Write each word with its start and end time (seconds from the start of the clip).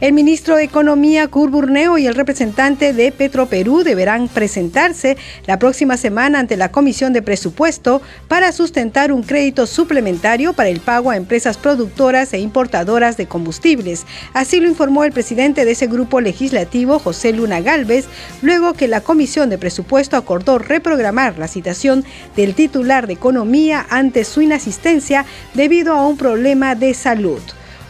El 0.00 0.14
ministro 0.14 0.56
de 0.56 0.64
Economía, 0.64 1.28
Kurt 1.28 1.52
Burneo, 1.52 1.98
y 1.98 2.06
el 2.06 2.14
representante 2.14 2.94
de 2.94 3.12
Petroperú 3.12 3.82
deberán 3.82 4.28
presentarse 4.28 5.18
la 5.44 5.58
próxima 5.58 5.98
semana 5.98 6.38
ante 6.38 6.56
la 6.56 6.72
Comisión 6.72 7.12
de 7.12 7.20
Presupuesto 7.20 8.00
para 8.26 8.50
sustentar 8.52 9.12
un 9.12 9.22
crédito 9.22 9.66
suplementario 9.66 10.54
para 10.54 10.70
el 10.70 10.80
pago 10.80 11.10
a 11.10 11.18
empresas 11.18 11.58
productoras 11.58 12.32
e 12.32 12.38
importadoras 12.38 13.18
de 13.18 13.26
combustibles. 13.26 14.06
Así 14.32 14.58
lo 14.58 14.68
informó 14.68 15.04
el 15.04 15.12
presidente 15.12 15.66
de 15.66 15.72
ese 15.72 15.86
grupo 15.86 16.22
legislativo, 16.22 16.98
José 16.98 17.34
Luna 17.34 17.60
Galvez, 17.60 18.06
luego 18.40 18.72
que 18.72 18.88
la 18.88 19.02
Comisión 19.02 19.50
de 19.50 19.58
Presupuesto 19.58 20.16
acordó 20.16 20.58
reprogramar 20.58 21.38
la 21.38 21.46
citación 21.46 22.06
del 22.36 22.54
titular 22.54 23.06
de 23.06 23.12
Economía 23.12 23.86
ante 23.90 24.24
su 24.24 24.40
inasistencia 24.40 25.26
debido 25.52 25.92
a 25.92 26.06
un 26.06 26.16
problema 26.16 26.74
de 26.74 26.94
salud. 26.94 27.42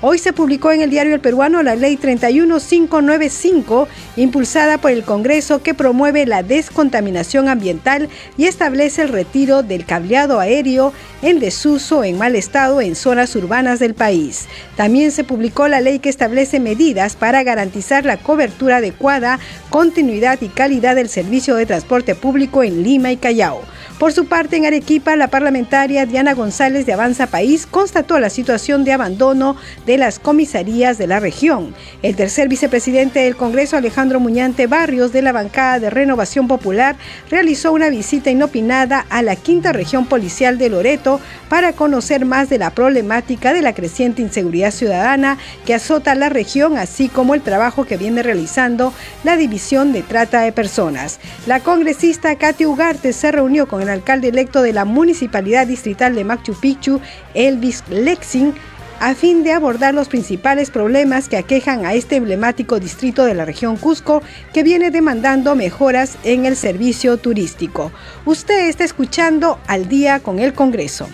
Hoy 0.02 0.16
se 0.16 0.32
publicó 0.32 0.72
en 0.72 0.80
el 0.80 0.88
diario 0.88 1.14
El 1.14 1.20
Peruano 1.20 1.62
la 1.62 1.74
Ley 1.74 1.98
31595, 1.98 3.86
impulsada 4.16 4.78
por 4.78 4.92
el 4.92 5.04
Congreso, 5.04 5.62
que 5.62 5.74
promueve 5.74 6.24
la 6.24 6.42
descontaminación 6.42 7.48
ambiental 7.48 8.08
y 8.38 8.46
establece 8.46 9.02
el 9.02 9.10
retiro 9.10 9.62
del 9.62 9.84
cableado 9.84 10.40
aéreo 10.40 10.94
en 11.20 11.38
desuso 11.38 12.02
en 12.02 12.16
mal 12.16 12.34
estado 12.34 12.80
en 12.80 12.96
zonas 12.96 13.36
urbanas 13.36 13.78
del 13.78 13.92
país. 13.92 14.46
También 14.74 15.12
se 15.12 15.22
publicó 15.22 15.68
la 15.68 15.82
ley 15.82 15.98
que 15.98 16.08
establece 16.08 16.60
medidas 16.60 17.14
para 17.14 17.42
garantizar 17.42 18.06
la 18.06 18.16
cobertura 18.16 18.78
adecuada, 18.78 19.38
continuidad 19.68 20.40
y 20.40 20.48
calidad 20.48 20.96
del 20.96 21.10
servicio 21.10 21.56
de 21.56 21.66
transporte 21.66 22.14
público 22.14 22.62
en 22.62 22.82
Lima 22.82 23.12
y 23.12 23.18
Callao. 23.18 23.60
Por 24.00 24.14
su 24.14 24.24
parte, 24.24 24.56
en 24.56 24.64
Arequipa, 24.64 25.14
la 25.14 25.28
parlamentaria 25.28 26.06
Diana 26.06 26.32
González 26.32 26.86
de 26.86 26.94
Avanza 26.94 27.26
País 27.26 27.66
constató 27.66 28.18
la 28.18 28.30
situación 28.30 28.82
de 28.82 28.94
abandono 28.94 29.56
de 29.84 29.98
las 29.98 30.18
comisarías 30.18 30.96
de 30.96 31.06
la 31.06 31.20
región. 31.20 31.74
El 32.02 32.16
tercer 32.16 32.48
vicepresidente 32.48 33.20
del 33.20 33.36
Congreso, 33.36 33.76
Alejandro 33.76 34.18
Muñante 34.18 34.66
Barrios, 34.66 35.12
de 35.12 35.20
la 35.20 35.32
bancada 35.32 35.80
de 35.80 35.90
Renovación 35.90 36.48
Popular, 36.48 36.96
realizó 37.30 37.72
una 37.72 37.90
visita 37.90 38.30
inopinada 38.30 39.04
a 39.10 39.20
la 39.20 39.36
quinta 39.36 39.74
región 39.74 40.06
policial 40.06 40.56
de 40.56 40.70
Loreto 40.70 41.20
para 41.50 41.74
conocer 41.74 42.24
más 42.24 42.48
de 42.48 42.56
la 42.56 42.70
problemática 42.70 43.52
de 43.52 43.60
la 43.60 43.74
creciente 43.74 44.22
inseguridad 44.22 44.70
ciudadana 44.70 45.36
que 45.66 45.74
azota 45.74 46.14
la 46.14 46.30
región, 46.30 46.78
así 46.78 47.10
como 47.10 47.34
el 47.34 47.42
trabajo 47.42 47.84
que 47.84 47.98
viene 47.98 48.22
realizando 48.22 48.94
la 49.24 49.36
División 49.36 49.92
de 49.92 50.00
Trata 50.00 50.40
de 50.40 50.52
Personas. 50.52 51.20
La 51.46 51.60
congresista 51.60 52.34
Katy 52.36 52.64
Ugarte 52.64 53.12
se 53.12 53.30
reunió 53.30 53.68
con 53.68 53.82
el 53.82 53.89
alcalde 53.90 54.28
electo 54.28 54.62
de 54.62 54.72
la 54.72 54.84
Municipalidad 54.84 55.66
Distrital 55.66 56.14
de 56.14 56.24
Machu 56.24 56.54
Picchu, 56.54 57.00
Elvis 57.34 57.84
Lexing, 57.90 58.54
a 59.00 59.14
fin 59.14 59.42
de 59.44 59.52
abordar 59.52 59.94
los 59.94 60.08
principales 60.08 60.70
problemas 60.70 61.28
que 61.28 61.38
aquejan 61.38 61.86
a 61.86 61.94
este 61.94 62.16
emblemático 62.16 62.78
distrito 62.78 63.24
de 63.24 63.34
la 63.34 63.46
región 63.46 63.76
Cusco, 63.76 64.22
que 64.52 64.62
viene 64.62 64.90
demandando 64.90 65.56
mejoras 65.56 66.18
en 66.22 66.44
el 66.44 66.54
servicio 66.54 67.16
turístico. 67.16 67.90
Usted 68.26 68.68
está 68.68 68.84
escuchando 68.84 69.58
al 69.66 69.88
día 69.88 70.20
con 70.20 70.38
el 70.38 70.52
Congreso. 70.52 71.08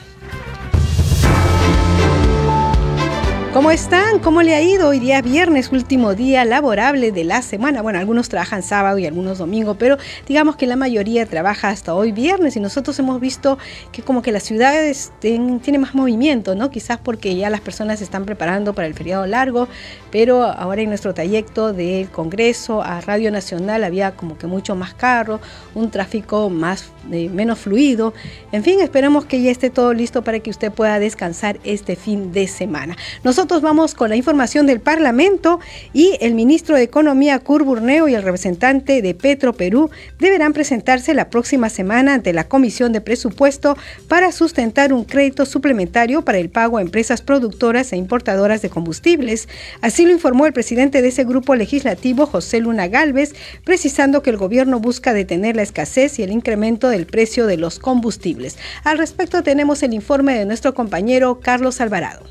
¿Cómo 3.57 3.71
están? 3.71 4.19
¿Cómo 4.19 4.43
le 4.43 4.55
ha 4.55 4.61
ido? 4.61 4.89
Hoy 4.89 4.99
día 4.99 5.23
viernes, 5.23 5.73
último 5.73 6.15
día 6.15 6.45
laborable 6.45 7.11
de 7.11 7.25
la 7.25 7.41
semana. 7.41 7.81
Bueno, 7.81 7.99
algunos 7.99 8.29
trabajan 8.29 8.63
sábado 8.63 8.99
y 8.99 9.07
algunos 9.07 9.39
domingo, 9.39 9.77
pero 9.77 9.97
digamos 10.29 10.57
que 10.57 10.67
la 10.67 10.77
mayoría 10.77 11.25
trabaja 11.25 11.71
hasta 11.71 11.95
hoy 11.95 12.13
viernes 12.13 12.55
y 12.57 12.61
nosotros 12.61 12.99
hemos 12.99 13.19
visto 13.19 13.57
que 13.93 14.03
como 14.03 14.21
que 14.21 14.31
las 14.31 14.43
ciudades 14.43 15.11
tienen 15.21 15.81
más 15.81 15.95
movimiento, 15.95 16.55
¿no? 16.55 16.69
Quizás 16.69 16.99
porque 16.99 17.35
ya 17.35 17.49
las 17.49 17.63
personas 17.63 18.01
se 18.01 18.05
están 18.05 18.27
preparando 18.27 18.75
para 18.75 18.89
el 18.89 18.93
feriado 18.93 19.25
largo, 19.25 19.69
pero 20.11 20.43
ahora 20.43 20.83
en 20.83 20.91
nuestro 20.91 21.15
trayecto 21.15 21.73
del 21.73 22.11
Congreso 22.11 22.83
a 22.83 23.01
Radio 23.01 23.31
Nacional 23.31 23.85
había 23.85 24.17
como 24.17 24.37
que 24.37 24.47
mucho 24.47 24.75
más 24.75 24.93
carro, 24.93 25.41
un 25.75 25.91
tráfico 25.91 26.51
más 26.51 26.91
eh, 27.11 27.31
menos 27.31 27.61
fluido. 27.61 28.13
En 28.53 28.63
fin, 28.63 28.83
esperamos 28.83 29.25
que 29.25 29.41
ya 29.41 29.51
esté 29.51 29.71
todo 29.71 29.95
listo 29.95 30.21
para 30.21 30.41
que 30.41 30.51
usted 30.51 30.71
pueda 30.71 30.99
descansar 30.99 31.59
este 31.65 31.97
fin 31.97 32.33
de 32.33 32.49
semana. 32.49 32.99
Nosotros 33.25 33.46
nosotros 33.47 33.63
vamos 33.63 33.95
con 33.95 34.09
la 34.09 34.17
información 34.17 34.67
del 34.67 34.81
Parlamento 34.81 35.61
y 35.93 36.19
el 36.21 36.35
ministro 36.35 36.75
de 36.75 36.83
Economía, 36.83 37.39
Cur 37.39 37.63
Burneo, 37.63 38.09
y 38.09 38.15
el 38.15 38.25
representante 38.25 39.03
de 39.03 39.15
Petro 39.15 39.53
Perú 39.53 39.89
deberán 40.19 40.53
presentarse 40.53 41.15
la 41.15 41.31
próxima 41.31 41.69
semana 41.69 42.15
ante 42.15 42.33
la 42.33 42.49
Comisión 42.49 42.93
de 42.93 43.01
Presupuesto 43.01 43.77
para 44.09 44.33
sustentar 44.33 44.93
un 44.93 45.05
crédito 45.05 45.47
suplementario 45.47 46.23
para 46.23 46.39
el 46.39 46.51
pago 46.51 46.79
a 46.79 46.83
empresas 46.83 47.23
productoras 47.23 47.93
e 47.93 47.97
importadoras 47.97 48.63
de 48.63 48.69
combustibles. 48.69 49.49
Así 49.81 50.05
lo 50.05 50.11
informó 50.11 50.47
el 50.47 50.53
presidente 50.53 51.01
de 51.01 51.07
ese 51.07 51.23
grupo 51.23 51.55
legislativo, 51.55 52.27
José 52.27 52.59
Luna 52.59 52.89
Galvez, 52.89 53.33
precisando 53.63 54.23
que 54.23 54.31
el 54.31 54.39
gobierno 54.39 54.81
busca 54.81 55.15
detener 55.15 55.55
la 55.55 55.63
escasez 55.63 56.19
y 56.19 56.25
el 56.25 56.33
incremento 56.33 56.89
del 56.89 57.07
precio 57.07 57.47
de 57.47 57.59
los 57.59 57.79
combustibles. 57.79 58.59
Al 58.83 58.99
respecto 58.99 59.45
tenemos 59.45 59.85
el 59.85 59.95
informe 59.95 60.37
de 60.37 60.47
nuestro 60.47 60.75
compañero 60.75 61.39
Carlos 61.39 61.81
Alvarado. 61.81 62.25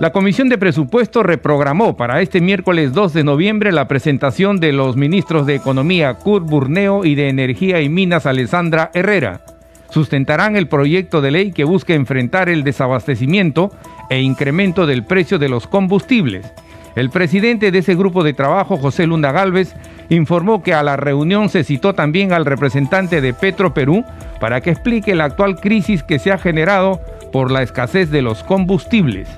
La 0.00 0.10
Comisión 0.10 0.48
de 0.48 0.58
Presupuesto 0.58 1.22
reprogramó 1.22 1.96
para 1.96 2.20
este 2.20 2.40
miércoles 2.40 2.92
2 2.92 3.12
de 3.12 3.22
noviembre 3.22 3.70
la 3.70 3.86
presentación 3.86 4.58
de 4.58 4.72
los 4.72 4.96
ministros 4.96 5.46
de 5.46 5.54
Economía 5.54 6.14
Kurt 6.14 6.46
Burneo 6.46 7.04
y 7.04 7.14
de 7.14 7.28
Energía 7.28 7.80
y 7.80 7.88
Minas 7.88 8.26
Alessandra 8.26 8.90
Herrera. 8.92 9.42
Sustentarán 9.90 10.56
el 10.56 10.66
proyecto 10.66 11.20
de 11.20 11.30
ley 11.30 11.52
que 11.52 11.62
busca 11.62 11.94
enfrentar 11.94 12.48
el 12.48 12.64
desabastecimiento 12.64 13.70
e 14.10 14.20
incremento 14.20 14.84
del 14.84 15.04
precio 15.04 15.38
de 15.38 15.48
los 15.48 15.68
combustibles. 15.68 16.52
El 16.96 17.10
presidente 17.10 17.70
de 17.70 17.78
ese 17.78 17.94
grupo 17.94 18.24
de 18.24 18.32
trabajo, 18.32 18.76
José 18.76 19.06
Lunda 19.06 19.30
Galvez, 19.30 19.76
informó 20.08 20.64
que 20.64 20.74
a 20.74 20.82
la 20.82 20.96
reunión 20.96 21.48
se 21.48 21.62
citó 21.62 21.94
también 21.94 22.32
al 22.32 22.46
representante 22.46 23.20
de 23.20 23.32
Petro 23.32 23.72
Perú 23.72 24.04
para 24.40 24.60
que 24.60 24.70
explique 24.70 25.14
la 25.14 25.26
actual 25.26 25.54
crisis 25.60 26.02
que 26.02 26.18
se 26.18 26.32
ha 26.32 26.38
generado 26.38 27.00
por 27.32 27.52
la 27.52 27.62
escasez 27.62 28.10
de 28.10 28.22
los 28.22 28.42
combustibles 28.42 29.28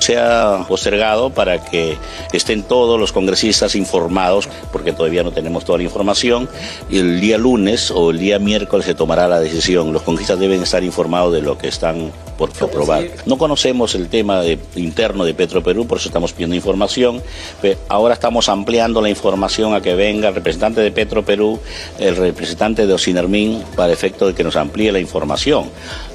se 0.00 0.18
ha 0.18 0.64
postergado 0.66 1.30
para 1.30 1.62
que 1.62 1.96
estén 2.32 2.62
todos 2.62 2.98
los 2.98 3.12
congresistas 3.12 3.74
informados, 3.74 4.48
porque 4.72 4.92
todavía 4.92 5.22
no 5.22 5.30
tenemos 5.30 5.64
toda 5.64 5.78
la 5.78 5.84
información. 5.84 6.48
El 6.90 7.20
día 7.20 7.38
lunes 7.38 7.90
o 7.90 8.10
el 8.10 8.18
día 8.18 8.38
miércoles 8.38 8.86
se 8.86 8.94
tomará 8.94 9.28
la 9.28 9.40
decisión. 9.40 9.92
Los 9.92 10.02
congresistas 10.02 10.38
deben 10.38 10.62
estar 10.62 10.82
informados 10.82 11.32
de 11.32 11.42
lo 11.42 11.56
que 11.56 11.68
están 11.68 12.10
por 12.36 12.50
aprobar. 12.60 13.04
No 13.26 13.36
conocemos 13.36 13.94
el 13.94 14.08
tema 14.08 14.42
interno 14.74 15.24
de 15.24 15.34
Petroperú, 15.34 15.86
por 15.86 15.98
eso 15.98 16.08
estamos 16.08 16.32
pidiendo 16.32 16.56
información. 16.56 17.22
Pero 17.60 17.78
ahora 17.88 18.14
estamos 18.14 18.48
ampliando 18.48 19.02
la 19.02 19.10
información 19.10 19.74
a 19.74 19.82
que 19.82 19.94
venga 19.94 20.28
el 20.28 20.34
representante 20.34 20.80
de 20.80 20.90
Petroperú, 20.90 21.60
el 21.98 22.16
representante 22.16 22.86
de 22.86 22.92
Ocinermin, 22.94 23.62
para 23.76 23.92
efecto 23.92 24.26
de 24.26 24.34
que 24.34 24.42
nos 24.42 24.56
amplíe 24.56 24.90
la 24.90 25.00
información. 25.00 25.70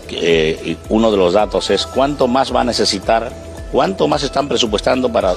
Eh, 0.09 0.75
uno 0.89 1.11
de 1.11 1.17
los 1.17 1.33
datos 1.33 1.69
es 1.69 1.85
cuánto 1.85 2.27
más 2.27 2.53
va 2.53 2.61
a 2.61 2.63
necesitar, 2.63 3.31
cuánto 3.75 4.07
más 4.07 4.23
están 4.23 4.47
presupuestando 4.47 5.11
para, 5.11 5.33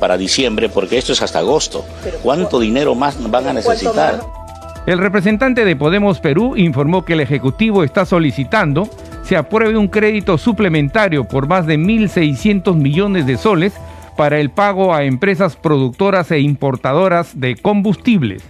para 0.00 0.16
diciembre, 0.16 0.70
porque 0.70 0.96
esto 0.96 1.12
es 1.12 1.20
hasta 1.20 1.40
agosto. 1.40 1.84
¿Cuánto 2.22 2.58
dinero 2.58 2.94
más 2.94 3.18
van 3.30 3.46
a 3.46 3.52
necesitar? 3.52 4.20
El 4.86 4.96
representante 4.96 5.66
de 5.66 5.76
Podemos 5.76 6.18
Perú 6.18 6.56
informó 6.56 7.04
que 7.04 7.12
el 7.12 7.20
Ejecutivo 7.20 7.84
está 7.84 8.06
solicitando 8.06 8.88
se 9.22 9.36
apruebe 9.36 9.76
un 9.76 9.88
crédito 9.88 10.38
suplementario 10.38 11.24
por 11.24 11.46
más 11.46 11.66
de 11.66 11.78
1.600 11.78 12.74
millones 12.74 13.26
de 13.26 13.36
soles 13.36 13.74
para 14.16 14.38
el 14.38 14.50
pago 14.50 14.94
a 14.94 15.04
empresas 15.04 15.56
productoras 15.56 16.30
e 16.30 16.40
importadoras 16.40 17.38
de 17.38 17.56
combustibles. 17.56 18.42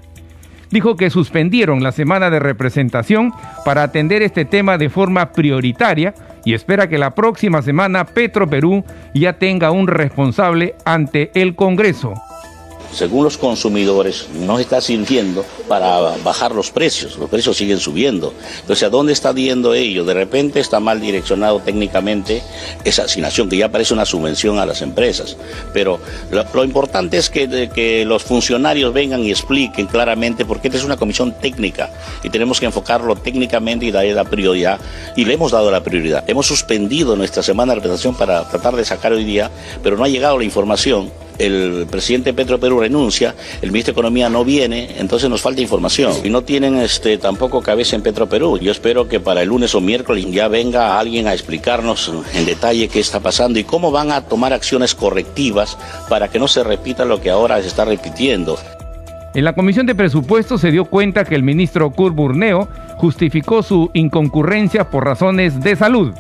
Dijo 0.70 0.96
que 0.96 1.10
suspendieron 1.10 1.82
la 1.82 1.90
semana 1.90 2.31
de 2.31 2.38
representación 2.38 3.32
para 3.64 3.82
atender 3.82 4.22
este 4.22 4.44
tema 4.44 4.78
de 4.78 4.90
forma 4.90 5.32
prioritaria 5.32 6.14
y 6.44 6.55
espera 6.55 6.88
que 6.88 6.99
la 6.99 7.14
próxima 7.14 7.62
semana 7.62 8.05
Petro 8.05 8.49
Perú 8.49 8.85
ya 9.14 9.35
tenga 9.35 9.70
un 9.70 9.88
responsable 9.88 10.75
ante 10.85 11.31
el 11.35 11.55
Congreso 11.55 12.14
según 12.94 13.25
los 13.25 13.37
consumidores, 13.37 14.26
no 14.32 14.58
está 14.58 14.81
sirviendo 14.81 15.44
para 15.69 15.99
bajar 16.23 16.55
los 16.55 16.70
precios. 16.70 17.19
Los 17.19 17.29
precios 17.29 17.56
siguen 17.56 17.81
subiendo. 17.81 18.32
Entonces, 18.61 18.85
¿a 18.85 18.91
dónde 18.91 19.12
está 19.12 19.35
yendo 19.35 19.75
ello? 19.75 20.05
De 20.05 20.14
repente 20.14 20.61
está 20.61 20.81
mal 20.81 21.00
direccionado 21.00 21.61
técnicamente 21.61 22.43
esa 22.85 23.02
asignación, 23.02 23.49
que 23.49 23.56
ya 23.56 23.70
parece 23.70 23.94
una 23.94 24.05
subvención 24.05 24.58
a 24.58 24.67
las 24.67 24.82
empresas. 24.82 25.37
Pero 25.73 25.99
lo, 26.31 26.64
importante 26.64 27.19
es 27.19 27.31
que, 27.31 27.69
que, 27.75 28.05
los 28.05 28.23
funcionarios 28.23 28.93
vengan 28.93 29.25
y 29.25 29.31
expliquen 29.31 29.87
claramente, 29.87 30.44
porque 30.44 30.69
esta 30.69 30.79
es 30.79 30.85
una 30.85 30.96
comisión 30.96 31.35
técnica 31.41 31.91
y 32.23 32.31
tenemos 32.31 32.61
que 32.61 32.67
enfocarlo 32.67 33.17
técnicamente 33.17 33.87
y 33.87 33.91
darle 33.91 34.14
la 34.14 34.25
prioridad. 34.25 34.79
Y 35.17 35.25
le 35.25 35.35
hemos 35.35 35.52
dado 35.52 35.70
la 35.70 35.82
prioridad. 35.82 36.25
Hemos 36.29 36.46
suspendido 36.46 37.17
nuestra 37.17 37.43
semana 37.43 37.75
de 37.75 37.81
presentación 37.81 38.14
para 38.14 38.49
tratar 38.49 38.76
de 38.76 38.85
sacar 38.85 39.12
hoy 39.12 39.25
día, 39.25 39.50
pero 39.82 39.96
no 39.96 40.05
ha 40.05 40.08
llegado 40.08 40.38
la 40.38 40.44
información 40.44 41.11
el 41.38 41.86
presidente 41.90 42.32
Petro 42.32 42.58
Perú 42.58 42.81
renuncia, 42.81 43.34
el 43.62 43.70
ministro 43.70 43.92
de 43.92 44.00
Economía 44.00 44.28
no 44.28 44.44
viene, 44.44 44.96
entonces 44.98 45.28
nos 45.28 45.40
falta 45.40 45.60
información. 45.60 46.12
Y 46.22 46.31
no 46.31 46.42
tienen 46.42 46.76
este, 46.76 47.19
tampoco 47.19 47.62
cabeza 47.62 47.96
en 47.96 48.02
Petro 48.02 48.28
Perú. 48.28 48.58
Yo 48.58 48.72
espero 48.72 49.08
que 49.08 49.20
para 49.20 49.42
el 49.42 49.48
lunes 49.48 49.75
o 49.75 49.81
miércoles 49.81 50.26
ya 50.31 50.48
venga 50.48 50.98
alguien 50.98 51.26
a 51.26 51.32
explicarnos 51.32 52.12
en 52.34 52.46
detalle 52.46 52.88
qué 52.88 53.00
está 53.00 53.20
pasando 53.20 53.58
y 53.58 53.64
cómo 53.64 53.90
van 53.90 54.12
a 54.12 54.22
tomar 54.22 54.52
acciones 54.52 54.94
correctivas 54.94 55.76
para 56.08 56.28
que 56.28 56.38
no 56.38 56.48
se 56.48 56.64
repita 56.64 57.04
lo 57.04 57.20
que 57.20 57.31
ahora 57.31 57.60
se 57.60 57.69
está 57.69 57.84
repitiendo. 57.84 58.58
En 59.34 59.44
la 59.44 59.54
Comisión 59.54 59.86
de 59.86 59.96
Presupuestos 59.96 60.60
se 60.60 60.70
dio 60.70 60.84
cuenta 60.84 61.25
que 61.25 61.34
el 61.34 61.42
ministro 61.42 61.90
Kurt 61.90 62.14
Burneo 62.14 62.69
justificó 62.98 63.64
su 63.64 63.90
inconcurrencia 63.92 64.90
por 64.90 65.04
razones 65.04 65.60
de 65.60 65.75
salud. 65.75 66.14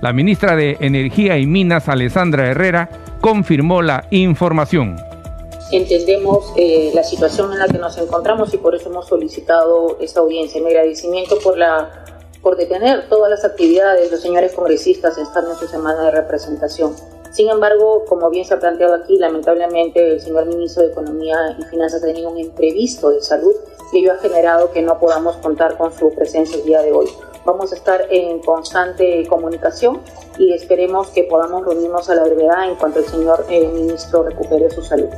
La 0.00 0.12
ministra 0.12 0.54
de 0.54 0.76
Energía 0.80 1.36
y 1.38 1.46
Minas, 1.46 1.88
Alessandra 1.88 2.46
Herrera, 2.46 2.88
confirmó 3.20 3.82
la 3.82 4.06
información. 4.10 4.96
Entendemos 5.72 6.52
eh, 6.56 6.90
la 6.94 7.04
situación 7.04 7.52
en 7.52 7.60
la 7.60 7.68
que 7.68 7.78
nos 7.78 7.96
encontramos 7.98 8.52
y 8.54 8.56
por 8.56 8.74
eso 8.74 8.88
hemos 8.88 9.06
solicitado 9.06 9.98
esta 10.00 10.20
audiencia. 10.20 10.60
Mi 10.60 10.68
agradecimiento 10.68 11.38
por, 11.38 11.56
la, 11.56 12.04
por 12.42 12.56
detener 12.56 13.08
todas 13.08 13.30
las 13.30 13.44
actividades 13.44 14.10
los 14.10 14.20
señores 14.20 14.52
congresistas 14.52 15.16
están 15.16 15.46
en 15.48 15.54
su 15.54 15.68
semana 15.68 16.06
de 16.06 16.10
representación. 16.10 16.96
Sin 17.30 17.48
embargo, 17.48 18.04
como 18.08 18.28
bien 18.30 18.44
se 18.44 18.54
ha 18.54 18.58
planteado 18.58 18.94
aquí, 18.94 19.16
lamentablemente 19.16 20.14
el 20.14 20.20
señor 20.20 20.46
ministro 20.46 20.82
de 20.82 20.88
Economía 20.88 21.56
y 21.60 21.62
Finanzas 21.64 22.02
ha 22.02 22.06
tenido 22.06 22.30
un 22.30 22.38
imprevisto 22.38 23.10
de 23.10 23.20
salud 23.20 23.54
y 23.92 23.98
ello 23.98 24.12
ha 24.12 24.16
generado 24.16 24.72
que 24.72 24.82
no 24.82 24.98
podamos 24.98 25.36
contar 25.36 25.76
con 25.76 25.92
su 25.92 26.12
presencia 26.12 26.56
el 26.56 26.64
día 26.64 26.82
de 26.82 26.90
hoy. 26.90 27.06
Vamos 27.44 27.72
a 27.72 27.76
estar 27.76 28.00
en 28.10 28.40
constante 28.40 29.26
comunicación 29.28 30.00
y 30.38 30.52
esperemos 30.52 31.08
que 31.08 31.24
podamos 31.24 31.64
reunirnos 31.64 32.08
a 32.10 32.14
la 32.14 32.24
brevedad 32.24 32.68
en 32.68 32.76
cuanto 32.76 32.98
el 32.98 33.06
señor 33.06 33.46
eh, 33.48 33.68
ministro 33.72 34.22
recupere 34.22 34.70
su 34.70 34.82
salud. 34.82 35.08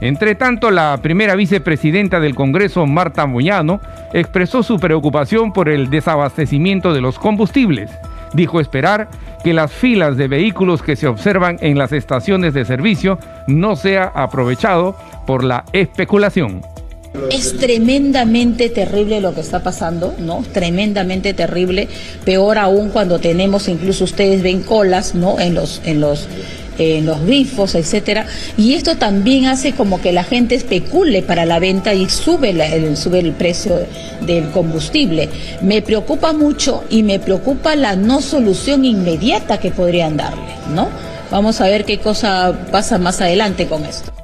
Entre 0.00 0.34
tanto, 0.36 0.70
la 0.70 0.96
primera 1.02 1.34
vicepresidenta 1.34 2.20
del 2.20 2.34
Congreso, 2.34 2.86
Marta 2.86 3.26
Moyano, 3.26 3.80
expresó 4.12 4.62
su 4.62 4.78
preocupación 4.78 5.52
por 5.52 5.68
el 5.68 5.90
desabastecimiento 5.90 6.92
de 6.92 7.00
los 7.00 7.18
combustibles. 7.18 7.90
Dijo 8.32 8.60
esperar 8.60 9.08
que 9.42 9.54
las 9.54 9.72
filas 9.72 10.16
de 10.16 10.28
vehículos 10.28 10.82
que 10.82 10.96
se 10.96 11.08
observan 11.08 11.56
en 11.60 11.78
las 11.78 11.92
estaciones 11.92 12.54
de 12.54 12.64
servicio 12.64 13.18
no 13.46 13.74
sea 13.74 14.12
aprovechado 14.14 14.94
por 15.26 15.42
la 15.42 15.64
especulación. 15.72 16.60
Es 17.30 17.56
tremendamente 17.56 18.68
terrible 18.68 19.20
lo 19.20 19.34
que 19.34 19.40
está 19.40 19.62
pasando, 19.62 20.14
¿no? 20.18 20.44
Tremendamente 20.52 21.34
terrible. 21.34 21.88
Peor 22.24 22.58
aún 22.58 22.90
cuando 22.90 23.18
tenemos, 23.18 23.68
incluso 23.68 24.04
ustedes 24.04 24.42
ven 24.42 24.62
colas, 24.62 25.14
¿no? 25.14 25.38
En 25.38 25.54
los, 25.54 25.80
en 25.84 26.00
los, 26.00 26.26
en 26.78 27.06
los 27.06 27.24
grifos, 27.24 27.74
etcétera. 27.74 28.26
Y 28.56 28.74
esto 28.74 28.96
también 28.96 29.46
hace 29.46 29.72
como 29.72 30.00
que 30.00 30.12
la 30.12 30.24
gente 30.24 30.54
especule 30.54 31.22
para 31.22 31.44
la 31.44 31.58
venta 31.58 31.94
y 31.94 32.08
sube, 32.08 32.50
el, 32.50 32.96
sube 32.96 33.20
el 33.20 33.32
precio 33.32 33.78
del 34.22 34.50
combustible. 34.50 35.28
Me 35.60 35.82
preocupa 35.82 36.32
mucho 36.32 36.84
y 36.88 37.02
me 37.02 37.18
preocupa 37.18 37.76
la 37.76 37.96
no 37.96 38.20
solución 38.20 38.84
inmediata 38.84 39.58
que 39.58 39.70
podrían 39.70 40.16
darle, 40.16 40.54
¿no? 40.74 40.88
Vamos 41.30 41.60
a 41.60 41.68
ver 41.68 41.84
qué 41.84 41.98
cosa 41.98 42.56
pasa 42.70 42.96
más 42.96 43.20
adelante 43.20 43.66
con 43.66 43.84
esto. 43.84 44.17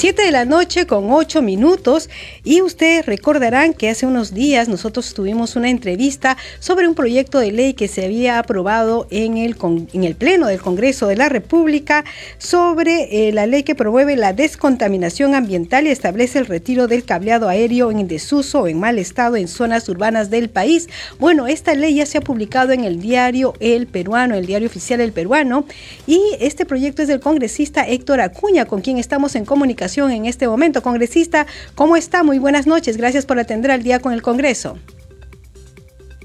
7 0.00 0.22
de 0.22 0.30
la 0.30 0.46
noche 0.46 0.86
con 0.86 1.12
8 1.12 1.42
minutos 1.42 2.08
y 2.42 2.62
ustedes 2.62 3.04
recordarán 3.04 3.74
que 3.74 3.90
hace 3.90 4.06
unos 4.06 4.32
días 4.32 4.66
nosotros 4.66 5.12
tuvimos 5.12 5.56
una 5.56 5.68
entrevista 5.68 6.38
sobre 6.58 6.88
un 6.88 6.94
proyecto 6.94 7.38
de 7.38 7.52
ley 7.52 7.74
que 7.74 7.86
se 7.86 8.06
había 8.06 8.38
aprobado 8.38 9.06
en 9.10 9.36
el, 9.36 9.56
en 9.92 10.04
el 10.04 10.14
Pleno 10.14 10.46
del 10.46 10.62
Congreso 10.62 11.06
de 11.06 11.16
la 11.16 11.28
República 11.28 12.06
sobre 12.38 13.28
eh, 13.28 13.32
la 13.32 13.46
ley 13.46 13.62
que 13.62 13.74
promueve 13.74 14.16
la 14.16 14.32
descontaminación 14.32 15.34
ambiental 15.34 15.86
y 15.86 15.90
establece 15.90 16.38
el 16.38 16.46
retiro 16.46 16.86
del 16.86 17.04
cableado 17.04 17.50
aéreo 17.50 17.90
en 17.90 18.08
desuso 18.08 18.62
o 18.62 18.68
en 18.68 18.80
mal 18.80 18.98
estado 18.98 19.36
en 19.36 19.48
zonas 19.48 19.86
urbanas 19.90 20.30
del 20.30 20.48
país. 20.48 20.88
Bueno, 21.18 21.46
esta 21.46 21.74
ley 21.74 21.96
ya 21.96 22.06
se 22.06 22.16
ha 22.16 22.22
publicado 22.22 22.72
en 22.72 22.84
el 22.84 23.02
diario 23.02 23.52
El 23.60 23.86
Peruano, 23.86 24.34
el 24.34 24.46
diario 24.46 24.68
oficial 24.68 25.02
El 25.02 25.12
Peruano, 25.12 25.66
y 26.06 26.22
este 26.40 26.64
proyecto 26.64 27.02
es 27.02 27.08
del 27.08 27.20
congresista 27.20 27.86
Héctor 27.86 28.22
Acuña, 28.22 28.64
con 28.64 28.80
quien 28.80 28.96
estamos 28.96 29.34
en 29.34 29.44
comunicación 29.44 29.89
en 29.98 30.26
este 30.26 30.46
momento. 30.46 30.82
Congresista, 30.82 31.46
¿cómo 31.74 31.96
está? 31.96 32.22
Muy 32.22 32.38
buenas 32.38 32.66
noches. 32.66 32.96
Gracias 32.96 33.26
por 33.26 33.38
atender 33.38 33.70
al 33.70 33.82
día 33.82 33.98
con 33.98 34.12
el 34.12 34.22
Congreso. 34.22 34.78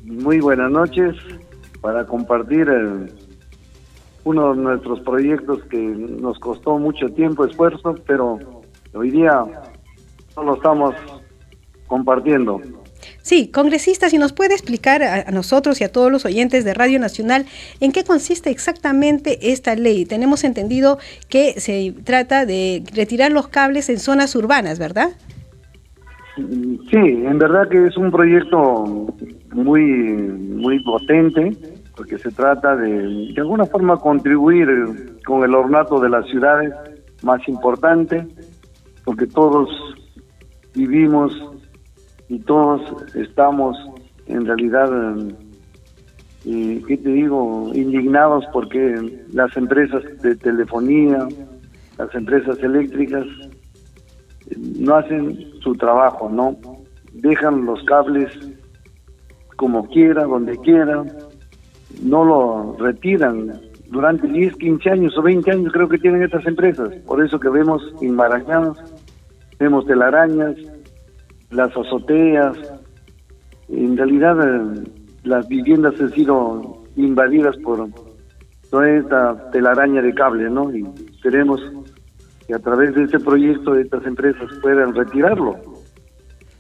Muy 0.03 0.39
buenas 0.39 0.69
noches 0.69 1.15
para 1.81 2.05
compartir 2.05 2.67
uno 4.23 4.53
de 4.53 4.61
nuestros 4.61 4.99
proyectos 5.01 5.63
que 5.65 5.77
nos 5.77 6.37
costó 6.39 6.77
mucho 6.77 7.09
tiempo, 7.09 7.45
esfuerzo, 7.45 7.95
pero 8.05 8.39
hoy 8.93 9.09
día 9.09 9.43
lo 10.37 10.55
estamos 10.55 10.95
compartiendo. 11.87 12.61
Sí, 13.25 13.49
congresista, 13.51 14.07
si 14.07 14.19
nos 14.19 14.33
puede 14.33 14.53
explicar 14.53 15.01
a, 15.01 15.31
nosotros 15.31 15.81
y 15.81 15.83
a 15.83 15.91
todos 15.91 16.11
los 16.11 16.25
oyentes 16.25 16.63
de 16.63 16.75
Radio 16.75 16.99
Nacional 16.99 17.45
en 17.79 17.91
qué 17.91 18.03
consiste 18.03 18.51
exactamente 18.51 19.51
esta 19.51 19.73
ley. 19.73 20.05
Tenemos 20.05 20.43
entendido 20.43 20.99
que 21.27 21.59
se 21.59 21.95
trata 22.03 22.45
de 22.45 22.83
retirar 22.93 23.31
los 23.31 23.47
cables 23.47 23.89
en 23.89 23.97
zonas 23.97 24.35
urbanas, 24.35 24.77
¿verdad? 24.77 25.09
Sí, 26.35 26.97
en 26.97 27.39
verdad 27.39 27.67
que 27.67 27.87
es 27.87 27.97
un 27.97 28.11
proyecto 28.11 29.07
muy, 29.51 29.81
muy 29.81 30.83
potente, 30.83 31.57
porque 31.97 32.19
se 32.19 32.29
trata 32.29 32.75
de, 32.75 33.33
de 33.33 33.41
alguna 33.41 33.65
forma, 33.65 33.97
contribuir 33.97 34.67
con 35.25 35.43
el 35.43 35.55
ornato 35.55 35.99
de 35.99 36.09
las 36.09 36.27
ciudades 36.27 36.75
más 37.23 37.41
importante, 37.47 38.27
porque 39.03 39.25
todos 39.25 39.67
vivimos 40.75 41.33
y 42.29 42.39
todos 42.39 42.81
estamos 43.15 43.77
en 44.27 44.45
realidad, 44.45 44.89
eh, 46.45 46.83
¿qué 46.87 46.97
te 46.97 47.09
digo?, 47.09 47.71
indignados 47.73 48.45
porque 48.51 49.23
las 49.31 49.55
empresas 49.55 50.03
de 50.21 50.35
telefonía, 50.35 51.27
las 51.97 52.13
empresas 52.15 52.57
eléctricas, 52.59 53.25
eh, 54.49 54.55
no 54.79 54.95
hacen 54.95 55.37
su 55.61 55.75
trabajo, 55.75 56.29
¿no? 56.29 56.57
Dejan 57.13 57.65
los 57.65 57.83
cables 57.83 58.31
como 59.55 59.87
quiera, 59.87 60.23
donde 60.23 60.57
quieran, 60.57 61.11
no 62.01 62.25
lo 62.25 62.75
retiran. 62.77 63.61
Durante 63.87 64.27
10, 64.27 64.55
15 64.55 64.89
años 64.89 65.17
o 65.17 65.21
20 65.21 65.51
años 65.51 65.71
creo 65.71 65.87
que 65.87 65.99
tienen 65.99 66.23
estas 66.23 66.45
empresas. 66.45 66.93
Por 67.05 67.23
eso 67.23 67.39
que 67.39 67.49
vemos 67.49 67.81
enmarañados, 68.01 68.77
vemos 69.59 69.85
telarañas, 69.85 70.55
las 71.55 71.75
azoteas. 71.75 72.57
En 73.69 73.97
realidad 73.97 74.37
eh, 74.41 74.83
las 75.23 75.47
viviendas 75.47 75.99
han 75.99 76.11
sido 76.11 76.83
invadidas 76.95 77.57
por 77.57 77.89
toda 78.69 78.89
esta 78.89 79.49
telaraña 79.51 80.01
de 80.01 80.13
cable, 80.13 80.49
¿no? 80.49 80.73
Y 80.75 80.83
queremos 81.21 81.61
que 82.47 82.53
a 82.53 82.59
través 82.59 82.93
de 82.93 83.03
este 83.03 83.19
proyecto 83.19 83.75
estas 83.75 84.05
empresas 84.05 84.47
puedan 84.61 84.93
retirarlo 84.93 85.55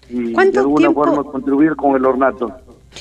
y 0.09 0.33
de 0.33 0.59
alguna 0.59 0.91
forma 0.91 1.23
contribuir 1.23 1.75
con 1.75 1.95
el 1.95 2.05
ornato. 2.05 2.51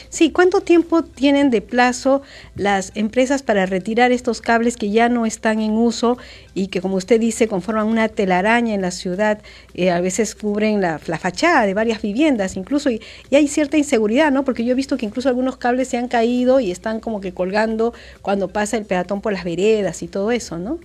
Sí, 0.08 0.30
¿cuánto 0.30 0.60
tiempo 0.60 1.02
tienen 1.02 1.50
de 1.50 1.60
plazo 1.60 2.22
las 2.56 2.92
empresas 2.94 3.42
para 3.42 3.66
retirar 3.66 4.12
estos 4.12 4.40
cables 4.40 4.76
que 4.76 4.90
ya 4.90 5.08
no 5.08 5.26
están 5.26 5.60
en 5.60 5.72
uso 5.72 6.18
y 6.54 6.68
que, 6.68 6.80
como 6.80 6.96
usted 6.96 7.20
dice, 7.20 7.48
conforman 7.48 7.86
una 7.86 8.08
telaraña 8.08 8.74
en 8.74 8.82
la 8.82 8.90
ciudad? 8.90 9.40
Eh, 9.74 9.90
a 9.90 10.00
veces 10.00 10.34
cubren 10.34 10.80
la, 10.80 10.98
fachada 10.98 11.66
de 11.66 11.74
varias 11.74 12.02
viviendas, 12.02 12.56
incluso, 12.56 12.90
y, 12.90 13.00
hay 13.32 13.48
cierta 13.48 13.76
inseguridad, 13.76 14.30
¿no? 14.32 14.44
Porque 14.44 14.64
yo 14.64 14.72
he 14.72 14.76
visto 14.76 14.96
que 14.96 15.06
incluso 15.06 15.28
algunos 15.28 15.56
cables 15.56 15.88
se 15.88 15.96
han 15.96 16.08
caído 16.08 16.60
y 16.60 16.70
están 16.70 17.00
como 17.00 17.20
que 17.20 17.32
colgando 17.32 17.92
cuando 18.22 18.48
pasa 18.48 18.76
el 18.76 18.84
peatón 18.84 19.20
por 19.20 19.32
las 19.32 19.44
veredas 19.44 20.02
y 20.02 20.08
todo 20.08 20.30
eso, 20.30 20.58
¿no? 20.58 20.78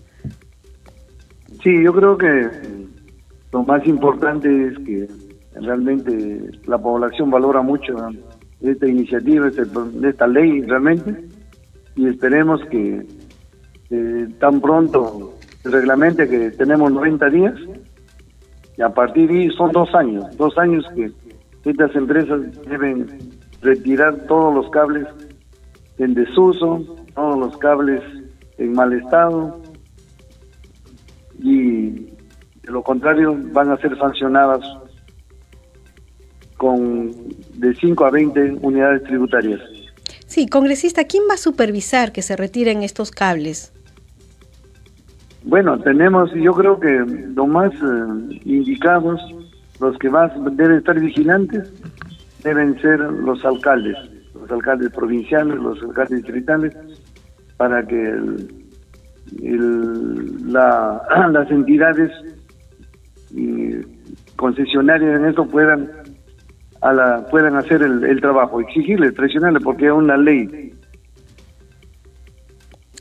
Sí, 1.64 1.84
yo 1.84 1.94
creo 1.94 2.18
que 2.18 2.48
lo 3.52 3.64
más 3.64 3.86
importante 3.86 4.68
es 4.68 4.78
que 4.80 5.08
realmente 5.56 6.40
la 6.66 6.78
población 6.78 7.30
valora 7.30 7.62
mucho 7.62 7.96
esta 8.62 8.88
iniciativa, 8.88 9.48
este, 9.48 9.64
esta 10.04 10.28
ley 10.28 10.62
realmente, 10.62 11.26
y 11.96 12.08
esperemos 12.08 12.62
que 12.66 13.06
eh, 13.90 14.28
tan 14.40 14.62
pronto 14.62 15.34
el 15.64 15.72
reglamento 15.72 16.28
que 16.28 16.52
tenemos 16.52 16.92
90 16.92 17.30
días, 17.30 17.56
y 18.78 18.82
a 18.82 18.90
partir 18.90 19.30
de 19.30 19.40
ahí 19.40 19.50
son 19.52 19.72
dos 19.72 19.94
años, 19.94 20.26
dos 20.38 20.58
años 20.58 20.86
que 20.96 21.12
estas 21.70 21.94
empresas 21.96 22.40
deben 22.68 23.08
retirar 23.62 24.16
todos 24.28 24.54
los 24.56 24.70
cables 24.72 25.08
en 25.98 26.14
desuso, 26.14 26.86
todos 27.14 27.38
los 27.38 27.58
cables 27.58 28.02
en 28.58 28.74
mal 28.74 28.94
estado, 28.94 29.62
y 31.42 31.90
de 31.90 32.72
lo 32.72 32.84
contrario 32.84 33.38
van 33.52 33.72
a 33.72 33.78
ser 33.78 33.98
sancionadas 33.98 34.62
con 36.60 37.12
de 37.56 37.74
5 37.74 38.06
a 38.06 38.12
20 38.12 38.58
unidades 38.62 39.04
tributarias. 39.04 39.62
Sí, 40.26 40.46
congresista, 40.48 41.06
¿quién 41.06 41.24
va 41.30 41.36
a 41.36 41.38
supervisar 41.38 42.12
que 42.12 42.22
se 42.22 42.36
retiren 42.36 42.84
estos 42.84 43.12
cables? 43.12 43.72
Bueno, 45.44 45.80
tenemos, 45.80 46.32
yo 46.34 46.52
creo 46.52 46.78
que 46.78 46.92
lo 47.34 47.48
más 47.48 47.72
eh, 47.74 48.40
indicados, 48.44 49.22
los 49.80 49.98
que 50.00 50.10
más 50.10 50.34
deben 50.58 50.80
estar 50.80 51.00
vigilantes, 51.00 51.72
deben 52.44 52.78
ser 52.82 53.00
los 53.00 53.44
alcaldes, 53.46 53.96
los 54.36 54.52
alcaldes 54.52 54.92
provinciales, 54.92 55.56
los 55.56 55.82
alcaldes 55.82 56.24
distritales, 56.24 56.76
para 57.56 57.88
que 57.88 58.20
las 60.50 61.52
entidades 61.52 62.12
concesionarias 64.36 65.20
en 65.20 65.26
esto 65.26 65.46
puedan 65.46 65.99
a 66.82 66.94
la, 66.94 67.26
puedan 67.30 67.56
hacer 67.56 67.82
el, 67.82 68.22
trabajo, 68.22 68.62
exigirle, 68.62 69.12
presionarle, 69.12 69.60
porque 69.60 69.88
es 69.88 69.92
una 69.92 70.18
ley. 70.18 70.74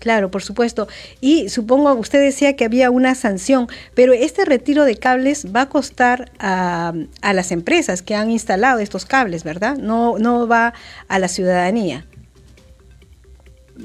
Claro, 0.01 0.31
por 0.31 0.43
supuesto. 0.43 0.87
Y 1.21 1.49
supongo, 1.49 1.93
usted 1.95 2.21
decía 2.21 2.55
que 2.57 2.65
había 2.65 2.91
una 2.91 3.15
sanción, 3.15 3.67
pero 3.95 4.13
este 4.13 4.45
retiro 4.45 4.85
de 4.85 4.97
cables 4.97 5.53
va 5.55 5.63
a 5.63 5.69
costar 5.69 6.31
a, 6.39 6.93
a 7.21 7.33
las 7.33 7.51
empresas 7.51 8.03
que 8.03 8.15
han 8.15 8.31
instalado 8.31 8.79
estos 8.79 9.05
cables, 9.07 9.45
¿verdad? 9.45 9.77
No, 9.77 10.19
no 10.19 10.47
va 10.47 10.73
a 11.09 11.19
la 11.19 11.29
ciudadanía. 11.29 12.05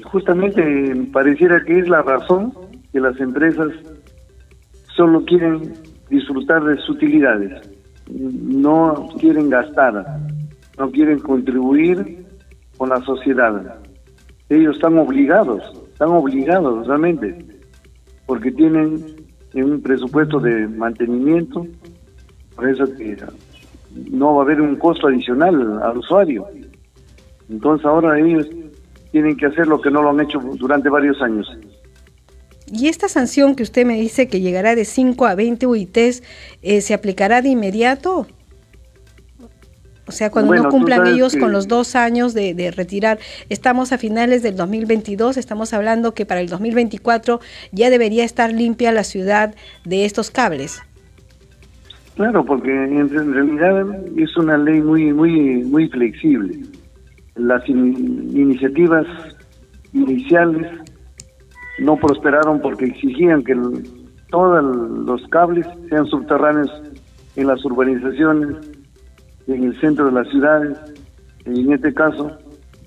Justamente 0.04 0.62
pareciera 1.12 1.62
que 1.64 1.78
es 1.78 1.88
la 1.88 2.02
razón 2.02 2.52
que 2.92 3.00
las 3.00 3.18
empresas 3.20 3.68
solo 4.96 5.24
quieren 5.24 5.74
disfrutar 6.10 6.62
de 6.64 6.76
sus 6.76 6.90
utilidades 6.90 7.73
no 8.10 9.08
quieren 9.18 9.50
gastar, 9.50 10.18
no 10.78 10.90
quieren 10.90 11.18
contribuir 11.20 12.26
con 12.76 12.90
la 12.90 13.00
sociedad. 13.02 13.78
Ellos 14.48 14.76
están 14.76 14.98
obligados, 14.98 15.62
están 15.92 16.10
obligados 16.10 16.86
realmente, 16.86 17.46
porque 18.26 18.52
tienen 18.52 19.04
un 19.54 19.80
presupuesto 19.82 20.40
de 20.40 20.66
mantenimiento, 20.68 21.66
por 22.54 22.68
eso 22.68 22.84
que 22.96 23.16
no 24.10 24.34
va 24.34 24.42
a 24.42 24.44
haber 24.44 24.60
un 24.60 24.76
costo 24.76 25.06
adicional 25.06 25.80
al 25.82 25.98
usuario. 25.98 26.46
Entonces 27.48 27.86
ahora 27.86 28.18
ellos 28.18 28.48
tienen 29.12 29.36
que 29.36 29.46
hacer 29.46 29.66
lo 29.66 29.80
que 29.80 29.90
no 29.90 30.02
lo 30.02 30.10
han 30.10 30.20
hecho 30.20 30.40
durante 30.40 30.88
varios 30.88 31.20
años. 31.22 31.46
Y 32.74 32.88
esta 32.88 33.08
sanción 33.08 33.54
que 33.54 33.62
usted 33.62 33.86
me 33.86 33.94
dice 33.94 34.26
que 34.26 34.40
llegará 34.40 34.74
de 34.74 34.84
5 34.84 35.26
a 35.26 35.36
20 35.36 35.64
UITs, 35.64 36.24
eh, 36.62 36.80
¿se 36.80 36.92
aplicará 36.92 37.40
de 37.40 37.50
inmediato? 37.50 38.26
O 40.08 40.12
sea, 40.12 40.30
cuando 40.30 40.56
no 40.56 40.68
cumplan 40.68 41.06
ellos 41.06 41.36
con 41.36 41.52
los 41.52 41.68
dos 41.68 41.94
años 41.94 42.34
de, 42.34 42.72
retirar, 42.76 43.20
estamos 43.48 43.92
a 43.92 43.98
finales 43.98 44.42
del 44.42 44.56
2022, 44.56 45.36
estamos 45.36 45.72
hablando 45.72 46.14
que 46.14 46.26
para 46.26 46.40
el 46.40 46.48
2024 46.48 47.38
ya 47.70 47.90
debería 47.90 48.24
estar 48.24 48.52
limpia 48.52 48.90
la 48.90 49.04
ciudad 49.04 49.54
de 49.84 50.04
estos 50.04 50.32
cables. 50.32 50.82
Claro, 52.16 52.44
porque 52.44 52.70
en 52.70 53.08
realidad 53.08 53.86
es 54.16 54.36
una 54.36 54.58
ley 54.58 54.80
muy 54.80 55.12
muy 55.12 55.62
muy 55.62 55.88
flexible. 55.88 56.58
Las 57.36 57.66
iniciativas 57.68 59.06
iniciales 59.92 60.66
no 61.78 61.96
prosperaron 61.96 62.60
porque 62.60 62.86
exigían 62.86 63.42
que 63.42 63.54
todos 64.30 64.64
los 65.06 65.26
cables 65.28 65.66
sean 65.88 66.06
subterráneos 66.06 66.70
en 67.36 67.46
las 67.46 67.64
urbanizaciones, 67.64 68.56
en 69.46 69.64
el 69.64 69.80
centro 69.80 70.06
de 70.06 70.12
las 70.12 70.28
ciudades. 70.28 70.78
En 71.44 71.72
este 71.72 71.92
caso 71.92 72.30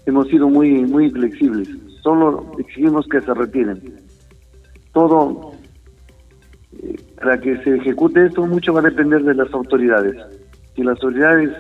hemos 0.05 0.27
sido 0.27 0.47
muy 0.49 0.85
muy 0.85 1.09
flexibles. 1.11 1.69
Solo 2.01 2.51
exigimos 2.57 3.07
que 3.07 3.21
se 3.21 3.33
retiren. 3.33 3.81
Todo 4.93 5.51
eh, 6.81 6.95
para 7.17 7.39
que 7.39 7.57
se 7.63 7.75
ejecute 7.75 8.25
esto 8.25 8.45
mucho 8.45 8.73
va 8.73 8.79
a 8.79 8.83
depender 8.83 9.23
de 9.23 9.35
las 9.35 9.53
autoridades. 9.53 10.15
Si 10.75 10.83
las 10.83 10.95
autoridades 10.95 11.51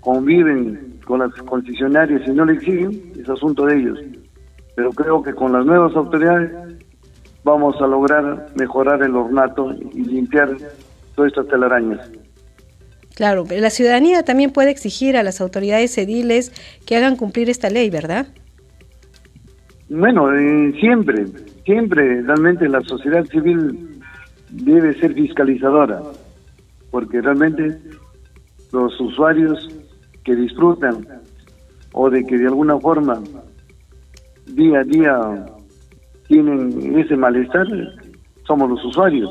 conviven 0.00 0.98
con 1.04 1.20
las 1.20 1.32
concesionarias 1.42 2.22
y 2.26 2.30
no 2.30 2.44
le 2.44 2.54
exigen, 2.54 3.12
es 3.18 3.28
asunto 3.28 3.66
de 3.66 3.78
ellos 3.80 3.98
pero 4.80 4.92
creo 4.92 5.22
que 5.22 5.34
con 5.34 5.52
las 5.52 5.66
nuevas 5.66 5.94
autoridades 5.94 6.50
vamos 7.44 7.76
a 7.82 7.86
lograr 7.86 8.46
mejorar 8.54 9.02
el 9.02 9.14
ornato 9.14 9.74
y 9.92 10.04
limpiar 10.04 10.56
todas 11.14 11.32
estas 11.32 11.48
telarañas. 11.48 12.10
Claro, 13.14 13.44
pero 13.46 13.60
la 13.60 13.68
ciudadanía 13.68 14.22
también 14.22 14.52
puede 14.52 14.70
exigir 14.70 15.18
a 15.18 15.22
las 15.22 15.42
autoridades 15.42 15.98
ediles 15.98 16.50
que 16.86 16.96
hagan 16.96 17.16
cumplir 17.16 17.50
esta 17.50 17.68
ley, 17.68 17.90
¿verdad? 17.90 18.28
Bueno, 19.90 20.34
eh, 20.34 20.72
siempre, 20.80 21.26
siempre 21.66 22.22
realmente 22.22 22.66
la 22.66 22.80
sociedad 22.80 23.26
civil 23.26 24.00
debe 24.48 24.98
ser 24.98 25.12
fiscalizadora, 25.12 26.00
porque 26.90 27.20
realmente 27.20 27.76
los 28.72 28.98
usuarios 28.98 29.68
que 30.24 30.34
disfrutan 30.34 31.06
o 31.92 32.08
de 32.08 32.24
que 32.24 32.38
de 32.38 32.46
alguna 32.46 32.78
forma 32.78 33.20
día 34.54 34.80
a 34.80 34.84
día 34.84 35.46
tienen 36.28 36.98
ese 36.98 37.16
malestar, 37.16 37.66
somos 38.46 38.70
los 38.70 38.84
usuarios. 38.84 39.30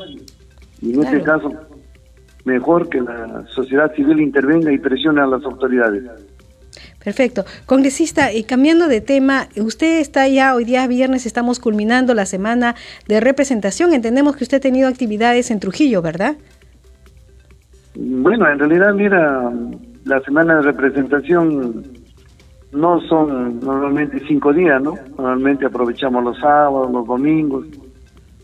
Y 0.82 0.94
en 0.94 1.02
este 1.02 1.22
caso, 1.22 1.52
mejor 2.44 2.88
que 2.88 3.00
la 3.00 3.44
sociedad 3.54 3.92
civil 3.94 4.20
intervenga 4.20 4.72
y 4.72 4.78
presione 4.78 5.20
a 5.20 5.26
las 5.26 5.44
autoridades. 5.44 6.04
Perfecto. 7.02 7.44
Congresista, 7.64 8.32
y 8.32 8.44
cambiando 8.44 8.86
de 8.86 9.00
tema, 9.00 9.48
usted 9.56 10.00
está 10.00 10.28
ya, 10.28 10.54
hoy 10.54 10.64
día 10.64 10.86
viernes 10.86 11.24
estamos 11.24 11.58
culminando 11.58 12.12
la 12.12 12.26
semana 12.26 12.74
de 13.08 13.20
representación. 13.20 13.94
Entendemos 13.94 14.36
que 14.36 14.44
usted 14.44 14.58
ha 14.58 14.60
tenido 14.60 14.88
actividades 14.88 15.50
en 15.50 15.60
Trujillo, 15.60 16.02
¿verdad? 16.02 16.36
Bueno, 17.94 18.48
en 18.50 18.58
realidad, 18.58 18.92
mira, 18.92 19.50
la 20.04 20.20
semana 20.20 20.56
de 20.56 20.62
representación 20.62 21.99
no 22.72 23.00
son 23.02 23.60
normalmente 23.60 24.20
cinco 24.26 24.52
días, 24.52 24.80
¿no? 24.82 24.94
Normalmente 25.16 25.66
aprovechamos 25.66 26.22
los 26.22 26.38
sábados, 26.38 26.90
los 26.90 27.06
domingos 27.06 27.66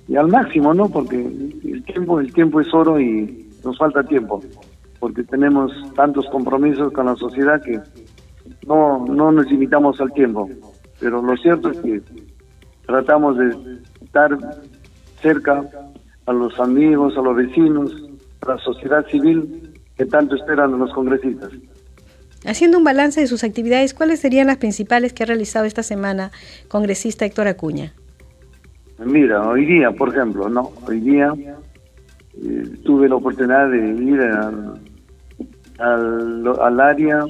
y 0.08 0.16
al 0.16 0.28
máximo, 0.28 0.74
¿no? 0.74 0.88
Porque 0.88 1.16
el 1.16 1.84
tiempo, 1.84 2.20
el 2.20 2.32
tiempo 2.32 2.60
es 2.60 2.72
oro 2.74 3.00
y 3.00 3.48
nos 3.64 3.78
falta 3.78 4.02
tiempo, 4.02 4.40
porque 4.98 5.22
tenemos 5.24 5.72
tantos 5.94 6.26
compromisos 6.30 6.92
con 6.92 7.06
la 7.06 7.16
sociedad 7.16 7.60
que 7.62 7.80
no, 8.66 9.04
no 9.06 9.32
nos 9.32 9.46
limitamos 9.50 10.00
al 10.00 10.12
tiempo. 10.12 10.48
Pero 11.00 11.22
lo 11.22 11.36
cierto 11.36 11.70
es 11.70 11.78
que 11.80 12.02
tratamos 12.86 13.36
de 13.38 13.54
estar 14.02 14.36
cerca 15.20 15.64
a 16.26 16.32
los 16.32 16.58
amigos, 16.58 17.16
a 17.16 17.20
los 17.20 17.36
vecinos, 17.36 17.92
a 18.42 18.50
la 18.50 18.58
sociedad 18.58 19.06
civil 19.06 19.72
que 19.96 20.06
tanto 20.06 20.36
esperan 20.36 20.78
los 20.78 20.92
congresistas. 20.92 21.50
Haciendo 22.44 22.78
un 22.78 22.84
balance 22.84 23.20
de 23.20 23.26
sus 23.26 23.44
actividades, 23.44 23.94
¿cuáles 23.94 24.20
serían 24.20 24.48
las 24.48 24.58
principales 24.58 25.12
que 25.12 25.22
ha 25.22 25.26
realizado 25.26 25.64
esta 25.64 25.82
semana 25.82 26.30
congresista 26.68 27.24
Héctor 27.24 27.48
Acuña? 27.48 27.94
Mira, 29.04 29.48
hoy 29.48 29.66
día, 29.66 29.90
por 29.90 30.10
ejemplo, 30.10 30.48
no, 30.48 30.72
hoy 30.86 31.00
día 31.00 31.32
eh, 32.42 32.64
tuve 32.84 33.08
la 33.08 33.16
oportunidad 33.16 33.70
de 33.70 33.88
ir 34.02 34.20
al, 35.78 36.80
área 36.80 37.24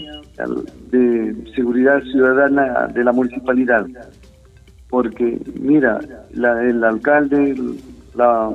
de 0.91 1.35
seguridad 1.55 2.03
ciudadana 2.03 2.89
de 2.89 3.03
la 3.03 3.13
municipalidad, 3.13 3.87
porque 4.89 5.41
mira, 5.59 5.99
el 6.33 6.85
alcalde, 6.85 7.57
la 8.15 8.51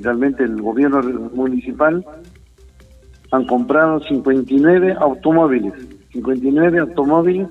realmente 0.00 0.44
el 0.44 0.60
gobierno 0.60 1.00
municipal 1.34 2.04
han 3.34 3.46
comprado 3.46 4.00
59 4.00 4.94
automóviles, 5.00 5.72
59 6.12 6.78
automóviles 6.78 7.48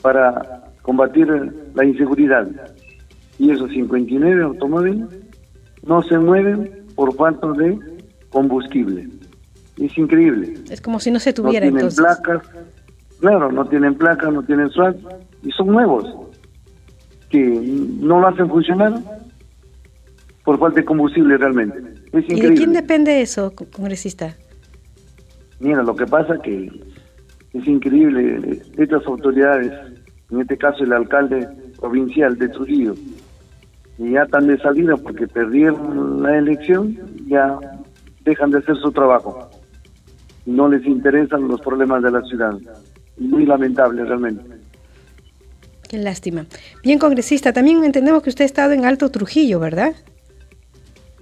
para 0.00 0.72
combatir 0.80 1.28
la 1.74 1.84
inseguridad. 1.84 2.48
Y 3.38 3.50
esos 3.50 3.70
59 3.70 4.42
automóviles 4.42 5.08
no 5.82 6.02
se 6.02 6.18
mueven 6.18 6.86
por 6.94 7.14
falta 7.16 7.52
de 7.52 7.78
combustible. 8.30 9.08
Es 9.76 9.96
increíble. 9.98 10.54
Es 10.70 10.80
como 10.80 10.98
si 11.00 11.10
no 11.10 11.18
se 11.18 11.34
tuviera 11.34 11.66
no 11.66 11.72
tienen 11.72 11.94
placas, 11.94 12.42
claro, 13.20 13.52
no 13.52 13.66
tienen 13.66 13.94
placas, 13.96 14.32
no 14.32 14.42
tienen 14.42 14.70
SWAT 14.70 14.96
y 15.42 15.50
son 15.52 15.68
nuevos 15.68 16.04
que 17.28 17.38
no 17.38 18.20
lo 18.20 18.26
hacen 18.26 18.48
funcionar 18.48 18.94
por 20.44 20.58
falta 20.58 20.80
de 20.80 20.86
combustible 20.86 21.36
realmente. 21.36 21.78
Es 22.12 22.24
¿Y 22.28 22.40
de 22.40 22.54
quién 22.54 22.72
depende 22.72 23.20
eso, 23.20 23.54
congresista? 23.70 24.36
Mira, 25.60 25.82
lo 25.82 25.94
que 25.94 26.06
pasa 26.06 26.38
que 26.42 26.70
es 27.52 27.66
increíble, 27.66 28.62
estas 28.78 29.06
autoridades, 29.06 29.72
en 30.30 30.40
este 30.40 30.56
caso 30.56 30.84
el 30.84 30.92
alcalde 30.92 31.48
provincial 31.78 32.36
de 32.38 32.48
Trujillo, 32.48 32.94
ya 33.98 34.22
están 34.22 34.46
de 34.46 34.58
salida 34.58 34.96
porque 34.96 35.26
perdieron 35.28 36.22
la 36.22 36.38
elección, 36.38 36.96
ya 37.26 37.58
dejan 38.24 38.50
de 38.50 38.58
hacer 38.58 38.76
su 38.76 38.90
trabajo. 38.92 39.50
No 40.46 40.68
les 40.68 40.84
interesan 40.86 41.46
los 41.48 41.60
problemas 41.60 42.02
de 42.02 42.10
la 42.10 42.22
ciudad. 42.22 42.54
Muy 43.18 43.44
lamentable 43.44 44.04
realmente. 44.04 44.42
Qué 45.90 45.98
lástima. 45.98 46.46
Bien, 46.82 46.98
congresista, 46.98 47.52
también 47.52 47.84
entendemos 47.84 48.22
que 48.22 48.30
usted 48.30 48.44
ha 48.44 48.46
estado 48.46 48.72
en 48.72 48.86
Alto 48.86 49.10
Trujillo, 49.10 49.60
¿verdad? 49.60 49.92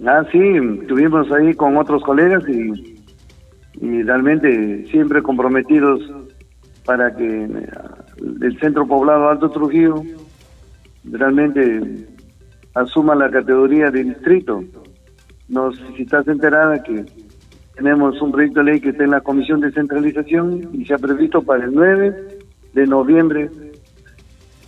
Ah, 0.06 0.22
sí, 0.30 0.38
estuvimos 0.82 1.32
ahí 1.32 1.54
con 1.54 1.76
otros 1.76 2.02
colegas 2.04 2.44
y, 2.48 2.97
y 3.80 4.02
realmente 4.02 4.86
siempre 4.90 5.22
comprometidos 5.22 6.00
para 6.84 7.14
que 7.14 7.44
el 8.40 8.58
centro 8.60 8.86
poblado 8.86 9.28
Alto 9.28 9.50
Trujillo 9.50 10.02
realmente 11.04 12.06
asuma 12.74 13.14
la 13.14 13.30
categoría 13.30 13.90
de 13.90 14.04
distrito. 14.04 14.64
No 15.48 15.72
sé 15.72 15.82
si 15.96 16.02
estás 16.02 16.26
enterada 16.28 16.82
que 16.82 17.04
tenemos 17.74 18.20
un 18.20 18.32
proyecto 18.32 18.60
de 18.60 18.72
ley 18.72 18.80
que 18.80 18.90
está 18.90 19.04
en 19.04 19.12
la 19.12 19.20
Comisión 19.20 19.60
de 19.60 19.72
Centralización 19.72 20.68
y 20.72 20.84
se 20.84 20.94
ha 20.94 20.98
previsto 20.98 21.42
para 21.42 21.64
el 21.64 21.72
9 21.72 22.38
de 22.74 22.86
noviembre 22.86 23.50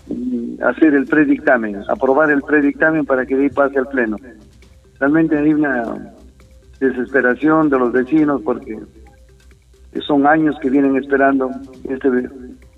mm, 0.08 0.62
hacer 0.62 0.94
el 0.94 1.06
predictamen, 1.06 1.82
aprobar 1.88 2.30
el 2.30 2.42
predictamen 2.42 3.04
para 3.04 3.26
que 3.26 3.36
de 3.36 3.44
ahí 3.44 3.50
pase 3.50 3.78
al 3.78 3.88
Pleno. 3.88 4.16
Realmente 4.98 5.36
hay 5.36 5.52
una 5.52 6.14
desesperación 6.78 7.68
de 7.68 7.78
los 7.78 7.92
vecinos 7.92 8.40
porque 8.42 8.78
son 10.06 10.26
años 10.26 10.56
que 10.61 10.70
vienen 10.70 10.97
esperando 10.97 11.50
este, 11.88 12.09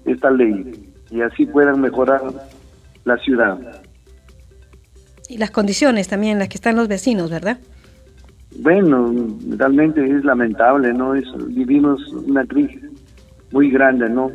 esta 0.05 0.31
ley 0.31 0.93
y 1.11 1.21
así 1.21 1.47
puedan 1.47 1.81
mejorar 1.81 2.23
la 3.05 3.17
ciudad 3.19 3.59
y 5.33 5.39
las 5.39 5.51
condiciones 5.51 6.09
también 6.09 6.35
en 6.35 6.39
las 6.41 6.49
que 6.49 6.57
están 6.57 6.77
los 6.77 6.89
vecinos, 6.89 7.31
¿verdad? 7.31 7.59
Bueno, 8.61 9.15
realmente 9.57 10.05
es 10.05 10.25
lamentable, 10.25 10.93
¿no? 10.93 11.15
Es, 11.15 11.25
vivimos 11.49 12.07
una 12.13 12.45
crisis 12.45 12.83
muy 13.51 13.71
grande, 13.71 14.11
¿no? 14.11 14.31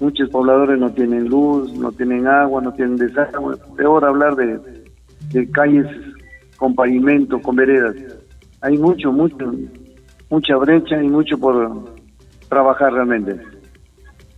Muchos 0.00 0.28
pobladores 0.30 0.80
no 0.80 0.90
tienen 0.90 1.28
luz, 1.28 1.72
no 1.74 1.92
tienen 1.92 2.26
agua, 2.26 2.60
no 2.60 2.72
tienen 2.72 2.96
desagüe. 2.96 3.56
Peor 3.76 4.04
hablar 4.04 4.34
de, 4.34 4.58
de 5.32 5.48
calles 5.52 5.86
con 6.56 6.74
pavimento, 6.74 7.40
con 7.40 7.54
veredas. 7.54 7.94
Hay 8.60 8.76
mucho, 8.76 9.12
mucho, 9.12 9.52
mucha 10.30 10.56
brecha 10.56 11.00
y 11.00 11.06
mucho 11.06 11.38
por 11.38 11.93
trabajar 12.54 12.92
realmente. 12.92 13.36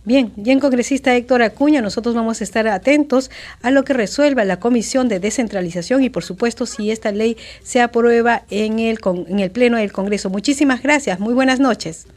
Bien, 0.07 0.31
bien 0.37 0.61
congresista 0.61 1.13
Héctor 1.13 1.41
Acuña, 1.41 1.81
nosotros 1.81 2.15
vamos 2.15 2.39
a 2.39 2.43
estar 2.45 2.65
atentos 2.67 3.29
a 3.61 3.71
lo 3.71 3.83
que 3.83 3.93
resuelva 3.93 4.45
la 4.45 4.57
Comisión 4.57 5.09
de 5.09 5.19
Descentralización 5.19 6.01
y 6.01 6.09
por 6.09 6.23
supuesto 6.23 6.65
si 6.65 6.91
esta 6.91 7.11
ley 7.11 7.35
se 7.61 7.81
aprueba 7.81 8.43
en 8.49 8.79
el, 8.79 8.99
en 9.27 9.39
el 9.39 9.51
Pleno 9.51 9.75
del 9.75 9.91
Congreso. 9.91 10.29
Muchísimas 10.29 10.81
gracias, 10.81 11.19
muy 11.19 11.33
buenas 11.33 11.59
noches. 11.59 12.07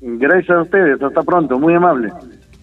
Gracias 0.00 0.50
a 0.50 0.62
ustedes, 0.62 1.00
hasta 1.00 1.22
pronto, 1.22 1.60
muy 1.60 1.74
amable. 1.74 2.12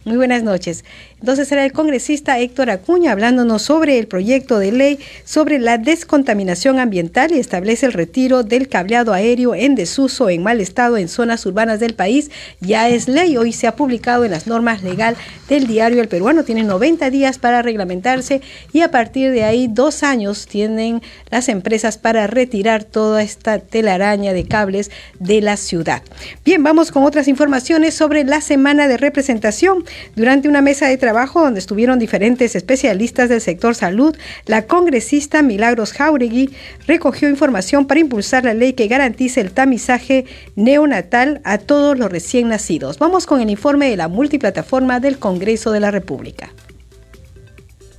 Muy 0.04 0.18
buenas 0.18 0.44
noches. 0.44 0.84
Entonces 1.20 1.52
era 1.52 1.66
el 1.66 1.74
congresista 1.74 2.40
Héctor 2.40 2.70
Acuña 2.70 3.12
hablándonos 3.12 3.64
sobre 3.64 4.00
el 4.00 4.08
proyecto 4.08 4.58
de 4.58 4.72
ley 4.72 5.00
sobre 5.26 5.60
la 5.60 5.78
descontaminación 5.78 6.80
ambiental 6.80 7.32
y 7.34 7.40
establece 7.40 7.86
el 7.86 7.94
retiro 7.94 8.44
del 8.44 8.70
cableado 8.70 9.14
aéreo 9.14 9.54
en 9.54 9.76
desuso 9.76 10.30
en 10.30 10.44
mal 10.44 10.62
estado 10.62 10.98
en 10.98 11.10
zonas 11.10 11.46
urbanas 11.46 11.80
del 11.80 11.94
país. 11.94 12.32
Ya 12.62 12.88
es 12.88 13.08
ley, 13.08 13.36
hoy 13.36 13.52
se 13.52 13.68
ha 13.68 13.76
publicado 13.76 14.24
en 14.24 14.32
las 14.32 14.48
normas 14.48 14.82
legal 14.82 15.18
del 15.50 15.68
diario 15.68 16.02
El 16.02 16.08
Peruano. 16.08 16.44
Tiene 16.44 16.64
90 16.64 17.10
días 17.10 17.38
para 17.38 17.62
reglamentarse 17.62 18.42
y 18.72 18.82
a 18.82 18.92
partir 18.92 19.32
de 19.32 19.44
ahí 19.44 19.68
dos 19.70 20.04
años 20.04 20.48
tienen 20.48 21.02
las 21.30 21.50
empresas 21.50 21.98
para 21.98 22.28
retirar 22.28 22.86
toda 22.86 23.24
esta 23.24 23.60
telaraña 23.60 24.32
de 24.32 24.46
cables 24.46 24.90
de 25.20 25.42
la 25.42 25.58
ciudad. 25.58 26.02
Bien, 26.46 26.64
vamos 26.64 26.92
con 26.92 27.04
otras 27.04 27.28
informaciones 27.28 27.94
sobre 27.94 28.24
la 28.24 28.40
semana 28.40 28.88
de 28.88 28.98
representación. 28.98 29.84
Durante 30.16 30.48
una 30.48 30.62
mesa 30.62 30.88
de 30.88 30.98
trabajo 30.98 31.09
donde 31.14 31.60
estuvieron 31.60 32.00
diferentes 32.00 32.56
especialistas 32.56 33.30
del 33.30 33.42
sector 33.42 33.76
salud, 33.76 34.16
la 34.46 34.66
congresista 34.68 35.42
Milagros 35.42 35.94
Jauregui 35.94 36.52
recogió 36.88 37.30
información 37.30 37.86
para 37.86 38.00
impulsar 38.00 38.46
la 38.46 38.54
ley 38.54 38.74
que 38.74 38.88
garantice 38.88 39.42
el 39.42 39.52
tamizaje 39.52 40.26
neonatal 40.56 41.42
a 41.44 41.58
todos 41.58 41.98
los 41.98 42.12
recién 42.12 42.48
nacidos. 42.48 43.00
Vamos 43.00 43.26
con 43.26 43.42
el 43.42 43.50
informe 43.50 43.90
de 43.90 43.98
la 43.98 44.08
multiplataforma 44.08 45.00
del 45.00 45.20
Congreso 45.20 45.72
de 45.72 45.80
la 45.80 45.92
República. 45.92 46.52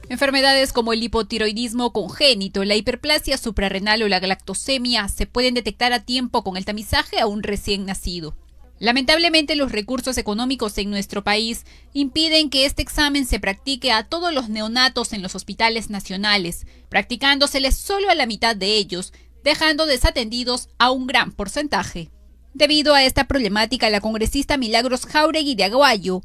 Enfermedades 0.09 0.73
como 0.73 0.93
el 0.93 1.03
hipotiroidismo 1.05 1.93
congénito, 1.93 2.65
la 2.65 2.75
hiperplasia 2.75 3.39
suprarrenal 3.39 4.03
o 4.03 4.09
la 4.09 4.19
galactosemia 4.19 5.09
se 5.09 5.27
pueden 5.27 5.55
detectar 5.55 5.93
a 5.93 6.01
tiempo 6.01 6.43
con 6.43 6.57
el 6.57 6.65
tamizaje 6.65 7.21
a 7.21 7.27
un 7.27 7.45
recién 7.45 7.87
nacido. 7.87 8.35
Lamentablemente 8.81 9.57
los 9.57 9.73
recursos 9.73 10.17
económicos 10.17 10.79
en 10.79 10.89
nuestro 10.89 11.23
país 11.23 11.67
impiden 11.93 12.49
que 12.49 12.65
este 12.65 12.81
examen 12.81 13.27
se 13.27 13.39
practique 13.39 13.93
a 13.93 14.05
todos 14.05 14.33
los 14.33 14.49
neonatos 14.49 15.13
en 15.13 15.21
los 15.21 15.35
hospitales 15.35 15.91
nacionales, 15.91 16.67
practicándoseles 16.89 17.77
solo 17.77 18.09
a 18.09 18.15
la 18.15 18.25
mitad 18.25 18.57
de 18.57 18.77
ellos, 18.77 19.13
dejando 19.45 19.85
desatendidos 19.85 20.71
a 20.79 20.91
un 20.91 21.07
gran 21.07 21.31
porcentaje. 21.31 22.11
Debido 22.55 22.95
a 22.95 23.05
esta 23.05 23.29
problemática, 23.29 23.91
la 23.91 24.01
congresista 24.01 24.57
Milagros 24.57 25.05
Jauregui 25.05 25.55
de 25.57 25.65
Aguayo 25.65 26.23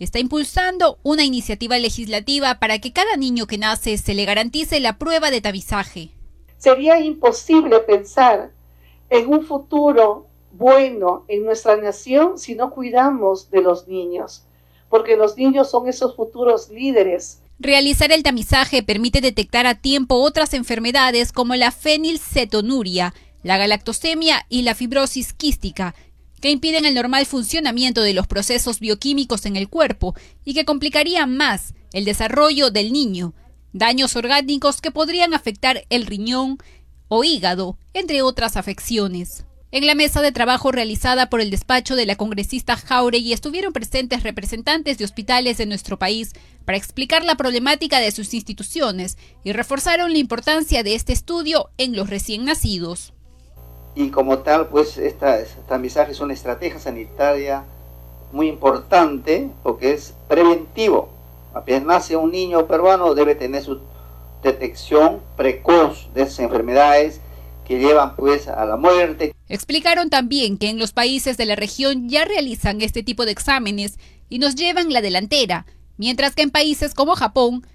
está 0.00 0.18
impulsando 0.18 0.98
una 1.04 1.24
iniciativa 1.24 1.78
legislativa 1.78 2.58
para 2.58 2.80
que 2.80 2.92
cada 2.92 3.16
niño 3.16 3.46
que 3.46 3.58
nace 3.58 3.96
se 3.96 4.14
le 4.14 4.24
garantice 4.24 4.80
la 4.80 4.98
prueba 4.98 5.30
de 5.30 5.40
tabizaje. 5.40 6.10
Sería 6.58 6.98
imposible 6.98 7.78
pensar 7.78 8.50
en 9.08 9.28
un 9.28 9.46
futuro 9.46 10.31
bueno 10.52 11.24
en 11.28 11.44
nuestra 11.44 11.76
nación 11.76 12.38
si 12.38 12.54
no 12.54 12.70
cuidamos 12.70 13.50
de 13.50 13.62
los 13.62 13.88
niños, 13.88 14.44
porque 14.88 15.16
los 15.16 15.36
niños 15.36 15.70
son 15.70 15.88
esos 15.88 16.14
futuros 16.14 16.68
líderes. 16.70 17.40
Realizar 17.58 18.12
el 18.12 18.22
tamizaje 18.22 18.82
permite 18.82 19.20
detectar 19.20 19.66
a 19.66 19.76
tiempo 19.76 20.16
otras 20.16 20.52
enfermedades 20.54 21.32
como 21.32 21.54
la 21.54 21.70
fenilcetonuria, 21.70 23.14
la 23.42 23.56
galactosemia 23.56 24.46
y 24.48 24.62
la 24.62 24.74
fibrosis 24.74 25.32
quística, 25.32 25.94
que 26.40 26.50
impiden 26.50 26.84
el 26.84 26.94
normal 26.94 27.24
funcionamiento 27.24 28.02
de 28.02 28.14
los 28.14 28.26
procesos 28.26 28.80
bioquímicos 28.80 29.46
en 29.46 29.56
el 29.56 29.68
cuerpo 29.68 30.14
y 30.44 30.54
que 30.54 30.64
complicarían 30.64 31.36
más 31.36 31.74
el 31.92 32.04
desarrollo 32.04 32.70
del 32.70 32.92
niño, 32.92 33.32
daños 33.72 34.16
orgánicos 34.16 34.80
que 34.80 34.90
podrían 34.90 35.34
afectar 35.34 35.84
el 35.88 36.04
riñón 36.04 36.58
o 37.08 37.22
hígado, 37.24 37.78
entre 37.94 38.22
otras 38.22 38.56
afecciones. 38.56 39.44
En 39.74 39.86
la 39.86 39.94
mesa 39.94 40.20
de 40.20 40.32
trabajo 40.32 40.70
realizada 40.70 41.30
por 41.30 41.40
el 41.40 41.50
despacho 41.50 41.96
de 41.96 42.04
la 42.04 42.16
congresista 42.16 42.76
Jauregui 42.76 43.32
estuvieron 43.32 43.72
presentes 43.72 44.22
representantes 44.22 44.98
de 44.98 45.06
hospitales 45.06 45.56
de 45.56 45.64
nuestro 45.64 45.98
país 45.98 46.34
para 46.66 46.76
explicar 46.76 47.24
la 47.24 47.36
problemática 47.36 47.98
de 47.98 48.10
sus 48.10 48.34
instituciones 48.34 49.16
y 49.44 49.52
reforzaron 49.54 50.12
la 50.12 50.18
importancia 50.18 50.82
de 50.82 50.94
este 50.94 51.14
estudio 51.14 51.70
en 51.78 51.96
los 51.96 52.10
recién 52.10 52.44
nacidos. 52.44 53.14
Y 53.94 54.10
como 54.10 54.40
tal, 54.40 54.68
pues 54.68 54.98
esta, 54.98 55.38
tamizaje 55.66 56.12
es 56.12 56.20
una 56.20 56.34
estrategia 56.34 56.78
sanitaria 56.78 57.64
muy 58.30 58.48
importante 58.48 59.48
porque 59.62 59.94
es 59.94 60.12
preventivo. 60.28 61.08
Apenas 61.54 61.84
nace 61.84 62.14
un 62.14 62.30
niño 62.30 62.66
peruano 62.66 63.14
debe 63.14 63.34
tener 63.36 63.62
su 63.62 63.80
detección 64.42 65.20
precoz 65.34 66.12
de 66.12 66.24
esas 66.24 66.40
enfermedades 66.40 67.22
que 67.72 67.78
llevan 67.78 68.16
pues 68.16 68.48
a 68.48 68.66
la 68.66 68.76
muerte. 68.76 69.34
Explicaron 69.48 70.10
también 70.10 70.58
que 70.58 70.68
en 70.68 70.78
los 70.78 70.92
países 70.92 71.38
de 71.38 71.46
la 71.46 71.56
región 71.56 72.06
ya 72.10 72.26
realizan 72.26 72.82
este 72.82 73.02
tipo 73.02 73.24
de 73.24 73.32
exámenes 73.32 73.98
y 74.28 74.38
nos 74.40 74.56
llevan 74.56 74.92
la 74.92 75.00
delantera, 75.00 75.64
mientras 75.96 76.34
que 76.34 76.42
en 76.42 76.50
países 76.50 76.92
como 76.92 77.16
Japón 77.16 77.66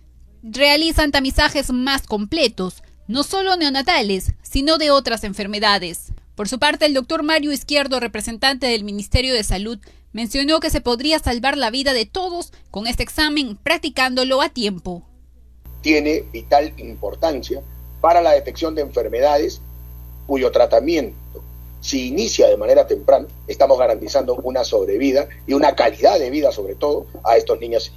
realizan 0.44 1.12
tamizajes 1.12 1.72
más 1.72 2.06
completos, 2.06 2.84
no 3.08 3.24
solo 3.24 3.58
neonatales, 3.58 4.34
sino 4.44 4.78
de 4.78 4.92
otras 4.92 5.24
enfermedades. 5.24 6.14
Por 6.36 6.48
su 6.48 6.60
parte, 6.60 6.86
el 6.86 6.94
doctor 6.94 7.24
Mario 7.24 7.52
Izquierdo, 7.52 8.00
representante 8.00 8.68
del 8.68 8.84
Ministerio 8.84 9.34
de 9.34 9.44
Salud, 9.44 9.80
mencionó 10.12 10.60
que 10.60 10.70
se 10.70 10.80
podría 10.80 11.18
salvar 11.18 11.58
la 11.58 11.72
vida 11.72 11.94
de 11.94 12.06
todos 12.06 12.54
con 12.70 12.86
este 12.86 13.02
examen 13.02 13.58
practicándolo 13.58 14.44
a 14.44 14.50
tiempo. 14.50 15.08
Tiene 15.82 16.22
vital 16.32 16.72
importancia 16.78 17.64
para 18.00 18.22
la 18.22 18.34
detección 18.34 18.76
de 18.76 18.84
enfermedades 18.84 19.62
cuyo 20.28 20.52
tratamiento 20.52 21.18
si 21.82 22.08
inicia 22.08 22.48
de 22.48 22.58
manera 22.58 22.86
temprana, 22.88 23.28
estamos 23.48 23.78
garantizando 23.78 24.36
una 24.44 24.64
sobrevida 24.64 25.30
y 25.46 25.54
una 25.54 25.76
calidad 25.76 26.20
de 26.20 26.30
vida 26.30 26.52
sobre 26.52 26.76
todo 26.76 27.06
a 27.24 27.38
estos 27.38 27.60
niños. 27.60 27.94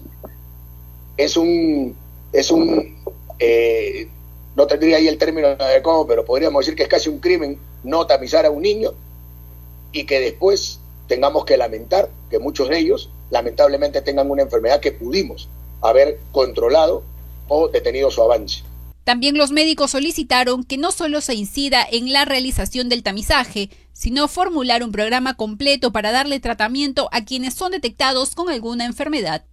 Es 1.16 1.36
un, 1.36 1.96
es 2.32 2.50
un 2.50 2.96
eh, 3.38 4.08
no 4.54 4.66
tendría 4.66 4.98
ahí 4.98 5.08
el 5.08 5.18
término 5.18 5.48
adecuado, 5.48 6.06
pero 6.06 6.24
podríamos 6.24 6.64
decir 6.64 6.76
que 6.76 6.82
es 6.82 6.88
casi 6.88 7.08
un 7.08 7.18
crimen 7.18 7.58
no 7.82 8.06
tamizar 8.06 8.44
a 8.46 8.50
un 8.50 8.62
niño 8.62 8.92
y 9.92 10.04
que 10.04 10.20
después 10.20 10.80
tengamos 11.08 11.44
que 11.44 11.56
lamentar 11.56 12.10
que 12.30 12.38
muchos 12.38 12.68
de 12.68 12.78
ellos 12.78 13.10
lamentablemente 13.30 14.02
tengan 14.02 14.30
una 14.30 14.42
enfermedad 14.42 14.80
que 14.80 14.92
pudimos 14.92 15.48
haber 15.80 16.20
controlado 16.32 17.02
o 17.48 17.68
detenido 17.68 18.10
su 18.10 18.22
avance. 18.22 18.62
También 19.04 19.36
los 19.36 19.50
médicos 19.50 19.92
solicitaron 19.92 20.64
que 20.64 20.78
no 20.78 20.92
solo 20.92 21.20
se 21.20 21.34
incida 21.34 21.86
en 21.90 22.12
la 22.12 22.24
realización 22.24 22.88
del 22.88 23.02
tamizaje, 23.02 23.70
sino 23.92 24.28
formular 24.28 24.82
un 24.82 24.92
programa 24.92 25.34
completo 25.34 25.92
para 25.92 26.12
darle 26.12 26.40
tratamiento 26.40 27.08
a 27.12 27.24
quienes 27.24 27.54
son 27.54 27.72
detectados 27.72 28.34
con 28.34 28.48
alguna 28.50 28.84
enfermedad. 28.84 29.44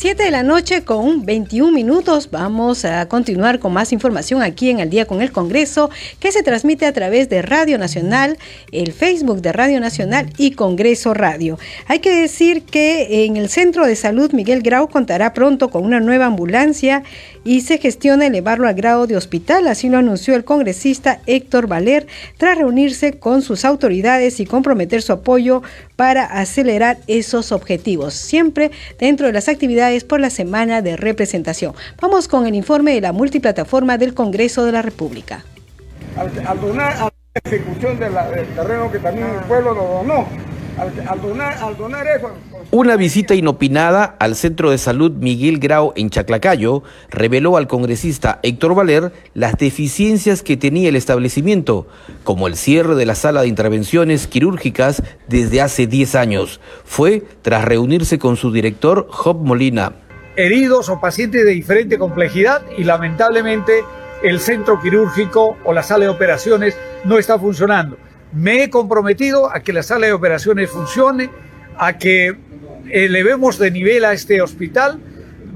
7 0.00 0.24
de 0.24 0.30
la 0.30 0.42
noche 0.42 0.82
con 0.82 1.26
21 1.26 1.72
minutos. 1.72 2.30
Vamos 2.30 2.86
a 2.86 3.06
continuar 3.06 3.58
con 3.58 3.74
más 3.74 3.92
información 3.92 4.40
aquí 4.40 4.70
en 4.70 4.80
El 4.80 4.88
Día 4.88 5.04
con 5.04 5.20
el 5.20 5.30
Congreso, 5.30 5.90
que 6.18 6.32
se 6.32 6.42
transmite 6.42 6.86
a 6.86 6.94
través 6.94 7.28
de 7.28 7.42
Radio 7.42 7.76
Nacional, 7.76 8.38
el 8.72 8.94
Facebook 8.94 9.42
de 9.42 9.52
Radio 9.52 9.78
Nacional 9.78 10.30
y 10.38 10.52
Congreso 10.52 11.12
Radio. 11.12 11.58
Hay 11.86 11.98
que 11.98 12.16
decir 12.16 12.62
que 12.62 13.26
en 13.26 13.36
el 13.36 13.50
Centro 13.50 13.84
de 13.84 13.94
Salud 13.94 14.32
Miguel 14.32 14.62
Grau 14.62 14.88
contará 14.88 15.34
pronto 15.34 15.68
con 15.68 15.84
una 15.84 16.00
nueva 16.00 16.24
ambulancia 16.24 17.02
y 17.44 17.62
se 17.62 17.78
gestiona 17.78 18.26
elevarlo 18.26 18.68
al 18.68 18.74
grado 18.74 19.06
de 19.06 19.16
hospital, 19.16 19.66
así 19.66 19.88
lo 19.88 19.98
anunció 19.98 20.34
el 20.34 20.44
congresista 20.44 21.20
Héctor 21.26 21.66
Valer 21.66 22.06
tras 22.36 22.58
reunirse 22.58 23.18
con 23.18 23.42
sus 23.42 23.64
autoridades 23.64 24.40
y 24.40 24.46
comprometer 24.46 25.02
su 25.02 25.12
apoyo 25.12 25.62
para 25.96 26.24
acelerar 26.24 26.98
esos 27.06 27.52
objetivos, 27.52 28.14
siempre 28.14 28.70
dentro 28.98 29.26
de 29.26 29.32
las 29.32 29.48
actividades 29.48 30.04
por 30.04 30.20
la 30.20 30.30
semana 30.30 30.82
de 30.82 30.96
representación. 30.96 31.74
Vamos 32.00 32.28
con 32.28 32.46
el 32.46 32.54
informe 32.54 32.94
de 32.94 33.00
la 33.00 33.12
multiplataforma 33.12 33.98
del 33.98 34.14
Congreso 34.14 34.64
de 34.64 34.72
la 34.72 34.82
República. 34.82 35.44
Al, 36.16 36.60
donar 36.60 36.92
a 36.94 37.04
la 37.04 37.12
ejecución 37.44 37.98
del 37.98 38.12
terreno 38.54 38.90
que 38.90 38.98
también 38.98 39.28
el 39.28 39.44
pueblo 39.46 39.74
lo 39.74 39.84
donó, 39.84 40.26
al, 40.80 41.20
donar, 41.76 42.06
eso... 42.06 42.30
Una 42.70 42.96
visita 42.96 43.34
inopinada 43.34 44.16
al 44.18 44.34
Centro 44.34 44.70
de 44.70 44.78
Salud 44.78 45.12
Miguel 45.12 45.58
Grau 45.58 45.92
en 45.96 46.10
Chaclacayo 46.10 46.82
reveló 47.10 47.56
al 47.56 47.66
congresista 47.66 48.40
Héctor 48.42 48.74
Valer 48.74 49.12
las 49.34 49.56
deficiencias 49.56 50.42
que 50.42 50.56
tenía 50.56 50.88
el 50.88 50.96
establecimiento, 50.96 51.86
como 52.24 52.46
el 52.46 52.56
cierre 52.56 52.94
de 52.94 53.06
la 53.06 53.14
sala 53.14 53.42
de 53.42 53.48
intervenciones 53.48 54.26
quirúrgicas 54.26 55.02
desde 55.28 55.60
hace 55.60 55.86
10 55.86 56.14
años. 56.14 56.60
Fue 56.84 57.24
tras 57.42 57.64
reunirse 57.64 58.18
con 58.18 58.36
su 58.36 58.52
director, 58.52 59.06
Job 59.10 59.38
Molina. 59.44 59.92
Heridos 60.36 60.88
o 60.88 61.00
pacientes 61.00 61.44
de 61.44 61.50
diferente 61.50 61.98
complejidad 61.98 62.62
y 62.78 62.84
lamentablemente 62.84 63.84
el 64.22 64.40
centro 64.40 64.80
quirúrgico 64.80 65.56
o 65.64 65.72
la 65.72 65.82
sala 65.82 66.04
de 66.04 66.10
operaciones 66.10 66.76
no 67.04 67.18
está 67.18 67.38
funcionando. 67.38 67.96
Me 68.32 68.62
he 68.62 68.70
comprometido 68.70 69.50
a 69.52 69.60
que 69.60 69.72
la 69.72 69.82
sala 69.82 70.06
de 70.06 70.12
operaciones 70.12 70.70
funcione, 70.70 71.30
a 71.76 71.98
que 71.98 72.36
elevemos 72.90 73.58
de 73.58 73.70
nivel 73.70 74.04
a 74.04 74.12
este 74.12 74.40
hospital, 74.40 75.00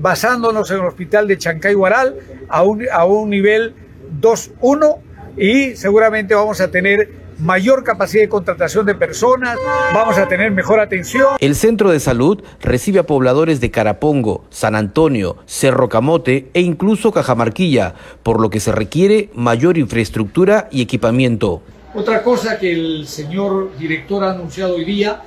basándonos 0.00 0.70
en 0.70 0.80
el 0.80 0.86
hospital 0.86 1.28
de 1.28 1.38
Chancay 1.38 1.74
Guaral 1.74 2.16
a 2.48 2.62
un, 2.62 2.84
a 2.92 3.04
un 3.04 3.30
nivel 3.30 3.74
2-1 4.20 4.98
y 5.36 5.76
seguramente 5.76 6.34
vamos 6.34 6.60
a 6.60 6.70
tener 6.70 7.24
mayor 7.38 7.82
capacidad 7.84 8.22
de 8.22 8.28
contratación 8.28 8.86
de 8.86 8.94
personas, 8.94 9.58
vamos 9.92 10.18
a 10.18 10.28
tener 10.28 10.50
mejor 10.50 10.80
atención. 10.80 11.36
El 11.40 11.54
centro 11.54 11.90
de 11.90 12.00
salud 12.00 12.42
recibe 12.60 13.00
a 13.00 13.06
pobladores 13.06 13.60
de 13.60 13.70
Carapongo, 13.70 14.44
San 14.50 14.74
Antonio, 14.74 15.36
Cerro 15.46 15.88
Camote 15.88 16.50
e 16.54 16.60
incluso 16.60 17.12
Cajamarquilla, 17.12 17.94
por 18.22 18.40
lo 18.40 18.50
que 18.50 18.60
se 18.60 18.72
requiere 18.72 19.30
mayor 19.34 19.78
infraestructura 19.78 20.68
y 20.70 20.82
equipamiento. 20.82 21.62
Otra 21.94 22.24
cosa 22.24 22.58
que 22.58 22.72
el 22.72 23.06
señor 23.06 23.78
director 23.78 24.24
ha 24.24 24.32
anunciado 24.32 24.74
hoy 24.74 24.84
día 24.84 25.22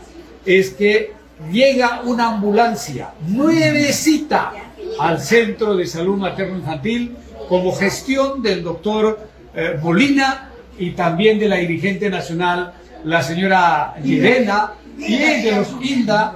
es 0.46 0.72
que 0.72 1.14
llega 1.50 2.02
una 2.04 2.28
ambulancia 2.28 3.12
nuevecita 3.26 4.52
al 5.00 5.22
Centro 5.22 5.78
de 5.78 5.86
Salud 5.86 6.18
Materno 6.18 6.58
Infantil 6.58 7.16
como 7.48 7.74
gestión 7.74 8.42
del 8.42 8.64
doctor 8.64 9.18
eh, 9.56 9.80
Molina 9.82 10.50
y 10.78 10.92
también 10.92 11.40
de 11.40 11.48
la 11.48 11.56
dirigente 11.56 12.10
nacional, 12.10 12.74
la 13.06 13.24
señora 13.24 13.96
Irena, 14.04 14.74
y 14.98 15.18
de 15.18 15.52
los 15.56 15.68
INDA, 15.82 16.36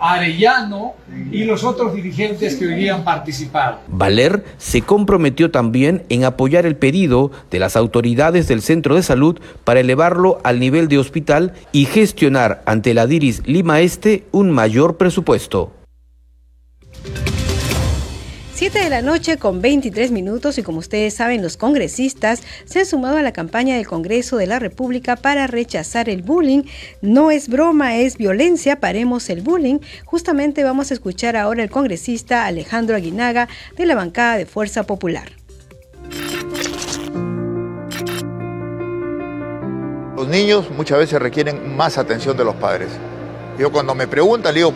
Arellano 0.00 0.94
y 1.30 1.44
los 1.44 1.64
otros 1.64 1.94
dirigentes 1.94 2.56
que 2.56 2.66
hoy 2.66 2.88
han 2.88 3.04
participado. 3.04 3.80
Valer 3.88 4.44
se 4.58 4.82
comprometió 4.82 5.50
también 5.50 6.04
en 6.08 6.24
apoyar 6.24 6.66
el 6.66 6.76
pedido 6.76 7.30
de 7.50 7.58
las 7.58 7.76
autoridades 7.76 8.48
del 8.48 8.62
centro 8.62 8.94
de 8.94 9.02
salud 9.02 9.38
para 9.64 9.80
elevarlo 9.80 10.40
al 10.44 10.60
nivel 10.60 10.88
de 10.88 10.98
hospital 10.98 11.52
y 11.72 11.86
gestionar 11.86 12.62
ante 12.66 12.94
la 12.94 13.06
DIRIS 13.06 13.42
Lima 13.46 13.80
Este 13.80 14.24
un 14.32 14.50
mayor 14.50 14.96
presupuesto. 14.96 15.72
7 18.54 18.84
de 18.84 18.88
la 18.88 19.02
noche 19.02 19.36
con 19.36 19.60
23 19.60 20.12
minutos 20.12 20.58
y 20.58 20.62
como 20.62 20.78
ustedes 20.78 21.14
saben 21.14 21.42
los 21.42 21.56
congresistas 21.56 22.40
se 22.66 22.78
han 22.78 22.86
sumado 22.86 23.16
a 23.16 23.22
la 23.22 23.32
campaña 23.32 23.74
del 23.74 23.88
Congreso 23.88 24.36
de 24.36 24.46
la 24.46 24.60
República 24.60 25.16
para 25.16 25.48
rechazar 25.48 26.08
el 26.08 26.22
bullying. 26.22 26.62
No 27.02 27.32
es 27.32 27.48
broma, 27.48 27.96
es 27.96 28.16
violencia, 28.16 28.78
paremos 28.78 29.28
el 29.28 29.42
bullying. 29.42 29.80
Justamente 30.04 30.62
vamos 30.62 30.92
a 30.92 30.94
escuchar 30.94 31.36
ahora 31.36 31.64
el 31.64 31.68
congresista 31.68 32.46
Alejandro 32.46 32.94
Aguinaga 32.94 33.48
de 33.76 33.86
la 33.86 33.96
bancada 33.96 34.36
de 34.36 34.46
Fuerza 34.46 34.84
Popular. 34.84 35.32
Los 40.16 40.28
niños 40.28 40.70
muchas 40.70 40.98
veces 40.98 41.20
requieren 41.20 41.76
más 41.76 41.98
atención 41.98 42.36
de 42.36 42.44
los 42.44 42.54
padres. 42.54 42.90
Yo 43.58 43.72
cuando 43.72 43.96
me 43.96 44.06
preguntan, 44.06 44.54
le 44.54 44.60
digo, 44.60 44.72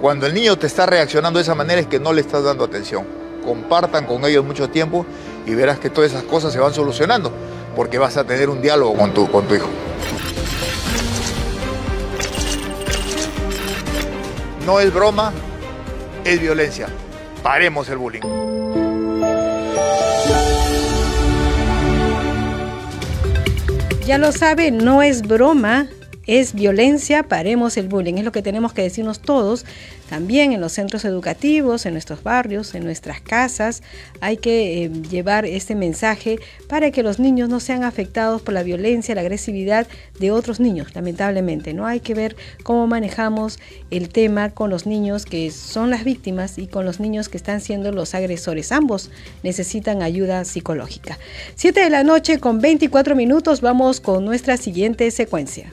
cuando 0.00 0.26
el 0.26 0.34
niño 0.34 0.56
te 0.56 0.66
está 0.66 0.86
reaccionando 0.86 1.38
de 1.38 1.42
esa 1.42 1.54
manera 1.54 1.80
es 1.80 1.86
que 1.86 1.98
no 1.98 2.12
le 2.12 2.20
estás 2.20 2.44
dando 2.44 2.64
atención. 2.64 3.04
Compartan 3.44 4.06
con 4.06 4.24
ellos 4.24 4.44
mucho 4.44 4.68
tiempo 4.68 5.06
y 5.46 5.54
verás 5.54 5.78
que 5.78 5.90
todas 5.90 6.10
esas 6.10 6.24
cosas 6.24 6.52
se 6.52 6.58
van 6.58 6.74
solucionando, 6.74 7.32
porque 7.74 7.98
vas 7.98 8.16
a 8.16 8.24
tener 8.24 8.50
un 8.50 8.60
diálogo 8.60 8.94
con 8.94 9.14
tu, 9.14 9.30
con 9.30 9.46
tu 9.46 9.54
hijo. 9.54 9.68
No 14.66 14.80
es 14.80 14.92
broma, 14.92 15.32
es 16.24 16.40
violencia. 16.40 16.88
Paremos 17.42 17.88
el 17.88 17.98
bullying. 17.98 18.22
Ya 24.04 24.18
lo 24.18 24.30
sabe, 24.30 24.70
no 24.70 25.02
es 25.02 25.22
broma, 25.22 25.88
es 26.26 26.54
violencia, 26.54 27.22
paremos 27.22 27.76
el 27.76 27.88
bullying. 27.88 28.14
Es 28.14 28.24
lo 28.24 28.32
que 28.32 28.42
tenemos 28.42 28.72
que 28.72 28.82
decirnos 28.82 29.20
todos, 29.20 29.64
también 30.08 30.52
en 30.52 30.60
los 30.60 30.72
centros 30.72 31.04
educativos, 31.04 31.86
en 31.86 31.92
nuestros 31.92 32.22
barrios, 32.22 32.74
en 32.74 32.84
nuestras 32.84 33.20
casas. 33.20 33.82
Hay 34.20 34.36
que 34.36 34.84
eh, 34.84 34.90
llevar 35.10 35.46
este 35.46 35.74
mensaje 35.74 36.38
para 36.68 36.90
que 36.90 37.02
los 37.02 37.18
niños 37.18 37.48
no 37.48 37.60
sean 37.60 37.84
afectados 37.84 38.42
por 38.42 38.54
la 38.54 38.62
violencia, 38.62 39.14
la 39.14 39.20
agresividad 39.20 39.86
de 40.18 40.30
otros 40.32 40.58
niños, 40.58 40.94
lamentablemente. 40.94 41.74
No 41.74 41.86
hay 41.86 42.00
que 42.00 42.14
ver 42.14 42.36
cómo 42.62 42.86
manejamos 42.86 43.58
el 43.90 44.08
tema 44.08 44.50
con 44.50 44.70
los 44.70 44.86
niños 44.86 45.26
que 45.26 45.50
son 45.50 45.90
las 45.90 46.04
víctimas 46.04 46.58
y 46.58 46.66
con 46.66 46.84
los 46.84 46.98
niños 46.98 47.28
que 47.28 47.36
están 47.36 47.60
siendo 47.60 47.92
los 47.92 48.14
agresores. 48.14 48.72
Ambos 48.72 49.10
necesitan 49.42 50.02
ayuda 50.02 50.44
psicológica. 50.44 51.18
7 51.54 51.80
de 51.80 51.90
la 51.90 52.02
noche 52.02 52.38
con 52.40 52.60
24 52.60 53.14
minutos 53.14 53.60
vamos 53.60 54.00
con 54.00 54.24
nuestra 54.24 54.56
siguiente 54.56 55.10
secuencia. 55.10 55.72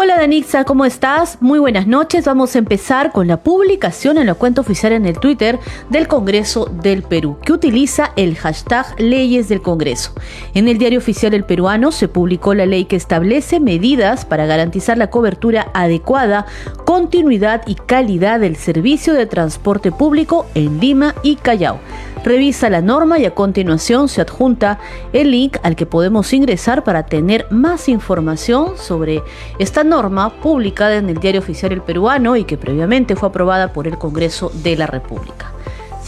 Hola 0.00 0.16
Danixa, 0.16 0.62
¿cómo 0.62 0.84
estás? 0.84 1.38
Muy 1.40 1.58
buenas 1.58 1.88
noches. 1.88 2.24
Vamos 2.24 2.54
a 2.54 2.60
empezar 2.60 3.10
con 3.10 3.26
la 3.26 3.38
publicación 3.38 4.16
en 4.16 4.26
la 4.26 4.34
cuenta 4.34 4.60
oficial 4.60 4.92
en 4.92 5.06
el 5.06 5.18
Twitter 5.18 5.58
del 5.90 6.06
Congreso 6.06 6.66
del 6.66 7.02
Perú, 7.02 7.36
que 7.44 7.52
utiliza 7.52 8.12
el 8.14 8.36
hashtag 8.36 8.86
Leyes 9.00 9.48
del 9.48 9.60
Congreso. 9.60 10.12
En 10.54 10.68
el 10.68 10.78
diario 10.78 11.00
oficial 11.00 11.34
El 11.34 11.42
Peruano 11.42 11.90
se 11.90 12.06
publicó 12.06 12.54
la 12.54 12.64
ley 12.64 12.84
que 12.84 12.94
establece 12.94 13.58
medidas 13.58 14.24
para 14.24 14.46
garantizar 14.46 14.96
la 14.96 15.10
cobertura 15.10 15.72
adecuada, 15.74 16.46
continuidad 16.84 17.62
y 17.66 17.74
calidad 17.74 18.38
del 18.38 18.54
servicio 18.54 19.14
de 19.14 19.26
transporte 19.26 19.90
público 19.90 20.46
en 20.54 20.78
Lima 20.78 21.16
y 21.24 21.34
Callao. 21.34 21.80
Revisa 22.24 22.68
la 22.68 22.80
norma 22.80 23.18
y 23.18 23.24
a 23.24 23.34
continuación 23.34 24.08
se 24.08 24.20
adjunta 24.20 24.78
el 25.12 25.30
link 25.30 25.56
al 25.62 25.76
que 25.76 25.86
podemos 25.86 26.32
ingresar 26.32 26.84
para 26.84 27.06
tener 27.06 27.46
más 27.50 27.88
información 27.88 28.76
sobre 28.76 29.22
esta 29.58 29.84
norma 29.84 30.30
publicada 30.40 30.96
en 30.96 31.08
el 31.08 31.18
Diario 31.18 31.40
Oficial 31.40 31.72
El 31.72 31.82
Peruano 31.82 32.36
y 32.36 32.44
que 32.44 32.58
previamente 32.58 33.16
fue 33.16 33.28
aprobada 33.28 33.72
por 33.72 33.86
el 33.86 33.98
Congreso 33.98 34.50
de 34.62 34.76
la 34.76 34.86
República. 34.86 35.52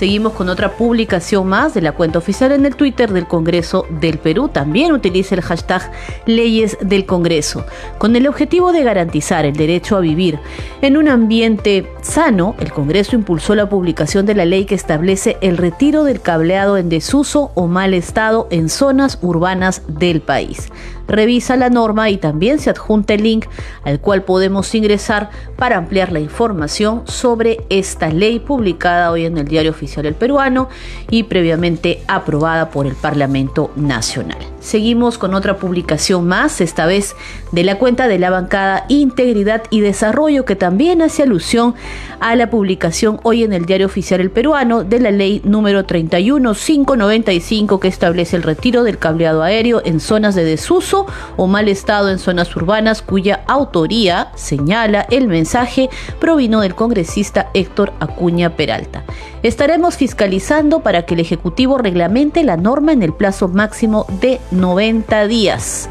Seguimos 0.00 0.32
con 0.32 0.48
otra 0.48 0.78
publicación 0.78 1.46
más 1.46 1.74
de 1.74 1.82
la 1.82 1.92
cuenta 1.92 2.16
oficial 2.16 2.52
en 2.52 2.64
el 2.64 2.74
Twitter 2.74 3.12
del 3.12 3.26
Congreso 3.26 3.84
del 4.00 4.16
Perú. 4.16 4.48
También 4.48 4.92
utiliza 4.92 5.34
el 5.34 5.42
hashtag 5.42 5.92
Leyes 6.24 6.78
del 6.80 7.04
Congreso, 7.04 7.66
con 7.98 8.16
el 8.16 8.26
objetivo 8.26 8.72
de 8.72 8.82
garantizar 8.82 9.44
el 9.44 9.52
derecho 9.52 9.98
a 9.98 10.00
vivir 10.00 10.38
en 10.80 10.96
un 10.96 11.06
ambiente 11.06 11.86
sano. 12.00 12.54
El 12.60 12.72
Congreso 12.72 13.14
impulsó 13.14 13.54
la 13.54 13.68
publicación 13.68 14.24
de 14.24 14.34
la 14.34 14.46
ley 14.46 14.64
que 14.64 14.74
establece 14.74 15.36
el 15.42 15.58
retiro 15.58 16.02
del 16.04 16.22
cableado 16.22 16.78
en 16.78 16.88
desuso 16.88 17.52
o 17.54 17.66
mal 17.66 17.92
estado 17.92 18.48
en 18.50 18.70
zonas 18.70 19.18
urbanas 19.20 19.82
del 19.86 20.22
país 20.22 20.70
revisa 21.10 21.56
la 21.56 21.68
norma 21.68 22.08
y 22.08 22.16
también 22.16 22.58
se 22.58 22.70
adjunta 22.70 23.14
el 23.14 23.24
link 23.24 23.46
al 23.84 24.00
cual 24.00 24.22
podemos 24.22 24.74
ingresar 24.74 25.30
para 25.56 25.76
ampliar 25.76 26.12
la 26.12 26.20
información 26.20 27.02
sobre 27.06 27.64
esta 27.68 28.08
ley 28.08 28.38
publicada 28.38 29.10
hoy 29.10 29.26
en 29.26 29.36
el 29.36 29.46
Diario 29.46 29.72
Oficial 29.72 30.06
El 30.06 30.14
Peruano 30.14 30.68
y 31.10 31.24
previamente 31.24 32.02
aprobada 32.08 32.70
por 32.70 32.86
el 32.86 32.94
Parlamento 32.94 33.70
Nacional. 33.76 34.38
Seguimos 34.60 35.18
con 35.18 35.34
otra 35.34 35.56
publicación 35.56 36.26
más, 36.26 36.60
esta 36.60 36.86
vez 36.86 37.16
de 37.52 37.64
la 37.64 37.78
cuenta 37.78 38.08
de 38.08 38.18
la 38.18 38.30
bancada 38.30 38.84
Integridad 38.88 39.62
y 39.70 39.80
Desarrollo, 39.80 40.44
que 40.44 40.56
también 40.56 41.02
hace 41.02 41.22
alusión 41.22 41.74
a 42.20 42.36
la 42.36 42.50
publicación 42.50 43.20
hoy 43.22 43.44
en 43.44 43.52
el 43.52 43.64
Diario 43.64 43.86
Oficial 43.86 44.20
El 44.20 44.30
Peruano 44.30 44.84
de 44.84 45.00
la 45.00 45.10
ley 45.10 45.40
número 45.44 45.84
31595 45.84 47.80
que 47.80 47.88
establece 47.88 48.36
el 48.36 48.42
retiro 48.42 48.84
del 48.84 48.98
cableado 48.98 49.42
aéreo 49.42 49.82
en 49.84 50.00
zonas 50.00 50.34
de 50.34 50.44
desuso 50.44 51.06
o 51.36 51.46
mal 51.46 51.68
estado 51.68 52.10
en 52.10 52.18
zonas 52.18 52.54
urbanas 52.56 53.02
cuya 53.02 53.42
autoría, 53.46 54.28
señala 54.34 55.06
el 55.10 55.28
mensaje, 55.28 55.88
provino 56.20 56.60
del 56.60 56.74
congresista 56.74 57.50
Héctor 57.54 57.92
Acuña 58.00 58.56
Peralta. 58.56 59.04
Estaremos 59.42 59.96
fiscalizando 59.96 60.80
para 60.80 61.06
que 61.06 61.14
el 61.14 61.20
Ejecutivo 61.20 61.78
reglamente 61.78 62.44
la 62.44 62.56
norma 62.56 62.92
en 62.92 63.02
el 63.02 63.12
plazo 63.12 63.48
máximo 63.48 64.06
de 64.20 64.40
90 64.50 65.26
días. 65.26 65.88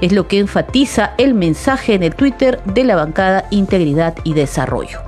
Es 0.00 0.12
lo 0.12 0.28
que 0.28 0.38
enfatiza 0.38 1.12
el 1.18 1.34
mensaje 1.34 1.94
en 1.94 2.02
el 2.02 2.14
Twitter 2.14 2.60
de 2.64 2.84
la 2.84 2.96
bancada 2.96 3.46
Integridad 3.50 4.14
y 4.24 4.34
Desarrollo. 4.34 5.00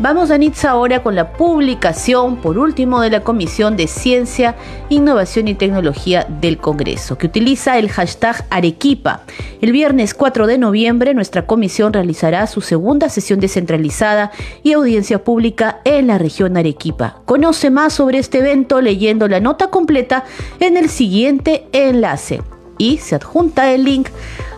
Vamos 0.00 0.30
a 0.30 0.38
Nitza 0.38 0.70
ahora 0.70 1.02
con 1.02 1.16
la 1.16 1.32
publicación, 1.32 2.36
por 2.36 2.56
último, 2.56 3.00
de 3.00 3.10
la 3.10 3.24
Comisión 3.24 3.76
de 3.76 3.88
Ciencia, 3.88 4.54
Innovación 4.90 5.48
y 5.48 5.54
Tecnología 5.54 6.24
del 6.40 6.58
Congreso, 6.58 7.18
que 7.18 7.26
utiliza 7.26 7.78
el 7.78 7.88
hashtag 7.88 8.46
Arequipa. 8.48 9.22
El 9.60 9.72
viernes 9.72 10.14
4 10.14 10.46
de 10.46 10.56
noviembre, 10.56 11.14
nuestra 11.14 11.46
comisión 11.46 11.92
realizará 11.92 12.46
su 12.46 12.60
segunda 12.60 13.08
sesión 13.08 13.40
descentralizada 13.40 14.30
y 14.62 14.74
audiencia 14.74 15.24
pública 15.24 15.80
en 15.82 16.06
la 16.06 16.18
región 16.18 16.56
Arequipa. 16.56 17.22
Conoce 17.24 17.70
más 17.70 17.94
sobre 17.94 18.18
este 18.18 18.38
evento 18.38 18.80
leyendo 18.80 19.26
la 19.26 19.40
nota 19.40 19.68
completa 19.68 20.24
en 20.60 20.76
el 20.76 20.90
siguiente 20.90 21.66
enlace 21.72 22.40
y 22.78 22.98
se 22.98 23.16
adjunta 23.16 23.72
el 23.72 23.84
link 23.84 24.08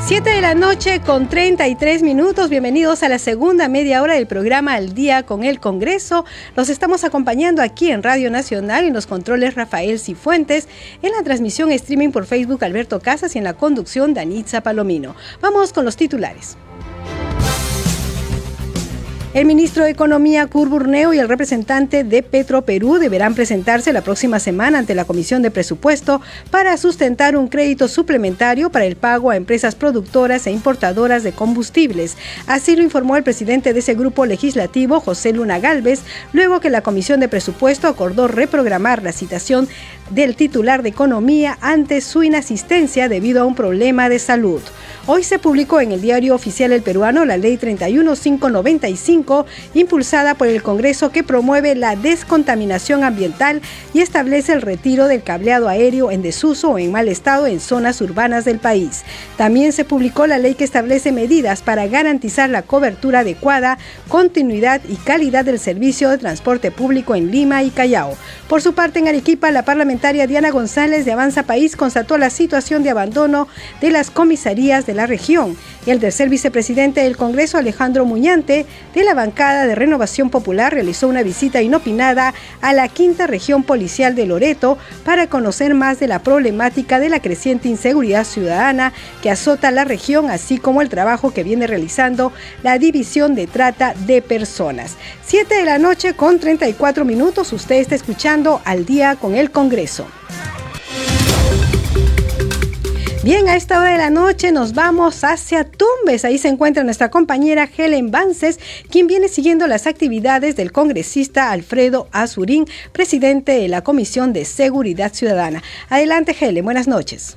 Siete 0.04 0.32
de 0.32 0.42
la 0.42 0.56
noche 0.56 1.02
con 1.02 1.30
33 1.30 2.02
minutos. 2.02 2.50
Bienvenidos 2.50 3.04
a 3.04 3.10
la 3.10 3.20
segunda 3.20 3.68
media 3.68 4.02
hora 4.02 4.16
del 4.16 4.26
programa 4.26 4.74
Al 4.74 4.96
Día 4.96 5.28
con 5.28 5.44
el 5.44 5.60
Congreso. 5.60 6.26
Los 6.56 6.70
estamos 6.70 7.04
acompañando 7.04 7.62
aquí 7.62 7.92
en 7.92 8.02
Radio 8.02 8.32
Nacional 8.32 8.86
en 8.86 8.96
los 8.96 9.06
controles 9.06 9.54
Rafael 9.54 10.00
Cifuentes, 10.00 10.68
en 11.04 11.12
la 11.12 11.22
transmisión 11.22 11.72
streaming 11.72 12.10
por 12.10 12.26
Facebook 12.26 12.64
Alberto 12.64 13.00
Casas 13.00 13.36
y 13.36 13.38
en 13.38 13.44
la 13.44 13.54
conducción 13.54 14.16
Danitza 14.16 14.62
Palomino. 14.62 15.16
Vamos 15.40 15.72
con 15.72 15.86
los 15.86 15.98
titulares. 15.98 16.58
El 19.34 19.46
ministro 19.46 19.84
de 19.84 19.90
Economía, 19.90 20.48
Kurt 20.48 20.72
Burneo, 20.72 21.14
y 21.14 21.20
el 21.20 21.28
representante 21.28 22.06
de 22.06 22.24
Petro 22.24 22.62
Perú 22.62 22.98
deberán 22.98 23.36
presentarse 23.36 23.92
la 23.92 24.02
próxima 24.02 24.40
semana 24.40 24.80
ante 24.80 24.96
la 24.96 25.04
Comisión 25.04 25.42
de 25.42 25.52
Presupuesto 25.52 26.22
para 26.50 26.78
sustentar 26.78 27.36
un 27.36 27.50
crédito 27.50 27.90
suplementario 27.90 28.72
para 28.72 28.86
el 28.86 28.96
pago 28.96 29.30
a 29.30 29.36
empresas 29.36 29.76
productoras 29.76 30.48
e 30.48 30.52
importadoras 30.52 31.24
de 31.24 31.34
combustibles. 31.34 32.16
Así 32.48 32.78
lo 32.78 32.84
informó 32.84 33.18
el 33.18 33.24
presidente 33.24 33.74
de 33.74 33.80
ese 33.80 33.96
grupo 33.96 34.26
legislativo, 34.26 35.02
José 35.02 35.34
Luna 35.34 35.60
Galvez, 35.60 36.04
luego 36.32 36.62
que 36.62 36.70
la 36.70 36.82
Comisión 36.82 37.20
de 37.20 37.28
Presupuesto 37.28 37.90
acordó 37.90 38.30
reprogramar 38.30 39.04
la 39.04 39.12
citación 39.12 39.68
del 40.10 40.36
titular 40.36 40.84
de 40.84 40.90
Economía 40.90 41.58
ante 41.62 42.02
su 42.02 42.24
inasistencia 42.24 43.10
debido 43.10 43.42
a 43.42 43.46
un 43.46 43.56
problema 43.56 44.10
de 44.10 44.20
salud. 44.20 44.62
Hoy 45.06 45.24
se 45.24 45.40
publicó 45.40 45.80
en 45.80 45.92
el 45.92 46.02
diario 46.02 46.36
oficial 46.36 46.72
El 46.74 46.82
Peruano 46.82 47.26
la 47.26 47.38
Ley 47.38 47.58
31595, 47.58 49.46
impulsada 49.74 50.36
por 50.36 50.48
el 50.48 50.62
Congreso 50.62 51.12
que 51.12 51.24
promueve 51.24 51.76
la 51.76 51.96
descontaminación 51.96 53.04
ambiental 53.04 53.62
y 53.94 54.02
establece 54.02 54.54
el 54.54 54.62
retiro 54.62 55.08
del 55.08 55.24
cableado 55.24 55.70
aéreo 55.70 56.12
en 56.12 56.22
desuso 56.22 56.72
o 56.72 56.78
en 56.78 56.92
mal 56.92 57.08
estado 57.08 57.48
en 57.48 57.60
zonas 57.60 58.02
urbanas 58.02 58.46
del 58.46 58.60
país. 58.60 59.04
También 59.38 59.72
se 59.72 59.86
publicó 59.86 60.28
la 60.28 60.38
ley 60.38 60.56
que 60.56 60.66
establece 60.66 61.12
medidas 61.12 61.62
para 61.62 61.88
garantizar 61.88 62.50
la 62.50 62.62
cobertura 62.62 63.20
adecuada, 63.20 63.78
continuidad 64.10 64.82
y 64.88 64.96
calidad 64.96 65.46
del 65.46 65.60
servicio 65.60 66.10
de 66.10 66.18
transporte 66.18 66.70
público 66.72 67.16
en 67.16 67.32
Lima 67.32 67.64
y 67.64 67.70
Callao. 67.70 68.18
Por 68.50 68.62
su 68.62 68.74
parte, 68.74 69.00
en 69.00 69.08
Arequipa, 69.08 69.52
la 69.52 69.64
parlamentaria 69.64 69.97
parlamentaria 69.98 70.28
Diana 70.28 70.52
González 70.52 71.06
de 71.06 71.12
Avanza 71.12 71.42
País 71.42 71.76
constató 71.76 72.20
la 72.20 72.30
situación 72.30 72.84
de 72.84 72.92
abandono 72.92 73.48
de 73.82 73.90
las 73.90 74.12
comisarías 74.12 74.86
de 74.86 74.94
la 74.94 75.08
región. 75.08 75.58
Y 75.88 75.90
el 75.90 76.00
tercer 76.00 76.30
vicepresidente 76.30 77.02
del 77.02 77.18
Congreso, 77.18 77.58
Alejandro 77.58 78.06
Muñante, 78.06 78.68
de 78.94 79.04
la 79.04 79.16
bancada 79.16 79.66
de 79.66 79.74
Renovación 79.74 80.30
Popular, 80.30 80.72
realizó 80.72 81.08
una 81.08 81.24
visita 81.24 81.64
inopinada 81.64 82.36
a 82.62 82.74
la 82.74 82.90
quinta 82.90 83.26
región 83.26 83.64
policial 83.64 84.14
de 84.14 84.28
Loreto 84.28 84.78
para 85.04 85.28
conocer 85.28 85.74
más 85.74 86.00
de 86.00 86.08
la 86.08 86.20
problemática 86.20 87.00
de 87.00 87.10
la 87.10 87.20
creciente 87.20 87.68
inseguridad 87.68 88.24
ciudadana 88.24 88.94
que 89.24 89.32
azota 89.32 89.72
la 89.72 89.84
región, 89.84 90.30
así 90.30 90.60
como 90.60 90.84
el 90.84 90.90
trabajo 90.90 91.34
que 91.34 91.44
viene 91.44 91.66
realizando 91.66 92.32
la 92.62 92.78
División 92.78 93.34
de 93.34 93.48
Trata 93.48 93.96
de 94.06 94.22
Personas. 94.22 94.96
Siete 95.28 95.56
de 95.56 95.66
la 95.66 95.78
noche 95.78 96.14
con 96.14 96.40
34 96.40 97.04
minutos, 97.04 97.52
usted 97.52 97.76
está 97.76 97.96
escuchando 97.96 98.62
al 98.64 98.86
día 98.86 99.18
con 99.18 99.36
el 99.36 99.52
Congreso. 99.52 100.08
Bien, 103.26 103.50
a 103.50 103.58
esta 103.58 103.82
hora 103.82 103.92
de 103.92 103.98
la 103.98 104.10
noche 104.10 104.54
nos 104.54 104.74
vamos 104.74 105.26
hacia 105.26 105.66
Tumbes. 105.66 106.24
Ahí 106.24 106.38
se 106.38 106.48
encuentra 106.48 106.86
nuestra 106.86 107.12
compañera 107.12 107.68
Helen 107.78 108.10
Vances, 108.10 108.58
quien 108.90 109.08
viene 109.08 109.28
siguiendo 109.28 109.68
las 109.68 109.86
actividades 109.86 110.56
del 110.56 110.72
congresista 110.72 111.52
Alfredo 111.52 112.08
Azurín, 112.14 112.66
presidente 112.94 113.52
de 113.52 113.68
la 113.68 113.84
Comisión 113.84 114.32
de 114.32 114.46
Seguridad 114.46 115.14
Ciudadana. 115.14 115.62
Adelante, 115.90 116.38
Helen, 116.40 116.64
buenas 116.64 116.88
noches. 116.88 117.36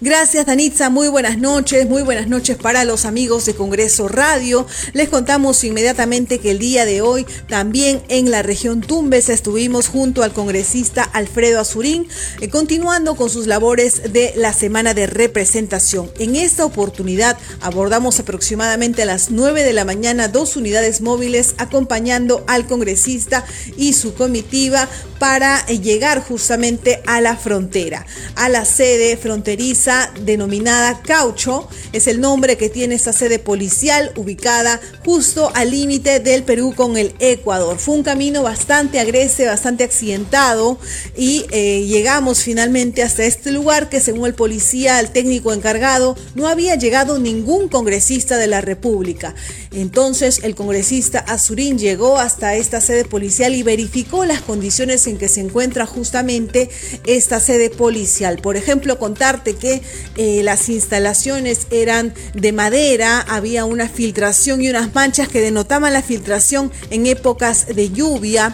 Gracias, 0.00 0.44
Danitza. 0.46 0.90
Muy 0.90 1.06
buenas 1.06 1.38
noches. 1.38 1.88
Muy 1.88 2.02
buenas 2.02 2.26
noches 2.26 2.56
para 2.56 2.84
los 2.84 3.04
amigos 3.04 3.46
de 3.46 3.54
Congreso 3.54 4.08
Radio. 4.08 4.66
Les 4.92 5.08
contamos 5.08 5.62
inmediatamente 5.62 6.40
que 6.40 6.50
el 6.50 6.58
día 6.58 6.84
de 6.84 7.00
hoy 7.00 7.24
también 7.48 8.02
en 8.08 8.30
la 8.32 8.42
región 8.42 8.80
Tumbes 8.80 9.28
estuvimos 9.28 9.86
junto 9.86 10.24
al 10.24 10.32
congresista 10.32 11.04
Alfredo 11.04 11.60
Azurín, 11.60 12.08
eh, 12.40 12.48
continuando 12.48 13.14
con 13.14 13.30
sus 13.30 13.46
labores 13.46 14.12
de 14.12 14.32
la 14.36 14.52
semana 14.52 14.94
de 14.94 15.06
representación. 15.06 16.10
En 16.18 16.34
esta 16.34 16.64
oportunidad 16.64 17.38
abordamos 17.60 18.18
aproximadamente 18.18 19.02
a 19.02 19.06
las 19.06 19.30
9 19.30 19.62
de 19.62 19.72
la 19.72 19.84
mañana 19.84 20.26
dos 20.26 20.56
unidades 20.56 21.02
móviles 21.02 21.54
acompañando 21.56 22.44
al 22.48 22.66
congresista 22.66 23.44
y 23.76 23.92
su 23.92 24.14
comitiva 24.14 24.88
para 25.20 25.64
eh, 25.68 25.78
llegar 25.78 26.20
justamente 26.20 27.00
a 27.06 27.20
la 27.20 27.36
frontera, 27.36 28.04
a 28.34 28.48
la 28.48 28.64
sede 28.64 29.16
fronteriza 29.16 29.93
denominada 30.20 31.00
Caucho. 31.02 31.68
Es 31.92 32.06
el 32.06 32.20
nombre 32.20 32.56
que 32.56 32.68
tiene 32.68 32.94
esta 32.94 33.12
sede 33.12 33.38
policial 33.38 34.12
ubicada 34.16 34.80
justo 35.04 35.50
al 35.54 35.70
límite 35.70 36.20
del 36.20 36.42
Perú 36.42 36.74
con 36.76 36.96
el 36.96 37.14
Ecuador. 37.18 37.78
Fue 37.78 37.94
un 37.94 38.02
camino 38.02 38.42
bastante 38.42 39.00
agreste, 39.00 39.46
bastante 39.46 39.84
accidentado 39.84 40.78
y 41.16 41.46
eh, 41.50 41.84
llegamos 41.86 42.42
finalmente 42.42 43.02
hasta 43.02 43.24
este 43.24 43.52
lugar 43.52 43.88
que 43.88 44.00
según 44.00 44.26
el 44.26 44.34
policía, 44.34 45.00
el 45.00 45.10
técnico 45.10 45.52
encargado, 45.52 46.16
no 46.34 46.48
había 46.48 46.74
llegado 46.76 47.18
ningún 47.18 47.68
congresista 47.68 48.36
de 48.36 48.46
la 48.46 48.60
República. 48.60 49.34
Entonces 49.72 50.40
el 50.42 50.54
congresista 50.54 51.18
Azurín 51.18 51.78
llegó 51.78 52.18
hasta 52.18 52.54
esta 52.56 52.80
sede 52.80 53.04
policial 53.04 53.54
y 53.54 53.62
verificó 53.62 54.24
las 54.24 54.40
condiciones 54.40 55.06
en 55.06 55.18
que 55.18 55.28
se 55.28 55.40
encuentra 55.40 55.86
justamente 55.86 56.70
esta 57.06 57.40
sede 57.40 57.70
policial. 57.70 58.38
Por 58.38 58.56
ejemplo, 58.56 58.98
contarte 58.98 59.54
que 59.54 59.73
eh, 60.16 60.42
las 60.42 60.68
instalaciones 60.68 61.66
eran 61.70 62.14
de 62.34 62.52
madera, 62.52 63.20
había 63.20 63.64
una 63.64 63.88
filtración 63.88 64.62
y 64.62 64.68
unas 64.68 64.94
manchas 64.94 65.28
que 65.28 65.40
denotaban 65.40 65.92
la 65.92 66.02
filtración 66.02 66.72
en 66.90 67.06
épocas 67.06 67.66
de 67.66 67.90
lluvia. 67.90 68.52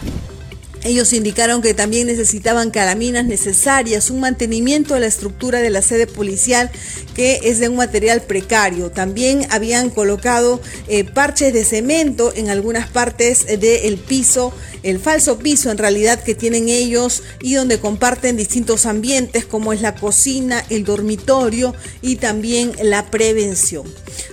Ellos 0.83 1.13
indicaron 1.13 1.61
que 1.61 1.75
también 1.75 2.07
necesitaban 2.07 2.71
calaminas 2.71 3.25
necesarias, 3.25 4.09
un 4.09 4.19
mantenimiento 4.19 4.95
de 4.95 5.01
la 5.01 5.05
estructura 5.05 5.59
de 5.59 5.69
la 5.69 5.83
sede 5.83 6.07
policial 6.07 6.71
que 7.13 7.41
es 7.43 7.59
de 7.59 7.69
un 7.69 7.75
material 7.75 8.21
precario. 8.23 8.89
También 8.89 9.45
habían 9.51 9.91
colocado 9.91 10.59
eh, 10.87 11.03
parches 11.03 11.53
de 11.53 11.65
cemento 11.65 12.33
en 12.35 12.49
algunas 12.49 12.89
partes 12.89 13.45
del 13.45 13.97
piso, 13.97 14.53
el 14.83 14.99
falso 14.99 15.37
piso 15.37 15.69
en 15.71 15.77
realidad 15.77 16.23
que 16.23 16.35
tienen 16.35 16.69
ellos 16.69 17.23
y 17.41 17.53
donde 17.53 17.79
comparten 17.79 18.37
distintos 18.37 18.85
ambientes 18.85 19.45
como 19.45 19.73
es 19.73 19.81
la 19.81 19.95
cocina, 19.95 20.63
el 20.69 20.83
dormitorio 20.83 21.75
y 22.01 22.15
también 22.15 22.71
la 22.81 23.11
prevención. 23.11 23.85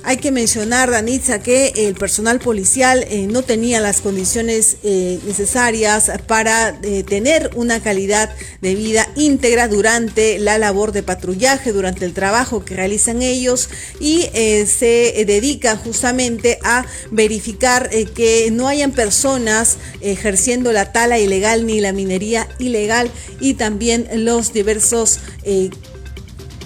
Hay 0.04 0.16
que 0.16 0.32
mencionar, 0.32 0.90
Danitza, 0.90 1.42
que 1.42 1.72
el 1.76 1.94
personal 1.94 2.38
policial 2.38 3.04
eh, 3.08 3.26
no 3.26 3.42
tenía 3.42 3.80
las 3.80 4.00
condiciones 4.00 4.78
eh, 4.82 5.18
necesarias 5.26 6.10
para 6.26 6.78
eh, 6.82 7.02
tener 7.02 7.50
una 7.54 7.80
calidad 7.80 8.34
de 8.62 8.74
vida 8.74 9.08
íntegra 9.16 9.68
durante 9.68 10.38
la 10.38 10.56
labor 10.58 10.92
de 10.92 11.02
patrullaje, 11.02 11.72
durante 11.72 12.04
el 12.04 12.14
trabajo 12.14 12.64
que 12.64 12.74
realizan 12.74 13.22
ellos 13.22 13.68
y 14.00 14.28
se 14.66 15.24
dedica 15.26 15.76
justamente 15.76 16.58
a 16.62 16.86
verificar 17.10 17.90
que 18.14 18.50
no 18.50 18.68
hayan 18.68 18.92
personas 18.92 19.76
ejerciendo 20.00 20.37
la 20.72 20.92
tala 20.92 21.18
ilegal 21.18 21.66
ni 21.66 21.80
la 21.80 21.92
minería 21.92 22.48
ilegal 22.58 23.10
y 23.40 23.54
también 23.54 24.08
los 24.24 24.52
diversos 24.52 25.20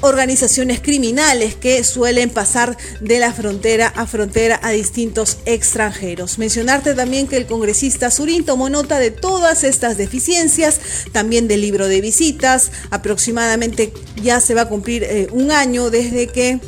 organizaciones 0.02 0.80
criminales 0.80 1.54
que 1.54 1.82
suelen 1.84 2.28
pasar 2.28 2.76
de 3.00 3.18
la 3.18 3.32
frontera 3.32 3.86
a 3.86 4.06
frontera 4.06 4.60
a 4.62 4.70
distintos 4.70 5.38
extranjeros. 5.46 6.38
Mencionarte 6.38 6.94
también 6.94 7.28
que 7.28 7.36
el 7.36 7.46
congresista 7.46 8.10
Surín 8.10 8.44
tomó 8.44 8.68
nota 8.68 8.98
de 8.98 9.10
todas 9.10 9.64
estas 9.64 9.96
deficiencias, 9.96 10.80
también 11.12 11.48
del 11.48 11.60
libro 11.60 11.86
de 11.86 12.00
visitas, 12.00 12.72
aproximadamente 12.90 13.92
ya 14.20 14.40
se 14.40 14.54
va 14.54 14.62
a 14.62 14.68
cumplir 14.68 15.04
eh, 15.04 15.28
un 15.30 15.52
año 15.52 15.88
desde 15.90 16.26
que 16.26 16.60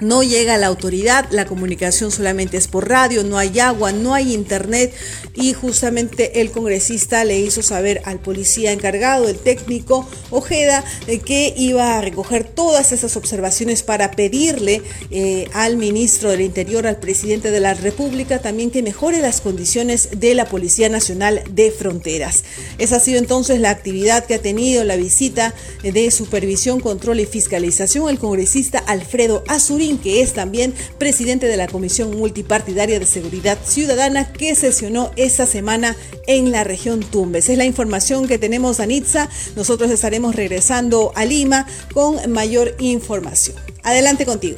no 0.00 0.22
llega 0.22 0.58
la 0.58 0.66
autoridad, 0.66 1.26
la 1.30 1.46
comunicación 1.46 2.10
solamente 2.10 2.56
es 2.56 2.68
por 2.68 2.88
radio, 2.88 3.24
no 3.24 3.38
hay 3.38 3.58
agua, 3.60 3.92
no 3.92 4.14
hay 4.14 4.34
internet 4.34 4.92
y 5.34 5.52
justamente 5.52 6.40
el 6.40 6.50
congresista 6.50 7.24
le 7.24 7.38
hizo 7.38 7.62
saber 7.62 8.02
al 8.04 8.20
policía 8.20 8.72
encargado, 8.72 9.28
el 9.28 9.38
técnico 9.38 10.08
Ojeda, 10.30 10.84
que 11.24 11.54
iba 11.56 11.96
a 11.96 12.00
recoger 12.00 12.44
todas 12.44 12.92
esas 12.92 13.16
observaciones 13.16 13.82
para 13.82 14.10
pedirle 14.10 14.82
eh, 15.10 15.48
al 15.52 15.76
ministro 15.76 16.30
del 16.30 16.40
Interior, 16.40 16.86
al 16.86 16.98
presidente 16.98 17.50
de 17.50 17.60
la 17.60 17.74
República, 17.74 18.40
también 18.40 18.70
que 18.70 18.82
mejore 18.82 19.20
las 19.20 19.40
condiciones 19.40 20.08
de 20.16 20.34
la 20.34 20.46
Policía 20.46 20.88
Nacional 20.88 21.42
de 21.50 21.70
Fronteras. 21.70 22.44
Esa 22.78 22.96
ha 22.96 23.00
sido 23.00 23.18
entonces 23.18 23.60
la 23.60 23.70
actividad 23.70 24.24
que 24.24 24.34
ha 24.34 24.42
tenido 24.42 24.84
la 24.84 24.96
visita 24.96 25.54
de 25.82 26.10
supervisión, 26.10 26.80
control 26.80 27.20
y 27.20 27.26
fiscalización 27.26 28.08
el 28.08 28.18
congresista 28.18 28.78
Alfredo 28.78 29.44
Que 29.84 30.22
es 30.22 30.32
también 30.32 30.72
presidente 30.98 31.46
de 31.46 31.58
la 31.58 31.66
Comisión 31.66 32.16
Multipartidaria 32.16 32.98
de 32.98 33.04
Seguridad 33.04 33.58
Ciudadana 33.62 34.32
que 34.32 34.54
sesionó 34.54 35.10
esta 35.16 35.46
semana 35.46 35.94
en 36.26 36.50
la 36.50 36.64
región 36.64 37.00
Tumbes. 37.00 37.50
Es 37.50 37.58
la 37.58 37.66
información 37.66 38.26
que 38.26 38.38
tenemos, 38.38 38.80
Anitza. 38.80 39.28
Nosotros 39.56 39.90
estaremos 39.90 40.34
regresando 40.34 41.12
a 41.14 41.26
Lima 41.26 41.66
con 41.92 42.32
mayor 42.32 42.74
información. 42.78 43.56
Adelante 43.82 44.24
contigo. 44.24 44.56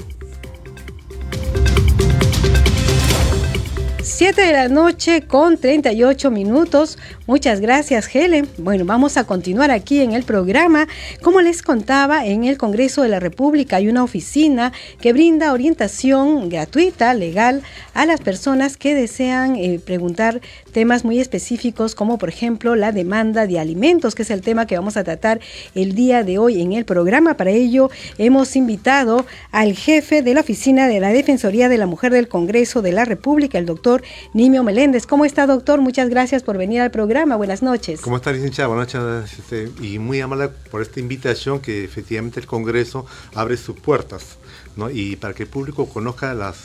7 4.16 4.40
de 4.40 4.52
la 4.52 4.68
noche 4.68 5.26
con 5.26 5.58
38 5.58 6.30
minutos. 6.30 6.96
Muchas 7.26 7.60
gracias, 7.60 8.14
Helen. 8.14 8.46
Bueno, 8.56 8.84
vamos 8.84 9.16
a 9.16 9.24
continuar 9.24 9.72
aquí 9.72 10.00
en 10.00 10.12
el 10.12 10.22
programa. 10.22 10.86
Como 11.22 11.40
les 11.40 11.60
contaba, 11.60 12.24
en 12.24 12.44
el 12.44 12.56
Congreso 12.56 13.02
de 13.02 13.08
la 13.08 13.18
República 13.18 13.78
hay 13.78 13.88
una 13.88 14.04
oficina 14.04 14.72
que 15.00 15.12
brinda 15.12 15.52
orientación 15.52 16.48
gratuita, 16.48 17.14
legal, 17.14 17.62
a 17.94 18.06
las 18.06 18.20
personas 18.20 18.76
que 18.76 18.94
desean 18.94 19.56
eh, 19.56 19.80
preguntar 19.84 20.40
temas 20.70 21.04
muy 21.04 21.18
específicos, 21.18 21.96
como 21.96 22.16
por 22.16 22.28
ejemplo 22.28 22.76
la 22.76 22.92
demanda 22.92 23.48
de 23.48 23.58
alimentos, 23.58 24.14
que 24.14 24.22
es 24.22 24.30
el 24.30 24.42
tema 24.42 24.66
que 24.66 24.76
vamos 24.76 24.96
a 24.96 25.02
tratar 25.02 25.40
el 25.74 25.96
día 25.96 26.22
de 26.22 26.38
hoy 26.38 26.62
en 26.62 26.74
el 26.74 26.84
programa. 26.84 27.36
Para 27.36 27.50
ello, 27.50 27.90
hemos 28.18 28.54
invitado 28.54 29.26
al 29.50 29.74
jefe 29.74 30.22
de 30.22 30.32
la 30.32 30.42
oficina 30.42 30.86
de 30.86 31.00
la 31.00 31.08
Defensoría 31.08 31.68
de 31.68 31.78
la 31.78 31.86
Mujer 31.86 32.12
del 32.12 32.28
Congreso 32.28 32.82
de 32.82 32.92
la 32.92 33.04
República, 33.04 33.58
el 33.58 33.66
doctor 33.66 34.04
Nimio 34.32 34.62
Meléndez. 34.62 35.06
¿Cómo 35.06 35.24
está, 35.24 35.48
doctor? 35.48 35.80
Muchas 35.80 36.08
gracias 36.08 36.44
por 36.44 36.56
venir 36.56 36.82
al 36.82 36.92
programa. 36.92 37.15
Buenas 37.24 37.62
noches. 37.62 38.02
¿Cómo 38.02 38.16
está, 38.16 38.30
licenciada? 38.30 38.68
Buenas 38.68 38.94
noches. 38.94 39.38
Este, 39.38 39.70
y 39.80 39.98
muy 39.98 40.20
amable 40.20 40.50
por 40.70 40.82
esta 40.82 41.00
invitación 41.00 41.60
que 41.60 41.82
efectivamente 41.82 42.38
el 42.40 42.46
Congreso 42.46 43.06
abre 43.34 43.56
sus 43.56 43.80
puertas, 43.80 44.36
¿no? 44.76 44.90
Y 44.90 45.16
para 45.16 45.32
que 45.32 45.44
el 45.44 45.48
público 45.48 45.86
conozca 45.86 46.34
las, 46.34 46.56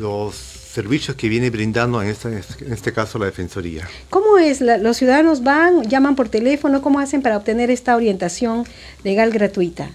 los 0.00 0.34
servicios 0.34 1.16
que 1.16 1.28
viene 1.28 1.48
brindando 1.48 2.02
en 2.02 2.08
este, 2.08 2.28
en 2.28 2.72
este 2.72 2.92
caso 2.92 3.20
la 3.20 3.26
Defensoría. 3.26 3.88
¿Cómo 4.10 4.36
es? 4.38 4.60
¿Los 4.60 4.96
ciudadanos 4.96 5.44
van, 5.44 5.84
llaman 5.84 6.16
por 6.16 6.28
teléfono? 6.28 6.82
¿Cómo 6.82 6.98
hacen 6.98 7.22
para 7.22 7.36
obtener 7.36 7.70
esta 7.70 7.94
orientación 7.94 8.64
legal 9.04 9.30
gratuita? 9.30 9.90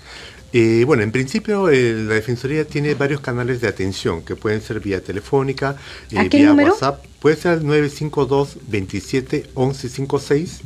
Eh, 0.52 0.84
bueno, 0.86 1.04
en 1.04 1.12
principio 1.12 1.70
eh, 1.70 1.94
la 1.94 2.16
Defensoría 2.16 2.66
tiene 2.66 2.96
varios 2.96 3.22
canales 3.22 3.62
de 3.62 3.68
atención 3.68 4.24
que 4.24 4.36
pueden 4.36 4.62
ser 4.62 4.80
vía 4.80 5.04
telefónica, 5.04 5.76
eh, 6.12 6.28
vía 6.28 6.54
WhatsApp. 6.54 7.06
Puede 7.20 7.36
ser 7.36 7.60
el 7.60 7.66
952 7.66 8.58
27 8.68 9.50
11 9.54 9.90
56 9.90 10.62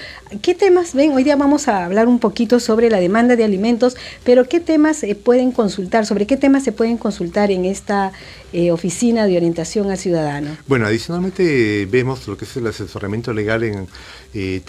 ¿Qué 0.41 0.55
temas 0.55 0.93
ven? 0.93 1.13
Hoy 1.13 1.23
día 1.23 1.35
vamos 1.35 1.67
a 1.67 1.85
hablar 1.85 2.07
un 2.07 2.19
poquito 2.19 2.59
sobre 2.59 2.89
la 2.89 2.99
demanda 2.99 3.35
de 3.35 3.43
alimentos, 3.43 3.95
pero 4.23 4.47
¿qué 4.47 4.59
temas 4.59 4.97
se 4.97 5.15
pueden 5.15 5.51
consultar? 5.51 6.05
¿Sobre 6.05 6.27
qué 6.27 6.37
temas 6.37 6.63
se 6.63 6.71
pueden 6.71 6.97
consultar 6.97 7.51
en 7.51 7.65
esta 7.65 8.11
eh, 8.53 8.71
oficina 8.71 9.27
de 9.27 9.37
orientación 9.37 9.91
al 9.91 9.97
ciudadano? 9.97 10.57
Bueno, 10.67 10.85
adicionalmente 10.85 11.81
eh, 11.81 11.85
vemos 11.85 12.27
lo 12.27 12.37
que 12.37 12.45
es 12.45 12.57
el 12.57 12.67
asesoramiento 12.67 13.33
legal 13.33 13.63
en 13.63 13.87
eh, 14.33 14.61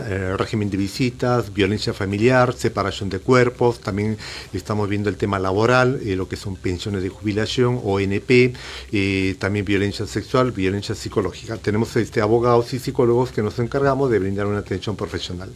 eh, 0.00 0.36
régimen 0.36 0.70
de 0.70 0.76
visitas, 0.76 1.52
violencia 1.52 1.92
familiar, 1.92 2.54
separación 2.54 3.08
de 3.10 3.18
cuerpos, 3.18 3.80
también 3.80 4.16
estamos 4.52 4.88
viendo 4.88 5.08
el 5.08 5.16
tema 5.16 5.38
laboral, 5.38 6.00
eh, 6.04 6.16
lo 6.16 6.28
que 6.28 6.36
son 6.36 6.56
pensiones 6.56 7.02
de 7.02 7.08
jubilación, 7.08 7.80
ONP, 7.82 8.54
también 9.38 9.64
violencia 9.64 10.06
sexual, 10.06 10.52
violencia 10.52 10.94
psicológica. 10.94 11.56
Tenemos 11.56 11.96
este, 11.96 12.20
abogados 12.20 12.72
y 12.74 12.78
psicólogos 12.78 13.32
que 13.32 13.42
nos 13.42 13.58
encargamos 13.58 14.10
de 14.10 14.18
brindar 14.18 14.46
una 14.46 14.58
atención 14.58 14.96
profesional. 14.96 15.50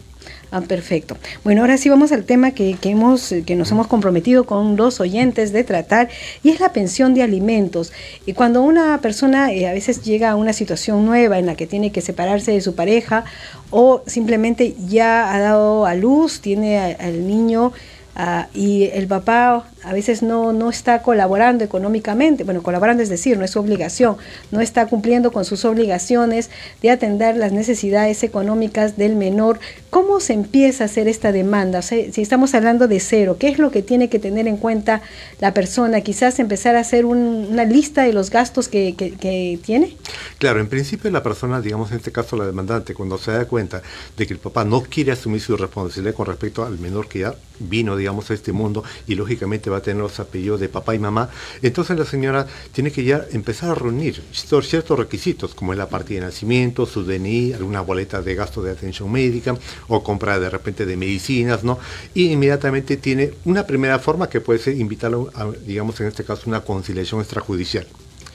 Ah, 0.53 0.61
perfecto. 0.61 1.17
Bueno, 1.43 1.63
ahora 1.63 1.77
sí 1.77 1.89
vamos 1.89 2.13
al 2.13 2.25
tema 2.25 2.53
que, 2.53 2.79
hemos, 2.85 3.35
que 3.45 3.57
nos 3.57 3.71
hemos 3.73 3.89
comprometido 3.89 4.45
con 4.45 4.77
los 4.77 5.01
oyentes 5.01 5.53
de 5.53 5.65
tratar 5.65 6.09
y 6.45 6.51
es 6.51 6.61
la 6.61 6.73
pensión 6.73 7.15
de 7.15 7.23
alimentos. 7.23 7.93
Y 8.27 8.33
cuando 8.33 8.63
una 8.63 9.01
persona 9.01 9.47
a 9.47 9.73
veces 9.73 10.03
llega 10.03 10.31
a 10.31 10.37
una 10.37 10.53
situación 10.53 11.05
nueva 11.05 11.41
en 11.41 11.47
la 11.47 11.57
que 11.57 11.67
tiene 11.67 11.91
que 11.91 12.01
separarse 12.01 12.53
de 12.53 12.61
su 12.61 12.77
pareja 12.77 13.25
o 13.71 14.03
simplemente 14.07 14.77
ya 14.87 15.35
ha 15.35 15.41
dado 15.41 15.85
a 15.85 15.95
luz, 15.95 16.41
tiene 16.41 16.79
al 16.79 17.27
niño 17.27 17.73
uh, 18.17 18.45
y 18.55 18.85
el 18.93 19.09
papá 19.09 19.69
a 19.87 19.93
veces 19.93 20.21
no, 20.21 20.53
no 20.53 20.69
está 20.69 21.01
colaborando 21.01 21.63
económicamente, 21.63 22.43
bueno, 22.43 22.61
colaborando 22.61 23.05
es 23.05 23.09
decir, 23.09 23.39
no 23.39 23.45
es 23.45 23.53
su 23.53 23.61
obligación, 23.61 24.17
no 24.51 24.61
está 24.61 24.87
cumpliendo 24.87 25.31
con 25.31 25.45
sus 25.45 25.65
obligaciones 25.65 26.51
de 26.83 26.91
atender 26.91 27.37
las 27.37 27.53
necesidades 27.53 28.25
económicas 28.25 28.97
del 28.97 29.15
menor. 29.15 29.61
¿Cómo 29.91 30.19
se 30.19 30.33
empieza 30.33 30.83
a 30.83 30.87
hacer 30.87 31.07
esta 31.07 31.31
demanda? 31.31 31.83
Si 31.83 32.21
estamos 32.21 32.53
hablando 32.55 32.89
de 32.89 32.99
cero, 32.99 33.37
¿qué 33.39 33.49
es 33.49 33.59
lo 33.61 33.71
que 33.71 33.83
tiene 33.83 34.09
que 34.09 34.19
tener 34.19 34.49
en 34.49 34.57
cuenta 34.57 35.03
la 35.39 35.55
persona? 35.55 36.01
Quizás 36.01 36.41
empezar 36.41 36.75
a 36.75 36.81
hacer 36.81 37.05
un, 37.05 37.47
una 37.53 37.65
lista 37.65 38.03
de 38.03 38.13
los 38.13 38.31
gastos 38.31 38.67
que, 38.67 38.97
que, 38.97 39.13
que, 39.13 39.61
tiene. 39.65 39.97
Claro, 40.39 40.59
en 40.59 40.67
principio 40.67 41.09
la 41.13 41.23
persona, 41.23 41.61
digamos 41.61 41.93
en 41.93 41.99
este 41.99 42.11
caso 42.11 42.37
la 42.37 42.45
demandante, 42.45 42.93
cuando 42.93 43.19
se 43.19 43.31
da 43.31 43.45
cuenta 43.45 43.83
de 44.17 44.27
que 44.27 44.33
el 44.33 44.41
papá 44.41 44.65
no 44.65 44.83
quiere 44.83 45.13
asumir 45.13 45.41
su 45.41 45.57
responsabilidad 45.57 46.15
con 46.15 46.27
respecto 46.27 46.67
al 46.67 46.77
menor 46.81 47.09
que 47.09 47.21
ya 47.21 47.37
vino, 47.59 47.97
digamos, 47.97 48.31
a 48.31 48.35
este 48.35 48.53
mundo 48.53 48.85
y 49.07 49.15
lógicamente 49.15 49.71
va 49.71 49.76
a 49.77 49.83
tener 49.83 50.03
los 50.03 50.19
apellidos 50.21 50.61
de 50.61 50.69
papá 50.69 50.95
y 50.95 50.99
mamá, 50.99 51.31
entonces 51.63 51.99
la 51.99 52.05
señora 52.05 52.47
tiene 52.73 52.91
que 52.91 53.05
ya 53.05 53.25
empezar 53.33 53.71
a 53.71 53.75
reunir 53.75 54.23
ciertos 54.33 54.99
requisitos, 54.99 55.55
como 55.55 55.73
es 55.73 55.79
la 55.79 55.89
partida 55.89 56.21
de 56.21 56.27
nacimiento, 56.27 56.87
su 56.87 57.05
DNI, 57.05 57.53
alguna 57.53 57.81
boleta 57.81 58.23
de 58.23 58.35
gasto 58.35 58.63
de 58.63 58.73
atención 58.73 59.11
médica 59.11 59.57
o 59.89 60.03
compra 60.03 60.39
de 60.39 60.51
repente 60.51 60.87
de 60.87 60.97
medicinas, 60.97 61.65
¿no? 61.65 61.79
Y 62.15 62.33
inmediatamente 62.33 62.97
tiene 62.97 63.33
una 63.45 63.67
primera 63.67 63.99
forma 63.99 64.29
que 64.29 64.41
puede 64.41 64.59
ser 64.59 64.77
invitarlo 64.77 65.31
a, 65.35 65.51
digamos 65.67 66.01
en 66.01 66.07
este 66.09 66.25
caso, 66.25 66.43
una 66.47 66.61
conciliación 66.61 67.21
extrajudicial. 67.21 67.87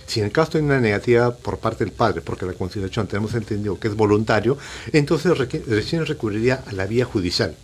Si 0.07 0.19
en 0.19 0.25
el 0.25 0.31
caso 0.31 0.57
hay 0.57 0.63
una 0.63 0.79
negativa 0.79 1.33
por 1.33 1.57
parte 1.59 1.85
del 1.85 1.93
padre, 1.93 2.21
porque 2.21 2.45
la 2.45 2.53
conciliación 2.53 3.07
tenemos 3.07 3.33
entendido 3.33 3.79
que 3.79 3.87
es 3.87 3.95
voluntario, 3.95 4.57
entonces 4.91 5.37
recién 5.67 6.05
recurriría 6.05 6.63
a 6.67 6.73
la 6.73 6.85
vía 6.85 7.05
judicial. 7.05 7.55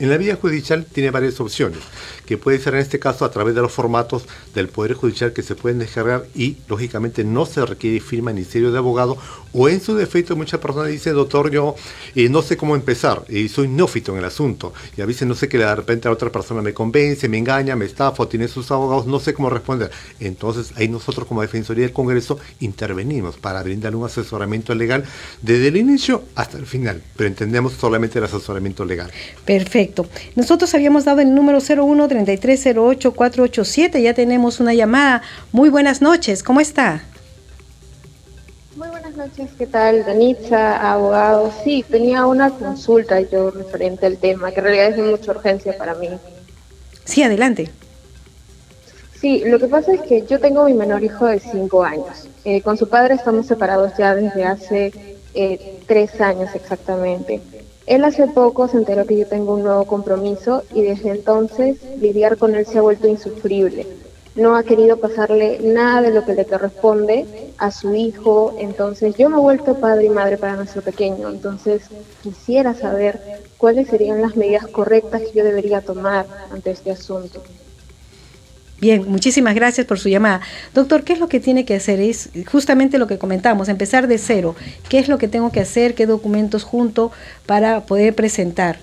En 0.00 0.08
la 0.08 0.16
vía 0.16 0.34
judicial 0.34 0.86
tiene 0.86 1.10
varias 1.10 1.38
opciones, 1.40 1.80
que 2.24 2.38
puede 2.38 2.58
ser 2.58 2.72
en 2.72 2.80
este 2.80 2.98
caso 2.98 3.26
a 3.26 3.30
través 3.30 3.54
de 3.54 3.60
los 3.60 3.70
formatos 3.70 4.24
del 4.54 4.68
Poder 4.68 4.94
Judicial 4.94 5.34
que 5.34 5.42
se 5.42 5.54
pueden 5.54 5.78
descargar 5.78 6.24
y 6.34 6.56
lógicamente 6.68 7.22
no 7.22 7.44
se 7.44 7.66
requiere 7.66 8.00
firma 8.00 8.32
ni 8.32 8.44
serio 8.44 8.72
de 8.72 8.78
abogado 8.78 9.18
o 9.52 9.68
en 9.68 9.80
su 9.80 9.94
defecto 9.94 10.36
muchas 10.36 10.58
personas 10.58 10.88
dicen, 10.88 11.14
doctor, 11.14 11.50
yo 11.50 11.74
eh, 12.14 12.30
no 12.30 12.40
sé 12.40 12.56
cómo 12.56 12.76
empezar 12.76 13.24
y 13.28 13.48
soy 13.48 13.68
neófito 13.68 14.12
en 14.12 14.18
el 14.18 14.24
asunto 14.24 14.72
y 14.96 15.02
a 15.02 15.06
veces 15.06 15.28
no 15.28 15.34
sé 15.34 15.48
que 15.48 15.58
de 15.58 15.74
repente 15.74 16.08
a 16.08 16.12
otra 16.12 16.32
persona 16.32 16.62
me 16.62 16.72
convence, 16.72 17.28
me 17.28 17.36
engaña, 17.36 17.76
me 17.76 17.84
estafa, 17.84 18.26
tiene 18.26 18.48
sus 18.48 18.70
abogados, 18.70 19.06
no 19.06 19.20
sé 19.20 19.34
cómo 19.34 19.50
responder. 19.50 19.90
Entonces 20.18 20.72
ahí 20.76 20.88
nosotros 20.88 21.26
como 21.26 21.42
Defensoría 21.42 21.84
del 21.84 21.92
Congreso 21.92 22.38
intervenimos 22.60 23.36
para 23.36 23.62
brindar 23.62 23.94
un 23.94 24.06
asesoramiento 24.06 24.74
legal 24.74 25.04
desde 25.42 25.68
el 25.68 25.76
inicio 25.76 26.22
hasta 26.36 26.56
el 26.56 26.64
final, 26.64 27.02
pero 27.16 27.28
entendemos 27.28 27.74
solamente 27.74 28.18
el 28.18 28.24
asesoramiento 28.24 28.86
legal. 28.86 29.10
Perfecto. 29.44 29.89
Nosotros 30.36 30.74
habíamos 30.74 31.04
dado 31.04 31.20
el 31.20 31.34
número 31.34 31.58
01 31.58 32.08
3308 32.08 33.12
487. 33.12 34.02
Ya 34.02 34.14
tenemos 34.14 34.60
una 34.60 34.74
llamada. 34.74 35.22
Muy 35.52 35.68
buenas 35.68 36.02
noches. 36.02 36.42
¿Cómo 36.42 36.60
está? 36.60 37.02
Muy 38.76 38.88
buenas 38.88 39.16
noches. 39.16 39.50
¿Qué 39.58 39.66
tal, 39.66 40.04
Danitza, 40.04 40.92
abogado? 40.92 41.52
Sí, 41.64 41.84
tenía 41.88 42.26
una 42.26 42.50
consulta 42.50 43.20
yo 43.20 43.50
referente 43.50 44.06
al 44.06 44.16
tema, 44.16 44.52
que 44.52 44.60
en 44.60 44.64
realidad 44.64 44.88
es 44.88 44.96
de 44.96 45.02
mucha 45.02 45.32
urgencia 45.32 45.76
para 45.76 45.94
mí. 45.94 46.08
Sí, 47.04 47.22
adelante. 47.22 47.70
Sí, 49.20 49.42
lo 49.44 49.58
que 49.58 49.66
pasa 49.66 49.92
es 49.92 50.00
que 50.00 50.24
yo 50.26 50.40
tengo 50.40 50.64
mi 50.64 50.72
menor 50.72 51.04
hijo 51.04 51.26
de 51.26 51.40
5 51.40 51.84
años. 51.84 52.28
Eh, 52.44 52.62
con 52.62 52.78
su 52.78 52.88
padre 52.88 53.14
estamos 53.14 53.46
separados 53.46 53.92
ya 53.98 54.14
desde 54.14 54.44
hace 54.44 54.92
eh, 55.34 55.80
tres 55.86 56.20
años 56.20 56.48
exactamente. 56.54 57.40
Él 57.86 58.04
hace 58.04 58.28
poco 58.28 58.68
se 58.68 58.76
enteró 58.76 59.06
que 59.06 59.16
yo 59.16 59.26
tengo 59.26 59.54
un 59.54 59.64
nuevo 59.64 59.84
compromiso 59.84 60.62
y 60.74 60.82
desde 60.82 61.10
entonces 61.10 61.78
lidiar 61.98 62.36
con 62.36 62.54
él 62.54 62.66
se 62.66 62.78
ha 62.78 62.82
vuelto 62.82 63.08
insufrible. 63.08 63.86
No 64.36 64.54
ha 64.54 64.62
querido 64.62 64.98
pasarle 64.98 65.58
nada 65.60 66.02
de 66.02 66.10
lo 66.10 66.24
que 66.24 66.34
le 66.34 66.46
corresponde 66.46 67.26
a 67.58 67.72
su 67.72 67.94
hijo, 67.94 68.54
entonces 68.58 69.16
yo 69.16 69.28
me 69.28 69.36
he 69.36 69.40
vuelto 69.40 69.74
padre 69.80 70.04
y 70.04 70.08
madre 70.08 70.38
para 70.38 70.54
nuestro 70.54 70.82
pequeño, 70.82 71.28
entonces 71.28 71.82
quisiera 72.22 72.74
saber 72.74 73.20
cuáles 73.58 73.88
serían 73.88 74.22
las 74.22 74.36
medidas 74.36 74.68
correctas 74.68 75.22
que 75.22 75.38
yo 75.38 75.44
debería 75.44 75.80
tomar 75.80 76.26
ante 76.50 76.70
este 76.70 76.92
asunto. 76.92 77.42
Bien, 78.80 79.04
muchísimas 79.06 79.54
gracias 79.54 79.86
por 79.86 79.98
su 79.98 80.08
llamada. 80.08 80.40
Doctor, 80.72 81.04
¿qué 81.04 81.12
es 81.12 81.20
lo 81.20 81.28
que 81.28 81.38
tiene 81.38 81.66
que 81.66 81.74
hacer? 81.74 82.00
Es 82.00 82.30
justamente 82.50 82.98
lo 82.98 83.06
que 83.06 83.18
comentamos, 83.18 83.68
empezar 83.68 84.08
de 84.08 84.16
cero. 84.16 84.56
¿Qué 84.88 84.98
es 84.98 85.08
lo 85.08 85.18
que 85.18 85.28
tengo 85.28 85.52
que 85.52 85.60
hacer? 85.60 85.94
¿Qué 85.94 86.06
documentos 86.06 86.64
junto 86.64 87.12
para 87.44 87.82
poder 87.82 88.14
presentar? 88.14 88.78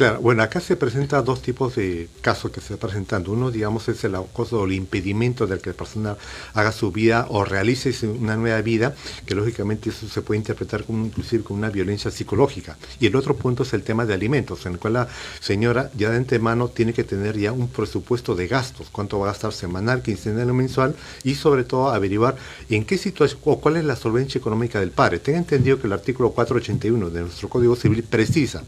Claro, 0.00 0.18
bueno, 0.22 0.42
acá 0.42 0.60
se 0.60 0.76
presentan 0.76 1.26
dos 1.26 1.42
tipos 1.42 1.76
de 1.76 2.08
casos 2.22 2.50
que 2.50 2.62
se 2.62 2.72
están 2.72 2.88
presentando. 2.88 3.32
Uno, 3.32 3.50
digamos, 3.50 3.86
es 3.90 4.02
el 4.02 4.14
acoso 4.14 4.60
o 4.60 4.64
el 4.64 4.72
impedimento 4.72 5.46
de 5.46 5.58
que 5.58 5.68
la 5.68 5.76
persona 5.76 6.16
haga 6.54 6.72
su 6.72 6.90
vida 6.90 7.26
o 7.28 7.44
realice 7.44 7.92
una 8.08 8.34
nueva 8.34 8.62
vida, 8.62 8.94
que 9.26 9.34
lógicamente 9.34 9.90
eso 9.90 10.08
se 10.08 10.22
puede 10.22 10.38
interpretar 10.38 10.84
como 10.84 11.04
inclusive 11.04 11.44
como 11.44 11.58
una 11.58 11.68
violencia 11.68 12.10
psicológica. 12.10 12.78
Y 12.98 13.08
el 13.08 13.14
otro 13.14 13.36
punto 13.36 13.62
es 13.62 13.74
el 13.74 13.82
tema 13.82 14.06
de 14.06 14.14
alimentos, 14.14 14.64
en 14.64 14.72
el 14.72 14.78
cual 14.78 14.94
la 14.94 15.08
señora 15.38 15.90
ya 15.94 16.08
de 16.08 16.16
antemano 16.16 16.68
tiene 16.68 16.94
que 16.94 17.04
tener 17.04 17.38
ya 17.38 17.52
un 17.52 17.68
presupuesto 17.68 18.34
de 18.34 18.46
gastos, 18.46 18.88
cuánto 18.90 19.18
va 19.18 19.26
a 19.26 19.32
gastar 19.32 19.52
semanal, 19.52 20.00
quincenal 20.00 20.48
o 20.48 20.54
mensual, 20.54 20.96
y 21.24 21.34
sobre 21.34 21.64
todo 21.64 21.90
averiguar 21.90 22.36
en 22.70 22.86
qué 22.86 22.96
situación 22.96 23.38
o 23.44 23.60
cuál 23.60 23.76
es 23.76 23.84
la 23.84 23.96
solvencia 23.96 24.38
económica 24.38 24.80
del 24.80 24.92
padre. 24.92 25.18
Tenga 25.18 25.36
entendido 25.36 25.78
que 25.78 25.88
el 25.88 25.92
artículo 25.92 26.30
481 26.30 27.10
de 27.10 27.20
nuestro 27.20 27.50
Código 27.50 27.76
Civil 27.76 28.02
precisa 28.02 28.64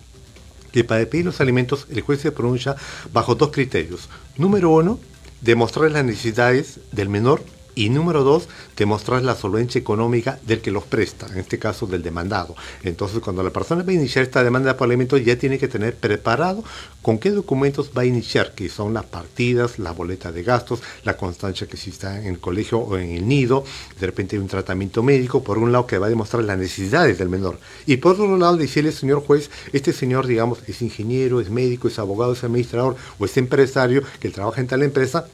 que 0.72 0.84
para 0.84 1.04
pedir 1.06 1.26
los 1.26 1.40
alimentos 1.40 1.86
el 1.90 2.00
juez 2.00 2.20
se 2.20 2.32
pronuncia 2.32 2.76
bajo 3.12 3.34
dos 3.34 3.50
criterios. 3.50 4.08
Número 4.36 4.70
uno, 4.70 4.98
demostrar 5.40 5.90
las 5.90 6.04
necesidades 6.04 6.80
del 6.90 7.08
menor 7.08 7.42
y 7.74 7.88
número 7.88 8.24
dos, 8.24 8.48
demostrar 8.76 9.22
la 9.22 9.34
solvencia 9.34 9.78
económica 9.78 10.38
del 10.46 10.60
que 10.60 10.70
los 10.70 10.84
presta, 10.84 11.26
en 11.28 11.38
este 11.38 11.58
caso 11.58 11.86
del 11.86 12.02
demandado. 12.02 12.54
Entonces, 12.82 13.20
cuando 13.20 13.42
la 13.42 13.50
persona 13.50 13.82
va 13.82 13.90
a 13.90 13.94
iniciar 13.94 14.24
esta 14.24 14.44
demanda 14.44 14.76
por 14.76 14.88
alimentos, 14.88 15.24
ya 15.24 15.36
tiene 15.36 15.58
que 15.58 15.68
tener 15.68 15.94
preparado 15.94 16.64
con 17.00 17.18
qué 17.18 17.30
documentos 17.30 17.90
va 17.96 18.02
a 18.02 18.04
iniciar, 18.04 18.54
que 18.54 18.68
son 18.68 18.94
las 18.94 19.04
partidas, 19.04 19.78
la 19.78 19.92
boleta 19.92 20.32
de 20.32 20.42
gastos, 20.42 20.80
la 21.04 21.16
constancia 21.16 21.66
que 21.66 21.76
si 21.76 21.90
está 21.90 22.20
en 22.20 22.26
el 22.26 22.38
colegio 22.38 22.78
o 22.78 22.96
en 22.96 23.10
el 23.10 23.26
nido, 23.26 23.64
de 23.98 24.06
repente 24.06 24.36
hay 24.36 24.42
un 24.42 24.48
tratamiento 24.48 25.02
médico, 25.02 25.42
por 25.42 25.58
un 25.58 25.72
lado 25.72 25.86
que 25.86 25.98
va 25.98 26.06
a 26.06 26.10
demostrar 26.10 26.44
las 26.44 26.58
necesidades 26.58 27.18
del 27.18 27.28
menor. 27.28 27.58
Y 27.86 27.96
por 27.96 28.12
otro 28.12 28.36
lado, 28.36 28.56
decirle, 28.56 28.92
señor 28.92 29.22
juez, 29.24 29.50
este 29.72 29.92
señor, 29.92 30.26
digamos, 30.26 30.60
es 30.66 30.82
ingeniero, 30.82 31.40
es 31.40 31.50
médico, 31.50 31.88
es 31.88 31.98
abogado, 31.98 32.32
es 32.32 32.44
administrador 32.44 32.96
o 33.18 33.24
es 33.24 33.36
empresario 33.36 34.02
que 34.20 34.30
trabaja 34.30 34.60
en 34.60 34.66
tal 34.66 34.82
empresa, 34.82 35.26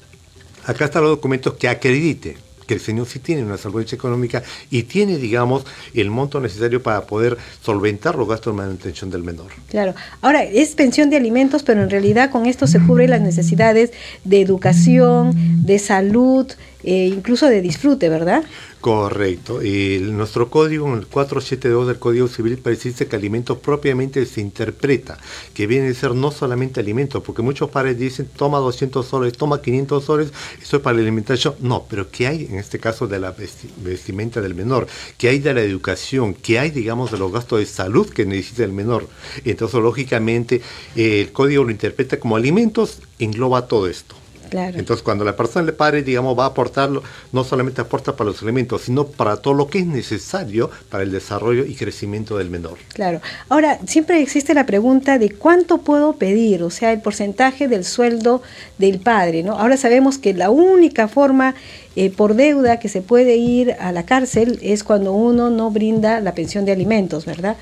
acá 0.68 0.84
están 0.84 1.02
los 1.02 1.10
documentos 1.10 1.54
que 1.54 1.68
acredite 1.68 2.36
que 2.68 2.74
el 2.74 2.80
señor 2.80 3.06
sí 3.06 3.18
tiene 3.18 3.42
una 3.42 3.56
solvencia 3.56 3.96
económica 3.96 4.42
y 4.70 4.82
tiene, 4.82 5.16
digamos, 5.16 5.64
el 5.94 6.10
monto 6.10 6.38
necesario 6.38 6.82
para 6.82 7.06
poder 7.06 7.38
solventar 7.62 8.14
los 8.14 8.28
gastos 8.28 8.54
de 8.54 8.58
manutención 8.58 9.10
del 9.10 9.24
menor. 9.24 9.46
Claro. 9.70 9.94
Ahora, 10.20 10.44
es 10.44 10.74
pensión 10.74 11.08
de 11.08 11.16
alimentos, 11.16 11.62
pero 11.62 11.82
en 11.82 11.88
realidad 11.88 12.30
con 12.30 12.44
esto 12.44 12.66
se 12.66 12.78
cubren 12.78 13.08
las 13.08 13.22
necesidades 13.22 13.90
de 14.24 14.42
educación, 14.42 15.64
de 15.64 15.78
salud, 15.78 16.46
eh, 16.84 17.06
incluso 17.06 17.46
de 17.46 17.62
disfrute, 17.62 18.08
¿verdad? 18.10 18.44
Correcto. 18.80 19.60
El, 19.60 20.16
nuestro 20.16 20.50
código, 20.50 20.94
el 20.94 21.06
472 21.08 21.88
del 21.88 21.98
Código 21.98 22.28
Civil, 22.28 22.58
precisa 22.58 23.06
que 23.06 23.16
alimentos 23.16 23.58
propiamente 23.58 24.24
se 24.24 24.40
interpreta, 24.40 25.18
que 25.52 25.66
viene 25.66 25.88
a 25.88 25.94
ser 25.94 26.14
no 26.14 26.30
solamente 26.30 26.78
alimentos, 26.78 27.22
porque 27.24 27.42
muchos 27.42 27.70
padres 27.70 27.98
dicen, 27.98 28.28
toma 28.36 28.58
200 28.58 29.04
soles, 29.04 29.32
toma 29.32 29.60
500 29.60 30.04
soles, 30.04 30.32
eso 30.62 30.76
es 30.76 30.82
para 30.82 30.94
la 30.96 31.02
alimentación. 31.02 31.56
No, 31.60 31.86
pero 31.90 32.08
¿qué 32.08 32.28
hay 32.28 32.44
en 32.44 32.56
este 32.56 32.78
caso 32.78 33.08
de 33.08 33.18
la 33.18 33.34
vestimenta 33.78 34.40
del 34.40 34.54
menor? 34.54 34.86
¿Qué 35.16 35.28
hay 35.28 35.40
de 35.40 35.54
la 35.54 35.62
educación? 35.62 36.34
¿Qué 36.34 36.60
hay, 36.60 36.70
digamos, 36.70 37.10
de 37.10 37.18
los 37.18 37.32
gastos 37.32 37.58
de 37.58 37.66
salud 37.66 38.08
que 38.08 38.26
necesita 38.26 38.62
el 38.62 38.72
menor? 38.72 39.08
Entonces, 39.44 39.80
lógicamente, 39.80 40.62
el 40.94 41.32
código 41.32 41.64
lo 41.64 41.72
interpreta 41.72 42.20
como 42.20 42.36
alimentos, 42.36 43.00
engloba 43.18 43.66
todo 43.66 43.88
esto. 43.88 44.14
Entonces, 44.52 45.02
cuando 45.02 45.24
la 45.24 45.36
persona 45.36 45.66
le 45.66 45.72
pare, 45.72 46.02
digamos, 46.02 46.38
va 46.38 46.44
a 46.44 46.48
aportarlo, 46.48 47.02
no 47.32 47.44
solamente 47.44 47.80
aporta 47.80 48.16
para 48.16 48.30
los 48.30 48.42
elementos, 48.42 48.82
sino 48.82 49.06
para 49.06 49.36
todo 49.36 49.54
lo 49.54 49.68
que 49.68 49.78
es 49.78 49.86
necesario 49.86 50.70
para 50.90 51.02
el 51.02 51.12
desarrollo 51.12 51.64
y 51.64 51.74
crecimiento 51.74 52.38
del 52.38 52.50
menor. 52.50 52.78
Claro. 52.94 53.20
Ahora, 53.48 53.78
siempre 53.86 54.20
existe 54.22 54.54
la 54.54 54.66
pregunta 54.66 55.18
de 55.18 55.30
cuánto 55.30 55.78
puedo 55.78 56.14
pedir, 56.14 56.62
o 56.62 56.70
sea, 56.70 56.92
el 56.92 57.00
porcentaje 57.00 57.68
del 57.68 57.84
sueldo 57.84 58.42
del 58.78 59.00
padre, 59.00 59.42
¿no? 59.42 59.58
Ahora 59.58 59.76
sabemos 59.76 60.18
que 60.18 60.34
la 60.34 60.50
única 60.50 61.08
forma 61.08 61.54
eh, 61.96 62.10
por 62.10 62.34
deuda 62.34 62.78
que 62.78 62.88
se 62.88 63.02
puede 63.02 63.36
ir 63.36 63.74
a 63.80 63.92
la 63.92 64.04
cárcel 64.04 64.58
es 64.62 64.84
cuando 64.84 65.12
uno 65.12 65.50
no 65.50 65.70
brinda 65.70 66.20
la 66.20 66.34
pensión 66.34 66.64
de 66.64 66.72
alimentos, 66.72 67.26
¿verdad? 67.26 67.56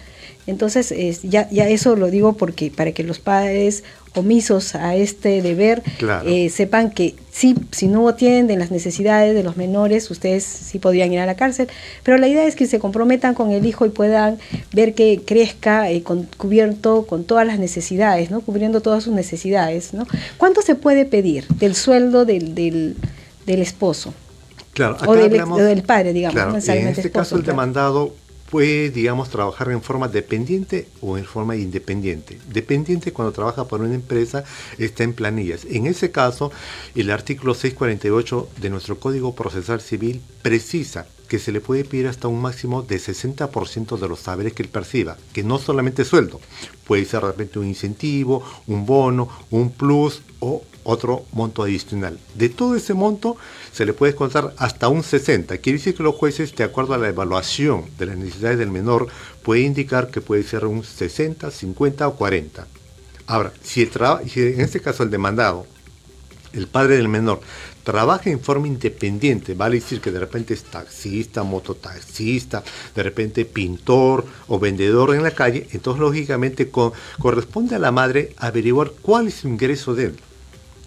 Entonces, 0.47 0.95
ya, 1.23 1.49
ya 1.51 1.69
eso 1.69 1.97
lo 1.97 2.09
digo 2.09 2.35
porque 2.35 2.71
para 2.71 2.93
que 2.93 3.03
los 3.03 3.19
padres 3.19 3.83
omisos 4.17 4.75
a 4.75 4.97
este 4.97 5.43
deber 5.43 5.83
eh, 6.25 6.49
sepan 6.49 6.91
que 6.91 7.15
sí, 7.31 7.55
si 7.71 7.87
no 7.87 8.09
atienden 8.09 8.59
las 8.59 8.71
necesidades 8.71 9.35
de 9.35 9.43
los 9.43 9.57
menores, 9.57 10.11
ustedes 10.11 10.45
sí 10.45 10.79
podrían 10.79 11.13
ir 11.13 11.21
a 11.21 11.27
la 11.27 11.37
cárcel, 11.37 11.69
pero 12.03 12.19
la 12.19 12.29
idea 12.29 12.47
es 12.47 12.57
que 12.57 12.67
se 12.67 12.79
comprometan 12.79 13.35
con 13.35 13.51
el 13.51 13.65
hijo 13.67 13.87
y 13.87 13.91
puedan 13.91 14.39
ver 14.73 14.95
que 14.95 15.23
crezca 15.25 15.91
eh, 15.91 16.03
con, 16.03 16.29
cubierto 16.37 17.07
con 17.07 17.25
todas 17.25 17.47
las 17.47 17.59
necesidades, 17.59 18.31
¿no? 18.31 18.41
cubriendo 18.41 18.81
todas 18.81 19.05
sus 19.05 19.13
necesidades. 19.13 19.93
¿no? 19.93 20.07
¿Cuánto 20.39 20.63
se 20.63 20.75
puede 20.75 21.05
pedir 21.05 21.47
del 21.49 21.75
sueldo 21.75 22.25
del, 22.25 22.55
del, 22.55 22.97
esposo? 23.47 24.15
Claro, 24.73 24.97
o, 25.07 25.15
del, 25.15 25.83
padre, 25.83 26.13
digamos. 26.13 26.69
en 26.69 26.89
este 26.89 27.11
caso 27.11 27.37
el 27.37 27.45
demandado 27.45 28.13
puede, 28.51 28.91
digamos, 28.91 29.31
trabajar 29.31 29.71
en 29.71 29.83
forma 29.83 30.09
dependiente 30.09 30.89
o 31.01 31.19
en 31.19 31.25
forma 31.25 31.57
independiente. 31.57 32.39
Dependiente 32.49 33.13
cuando 33.13 33.33
trabaja 33.33 33.67
por 33.67 33.81
una 33.81 33.95
empresa 33.95 34.45
está 34.79 35.05
en 35.05 35.13
planillas. 35.13 35.67
En 35.69 35.87
ese 35.87 36.11
caso, 36.11 36.53
el 36.95 37.11
artículo 37.11 37.55
648 37.55 38.49
de 38.61 38.71
nuestro 38.71 38.99
Código 38.99 39.35
Procesal 39.35 39.81
Civil 39.81 40.21
precisa 40.43 41.07
que 41.29 41.39
se 41.39 41.53
le 41.53 41.61
puede 41.61 41.85
pedir 41.85 42.07
hasta 42.07 42.29
un 42.29 42.41
máximo 42.41 42.83
de 42.83 42.97
60% 42.97 43.99
de 43.99 44.09
los 44.09 44.21
saberes 44.21 44.53
que 44.53 44.63
él 44.63 44.69
perciba, 44.69 45.17
que 45.33 45.43
no 45.43 45.59
solamente 45.59 46.05
sueldo, 46.05 46.41
puede 46.87 47.05
ser 47.05 47.23
de 47.23 47.29
repente 47.29 47.59
un 47.59 47.67
incentivo, 47.67 48.43
un 48.67 48.87
bono, 48.87 49.29
un 49.51 49.71
plus 49.71 50.23
o 50.41 50.63
otro 50.85 51.25
monto 51.33 51.63
adicional. 51.63 52.19
De 52.35 52.49
todo 52.49 52.77
ese 52.77 52.95
monto 52.95 53.37
se 53.73 53.85
le 53.85 53.93
puede 53.93 54.15
contar 54.15 54.55
hasta 54.57 54.89
un 54.89 55.03
60. 55.03 55.59
Quiere 55.59 55.79
decir 55.79 55.95
que 55.95 56.03
los 56.03 56.15
jueces, 56.15 56.55
de 56.55 56.65
acuerdo 56.65 56.95
a 56.95 56.99
la 56.99 57.09
evaluación 57.09 57.85
de 57.99 58.07
las 58.07 58.17
necesidades 58.17 58.59
del 58.59 58.71
menor, 58.71 59.09
puede 59.43 59.63
indicar 59.63 60.11
que 60.11 60.21
puede 60.21 60.45
ser 60.45 60.65
un 60.65 60.85
60, 60.85 61.51
50 61.51 62.09
o 62.09 62.15
40. 62.15 62.67
Ahora, 63.27 63.53
si, 63.63 63.83
el 63.83 63.91
si 64.29 64.41
en 64.41 64.61
este 64.61 64.81
caso 64.81 65.03
el 65.03 65.11
demandado, 65.11 65.67
el 66.53 66.69
padre 66.69 66.97
del 66.97 67.09
menor, 67.09 67.41
trabaja 67.87 68.31
en 68.31 68.41
forma 68.41 68.67
independiente, 68.67 69.55
vale 69.55 69.77
decir 69.77 70.01
que 70.01 70.11
de 70.11 70.19
repente 70.19 70.55
es 70.55 70.65
taxista, 70.65 71.45
mototaxista, 71.45 72.65
de 72.97 73.03
repente 73.05 73.45
pintor 73.45 74.27
o 74.49 74.59
vendedor 74.59 75.15
en 75.15 75.23
la 75.23 75.31
calle, 75.31 75.69
entonces 75.71 76.01
lógicamente 76.01 76.69
corresponde 76.69 77.77
a 77.77 77.79
la 77.79 77.93
madre 77.93 78.33
averiguar 78.39 78.91
cuál 79.01 79.29
es 79.29 79.35
su 79.35 79.47
ingreso 79.47 79.95
de 79.95 80.07
él. 80.07 80.17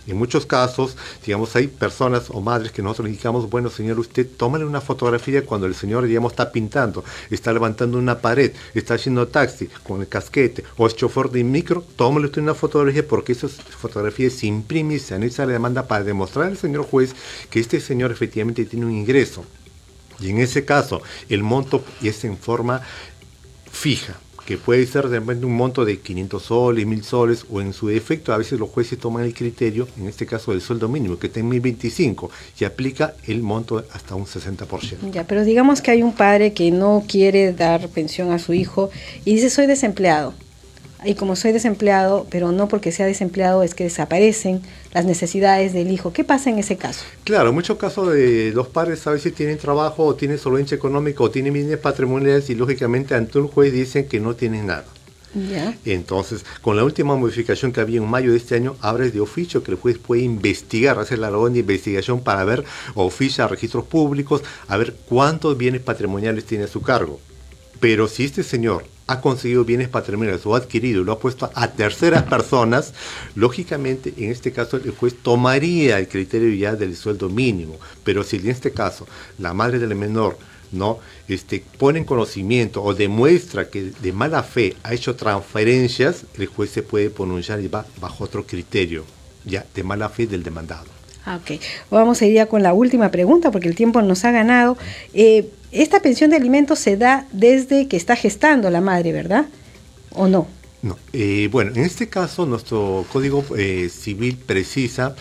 En 0.09 0.17
muchos 0.17 0.45
casos, 0.45 0.97
digamos, 1.23 1.55
hay 1.55 1.67
personas 1.67 2.29
o 2.29 2.41
madres 2.41 2.71
que 2.71 2.81
nosotros 2.81 3.09
indicamos, 3.09 3.49
bueno, 3.49 3.69
señor, 3.69 3.99
usted 3.99 4.27
tómale 4.37 4.65
una 4.65 4.81
fotografía 4.81 5.45
cuando 5.45 5.67
el 5.67 5.75
señor, 5.75 6.05
digamos, 6.05 6.33
está 6.33 6.51
pintando, 6.51 7.03
está 7.29 7.53
levantando 7.53 7.97
una 7.97 8.17
pared, 8.17 8.51
está 8.73 8.95
haciendo 8.95 9.27
taxi 9.27 9.69
con 9.83 10.01
el 10.01 10.07
casquete 10.07 10.63
o 10.77 10.87
es 10.87 10.95
chofer 10.95 11.29
de 11.29 11.43
micro, 11.43 11.83
tómale 11.95 12.25
usted 12.25 12.41
una 12.41 12.55
fotografía 12.55 13.07
porque 13.07 13.33
esas 13.33 13.51
fotografías 13.51 14.33
se 14.33 14.47
imprimen 14.47 14.97
y 14.97 14.99
se 14.99 15.13
analiza 15.13 15.45
la 15.45 15.53
demanda 15.53 15.87
para 15.87 16.03
demostrar 16.03 16.47
al 16.47 16.57
señor 16.57 16.85
juez 16.85 17.13
que 17.49 17.59
este 17.59 17.79
señor 17.79 18.11
efectivamente 18.11 18.65
tiene 18.65 18.85
un 18.87 18.93
ingreso. 18.93 19.45
Y 20.19 20.31
en 20.31 20.39
ese 20.39 20.65
caso, 20.65 21.01
el 21.29 21.43
monto 21.43 21.83
es 22.01 22.23
en 22.25 22.37
forma 22.37 22.81
fija 23.71 24.19
que 24.49 24.57
puede 24.57 24.87
ser 24.87 25.09
de 25.09 25.19
un 25.19 25.55
monto 25.55 25.85
de 25.85 25.99
500 25.99 26.41
soles, 26.41 26.87
1000 26.87 27.03
soles, 27.03 27.45
o 27.51 27.61
en 27.61 27.71
su 27.71 27.87
defecto 27.87 28.33
a 28.33 28.37
veces 28.37 28.59
los 28.59 28.67
jueces 28.67 28.97
toman 28.97 29.23
el 29.23 29.35
criterio, 29.35 29.87
en 29.95 30.07
este 30.07 30.25
caso 30.25 30.49
del 30.53 30.61
sueldo 30.61 30.89
mínimo, 30.89 31.19
que 31.19 31.27
está 31.27 31.39
en 31.39 31.49
1025, 31.49 32.31
y 32.59 32.65
aplica 32.65 33.13
el 33.27 33.43
monto 33.43 33.85
hasta 33.93 34.15
un 34.15 34.25
60%. 34.25 35.11
Ya, 35.11 35.27
pero 35.27 35.45
digamos 35.45 35.83
que 35.83 35.91
hay 35.91 36.01
un 36.01 36.13
padre 36.13 36.53
que 36.53 36.71
no 36.71 37.03
quiere 37.07 37.53
dar 37.53 37.89
pensión 37.89 38.31
a 38.31 38.39
su 38.39 38.53
hijo 38.53 38.89
y 39.23 39.35
dice 39.35 39.51
soy 39.51 39.67
desempleado 39.67 40.33
y 41.05 41.15
como 41.15 41.35
soy 41.35 41.51
desempleado, 41.51 42.27
pero 42.29 42.51
no 42.51 42.67
porque 42.67 42.91
sea 42.91 43.05
desempleado 43.05 43.63
es 43.63 43.73
que 43.73 43.85
desaparecen 43.85 44.61
las 44.91 45.05
necesidades 45.05 45.73
del 45.73 45.91
hijo. 45.91 46.11
¿Qué 46.11 46.23
pasa 46.23 46.49
en 46.49 46.59
ese 46.59 46.77
caso? 46.77 47.05
Claro, 47.23 47.49
en 47.49 47.55
muchos 47.55 47.77
casos 47.77 48.13
de 48.13 48.51
los 48.53 48.67
padres 48.67 49.05
a 49.07 49.11
veces 49.11 49.33
tienen 49.33 49.57
trabajo 49.57 50.05
o 50.05 50.15
tienen 50.15 50.37
solvencia 50.37 50.75
económica 50.75 51.23
o 51.23 51.31
tienen 51.31 51.53
bienes 51.53 51.77
patrimoniales 51.77 52.49
y 52.49 52.55
lógicamente 52.55 53.15
ante 53.15 53.39
un 53.39 53.47
juez 53.47 53.71
dicen 53.71 54.07
que 54.07 54.19
no 54.19 54.35
tienen 54.35 54.67
nada. 54.67 54.85
Ya. 55.33 55.77
Entonces, 55.85 56.43
con 56.61 56.75
la 56.75 56.83
última 56.83 57.15
modificación 57.15 57.71
que 57.71 57.81
había 57.81 57.99
en 57.99 58.07
mayo 58.07 58.31
de 58.31 58.37
este 58.37 58.55
año, 58.55 58.75
abre 58.81 59.11
de 59.11 59.19
oficio 59.19 59.61
que 59.61 59.71
el 59.71 59.77
juez 59.77 59.99
puede 59.99 60.23
investigar, 60.23 60.97
hacer 60.97 61.19
la 61.19 61.29
labor 61.29 61.51
de 61.51 61.59
investigación 61.59 62.21
para 62.21 62.43
ver, 62.43 62.65
oficia 62.95 63.45
a 63.45 63.47
registros 63.47 63.85
públicos, 63.85 64.41
a 64.67 64.75
ver 64.77 64.95
cuántos 65.07 65.55
bienes 65.55 65.81
patrimoniales 65.81 66.45
tiene 66.45 66.63
a 66.63 66.67
su 66.67 66.81
cargo. 66.81 67.19
Pero 67.79 68.07
si 68.07 68.25
este 68.25 68.43
señor 68.43 68.85
ha 69.07 69.21
conseguido 69.21 69.65
bienes 69.65 69.89
patrimoniales 69.89 70.45
o 70.45 70.53
ha 70.53 70.59
adquirido 70.59 71.01
y 71.01 71.03
lo 71.03 71.13
ha 71.13 71.19
puesto 71.19 71.49
a 71.55 71.67
terceras 71.69 72.23
personas, 72.29 72.93
lógicamente 73.35 74.13
en 74.17 74.31
este 74.31 74.51
caso 74.51 74.77
el 74.77 74.91
juez 74.91 75.15
tomaría 75.21 75.97
el 75.97 76.07
criterio 76.07 76.53
ya 76.53 76.75
del 76.75 76.95
sueldo 76.95 77.29
mínimo. 77.29 77.79
Pero 78.03 78.23
si 78.23 78.37
en 78.37 78.49
este 78.49 78.71
caso 78.71 79.07
la 79.37 79.53
madre 79.53 79.79
del 79.79 79.95
menor 79.95 80.37
no 80.71 80.99
este, 81.27 81.63
pone 81.79 81.99
en 81.99 82.05
conocimiento 82.05 82.83
o 82.83 82.93
demuestra 82.93 83.69
que 83.69 83.91
de 83.99 84.13
mala 84.13 84.43
fe 84.43 84.75
ha 84.83 84.93
hecho 84.93 85.15
transferencias, 85.15 86.25
el 86.37 86.47
juez 86.47 86.69
se 86.69 86.83
puede 86.83 87.09
pronunciar 87.09 87.59
y 87.61 87.67
va 87.67 87.85
bajo 87.99 88.23
otro 88.23 88.45
criterio 88.45 89.03
ya 89.45 89.65
de 89.73 89.83
mala 89.83 90.09
fe 90.09 90.27
del 90.27 90.43
demandado. 90.43 90.85
Ah, 91.25 91.37
ok, 91.37 91.59
vamos 91.91 92.21
a 92.21 92.25
ir 92.25 92.33
ya 92.33 92.45
con 92.45 92.63
la 92.63 92.73
última 92.73 93.11
pregunta 93.11 93.51
porque 93.51 93.67
el 93.67 93.75
tiempo 93.75 94.01
nos 94.01 94.23
ha 94.25 94.31
ganado. 94.31 94.77
Eh, 95.13 95.49
esta 95.71 96.01
pensión 96.01 96.31
de 96.31 96.37
alimentos 96.37 96.79
se 96.79 96.97
da 96.97 97.25
desde 97.31 97.87
que 97.87 97.97
está 97.97 98.15
gestando 98.15 98.69
la 98.69 98.81
madre, 98.81 99.11
¿verdad? 99.11 99.45
¿O 100.11 100.27
no? 100.27 100.47
No. 100.81 100.97
Eh, 101.11 101.49
bueno, 101.51 101.71
en 101.75 101.83
este 101.83 102.07
caso 102.07 102.45
nuestro 102.45 103.05
Código 103.11 103.43
eh, 103.57 103.89
Civil 103.89 104.37
precisa 104.37 105.15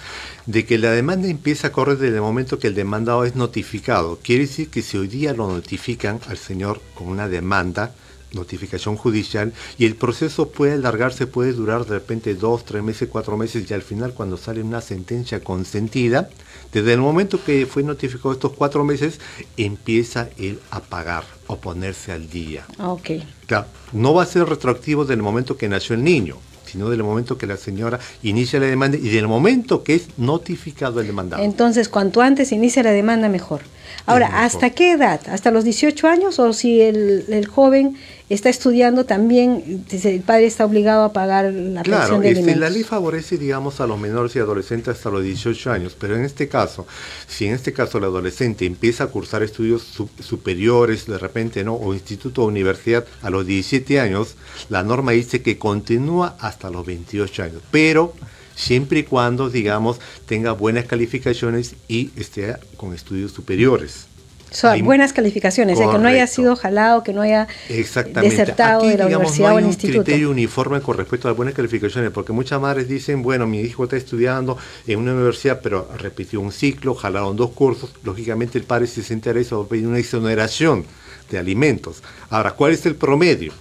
de 0.47 0.65
que 0.65 0.79
la 0.79 0.93
demanda 0.93 1.29
empieza 1.29 1.69
a 1.69 1.73
correr 1.73 1.99
desde 1.99 2.17
el 2.17 2.23
momento 2.23 2.59
que 2.59 2.69
el 2.69 2.75
demandado 2.75 3.25
es 3.25 3.35
notificado. 3.35 4.19
Quiere 4.23 4.43
decir 4.43 4.69
que 4.69 4.83
si 4.83 4.97
hoy 4.97 5.09
día 5.09 5.35
lo 5.35 5.49
notifican 5.49 6.21
al 6.29 6.39
señor 6.39 6.81
con 6.95 7.09
una 7.09 7.29
demanda, 7.29 7.93
notificación 8.33 8.97
judicial, 8.97 9.53
y 9.79 9.87
el 9.87 9.97
proceso 9.97 10.49
puede 10.49 10.75
alargarse, 10.75 11.27
puede 11.27 11.53
durar 11.53 11.85
de 11.85 11.95
repente 11.95 12.35
dos, 12.35 12.65
tres 12.65 12.83
meses, 12.83 13.09
cuatro 13.11 13.37
meses, 13.37 13.71
y 13.71 13.75
al 13.75 13.83
final 13.83 14.15
cuando 14.15 14.37
sale 14.37 14.63
una 14.63 14.81
sentencia 14.81 15.41
consentida, 15.41 16.29
desde 16.73 16.93
el 16.93 17.01
momento 17.01 17.43
que 17.43 17.67
fue 17.67 17.83
notificado 17.83 18.33
estos 18.33 18.53
cuatro 18.53 18.85
meses, 18.85 19.21
empieza 19.57 20.29
él 20.39 20.59
a 20.71 20.81
pagar 20.81 21.25
o 21.47 21.57
ponerse 21.57 22.13
al 22.13 22.29
día. 22.29 22.67
Ah, 22.79 22.93
ok. 22.93 23.11
Claro, 23.47 23.67
no 23.93 24.13
va 24.13 24.25
a 24.25 24.27
ser 24.27 24.45
retroactivo 24.47 25.05
del 25.05 25.23
momento 25.23 25.57
que 25.57 25.69
nació 25.69 25.95
el 25.95 26.05
niño, 26.05 26.37
sino 26.67 26.91
del 26.91 27.03
momento 27.03 27.39
que 27.39 27.47
la 27.47 27.57
señora 27.57 27.99
inicia 28.23 28.61
la 28.61 28.67
demanda 28.67 28.99
y 28.99 29.09
del 29.09 29.27
momento 29.27 29.83
que 29.83 29.95
es 29.95 30.19
notificado 30.19 31.01
el 31.01 31.07
demandado. 31.07 31.43
Entonces, 31.43 31.89
cuanto 31.89 32.21
antes 32.21 32.53
inicia 32.53 32.83
la 32.83 32.91
demanda, 32.91 33.29
mejor. 33.29 33.63
Ahora, 34.07 34.45
¿hasta 34.45 34.71
qué 34.71 34.93
edad? 34.93 35.21
¿Hasta 35.29 35.51
los 35.51 35.65
18 35.65 36.09
años 36.09 36.39
o 36.39 36.53
si 36.53 36.81
el, 36.81 37.25
el 37.29 37.47
joven 37.47 37.97
está 38.29 38.51
estudiando, 38.51 39.07
también 39.07 39.85
el 39.91 40.21
padre 40.21 40.47
está 40.47 40.67
obligado 40.67 41.05
a 41.05 41.13
pagar 41.13 41.53
la 41.53 41.83
pensión 41.83 42.21
de 42.21 42.33
este, 42.33 42.57
la 42.57 42.69
ley 42.69 42.83
favorece, 42.83 43.39
digamos, 43.39 43.81
a 43.81 43.87
los 43.87 43.99
menores 43.99 44.37
y 44.37 44.39
adolescentes 44.39 44.97
hasta 44.97 45.11
los 45.11 45.23
18 45.23 45.71
años, 45.71 45.97
pero 45.99 46.15
en 46.15 46.25
este 46.25 46.49
caso, 46.49 46.87
si 47.27 47.47
en 47.47 47.55
este 47.55 47.73
caso 47.73 47.99
el 47.99 48.05
adolescente 48.05 48.67
empieza 48.67 49.05
a 49.05 49.07
cursar 49.07 49.43
estudios 49.43 49.83
superiores 50.21 51.07
de 51.07 51.19
repente, 51.19 51.65
¿no? 51.65 51.75
O 51.75 51.95
instituto 51.95 52.43
o 52.43 52.47
universidad 52.47 53.07
a 53.23 53.31
los 53.31 53.47
17 53.47 53.99
años, 53.99 54.35
la 54.69 54.83
norma 54.83 55.13
dice 55.13 55.41
que 55.41 55.59
continúa 55.59 56.37
hasta 56.39 56.71
los 56.71 56.85
28 56.85 57.43
años, 57.43 57.63
pero 57.71 58.13
siempre 58.59 59.01
y 59.01 59.03
cuando, 59.05 59.49
digamos, 59.49 60.01
tenga 60.27 60.53
buenas 60.53 60.85
calificaciones 60.85 61.77
y 61.87 62.11
esté 62.17 62.57
con 62.77 62.93
estudios 62.93 63.33
superiores. 63.33 64.07
Son 64.51 64.83
buenas 64.83 65.13
calificaciones, 65.13 65.79
que 65.79 65.85
no 65.85 66.09
haya 66.09 66.27
sido 66.27 66.57
jalado, 66.57 67.03
que 67.03 67.13
no 67.13 67.21
haya 67.21 67.47
desertado 67.69 68.87
de 68.87 68.97
la 68.97 69.07
universidad 69.07 69.55
o 69.55 69.59
el 69.59 69.67
instituto. 69.67 69.99
un 69.99 70.05
criterio 70.05 70.31
uniforme 70.31 70.81
con 70.81 70.97
respecto 70.97 71.29
a 71.29 71.33
las 71.33 71.37
buenas 71.37 71.55
calificaciones, 71.55 72.11
porque 72.11 72.33
muchas 72.33 72.59
madres 72.59 72.89
dicen, 72.89 73.23
bueno, 73.23 73.47
mi 73.47 73.61
hijo 73.61 73.85
está 73.85 73.99
estudiando 73.99 74.57
en 74.87 75.01
una 75.01 75.13
universidad, 75.13 75.61
pero 75.63 75.87
repitió 75.99 76.41
un 76.41 76.51
ciclo, 76.51 76.95
jalaron 76.95 77.37
dos 77.37 77.51
cursos, 77.51 77.91
lógicamente 78.05 78.57
el 78.57 78.65
padre 78.65 78.87
se 78.87 79.03
siente 79.03 79.29
a 79.29 79.35
eso, 79.35 79.69
pedir 79.69 79.87
una 79.87 79.99
exoneración 79.99 80.87
de 81.31 81.39
alimentos. 81.39 82.03
Ahora, 82.31 82.53
¿cuál 82.53 82.73
es 82.73 82.87
el 82.87 82.95
promedio? 82.95 83.53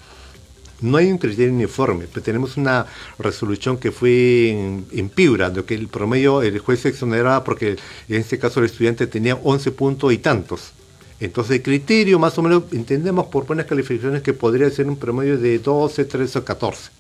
No 0.82 0.98
hay 0.98 1.12
un 1.12 1.18
criterio 1.18 1.54
uniforme, 1.54 2.06
pero 2.12 2.24
tenemos 2.24 2.56
una 2.58 2.86
resolución 3.18 3.78
que 3.78 3.92
fue 3.92 4.50
en, 4.50 4.86
en 4.92 5.10
de 5.10 5.64
que 5.66 5.74
el 5.74 5.88
promedio 5.88 6.42
el 6.42 6.60
juez 6.60 6.82
se 6.82 6.90
exoneraba 6.90 7.44
porque 7.44 7.78
en 8.08 8.16
este 8.16 8.38
caso 8.38 8.60
el 8.60 8.68
estudiante 8.68 9.08
tenía 9.08 9.36
11 9.36 9.72
puntos 9.72 10.14
y 10.14 10.20
tantos. 10.20 10.74
Entonces 11.20 11.58
el 11.58 11.64
criterio 11.64 12.20
más 12.20 12.38
o 12.38 12.44
menos 12.44 12.64
entendemos 12.72 13.28
por 13.28 13.46
buenas 13.48 13.66
calificaciones 13.66 14.22
que 14.22 14.34
podría 14.34 14.70
ser 14.70 14.88
un 14.88 14.98
promedio 14.98 15.38
de 15.38 15.58
12, 15.58 16.06
13 16.06 16.40
o 16.40 16.46
14. 16.46 16.92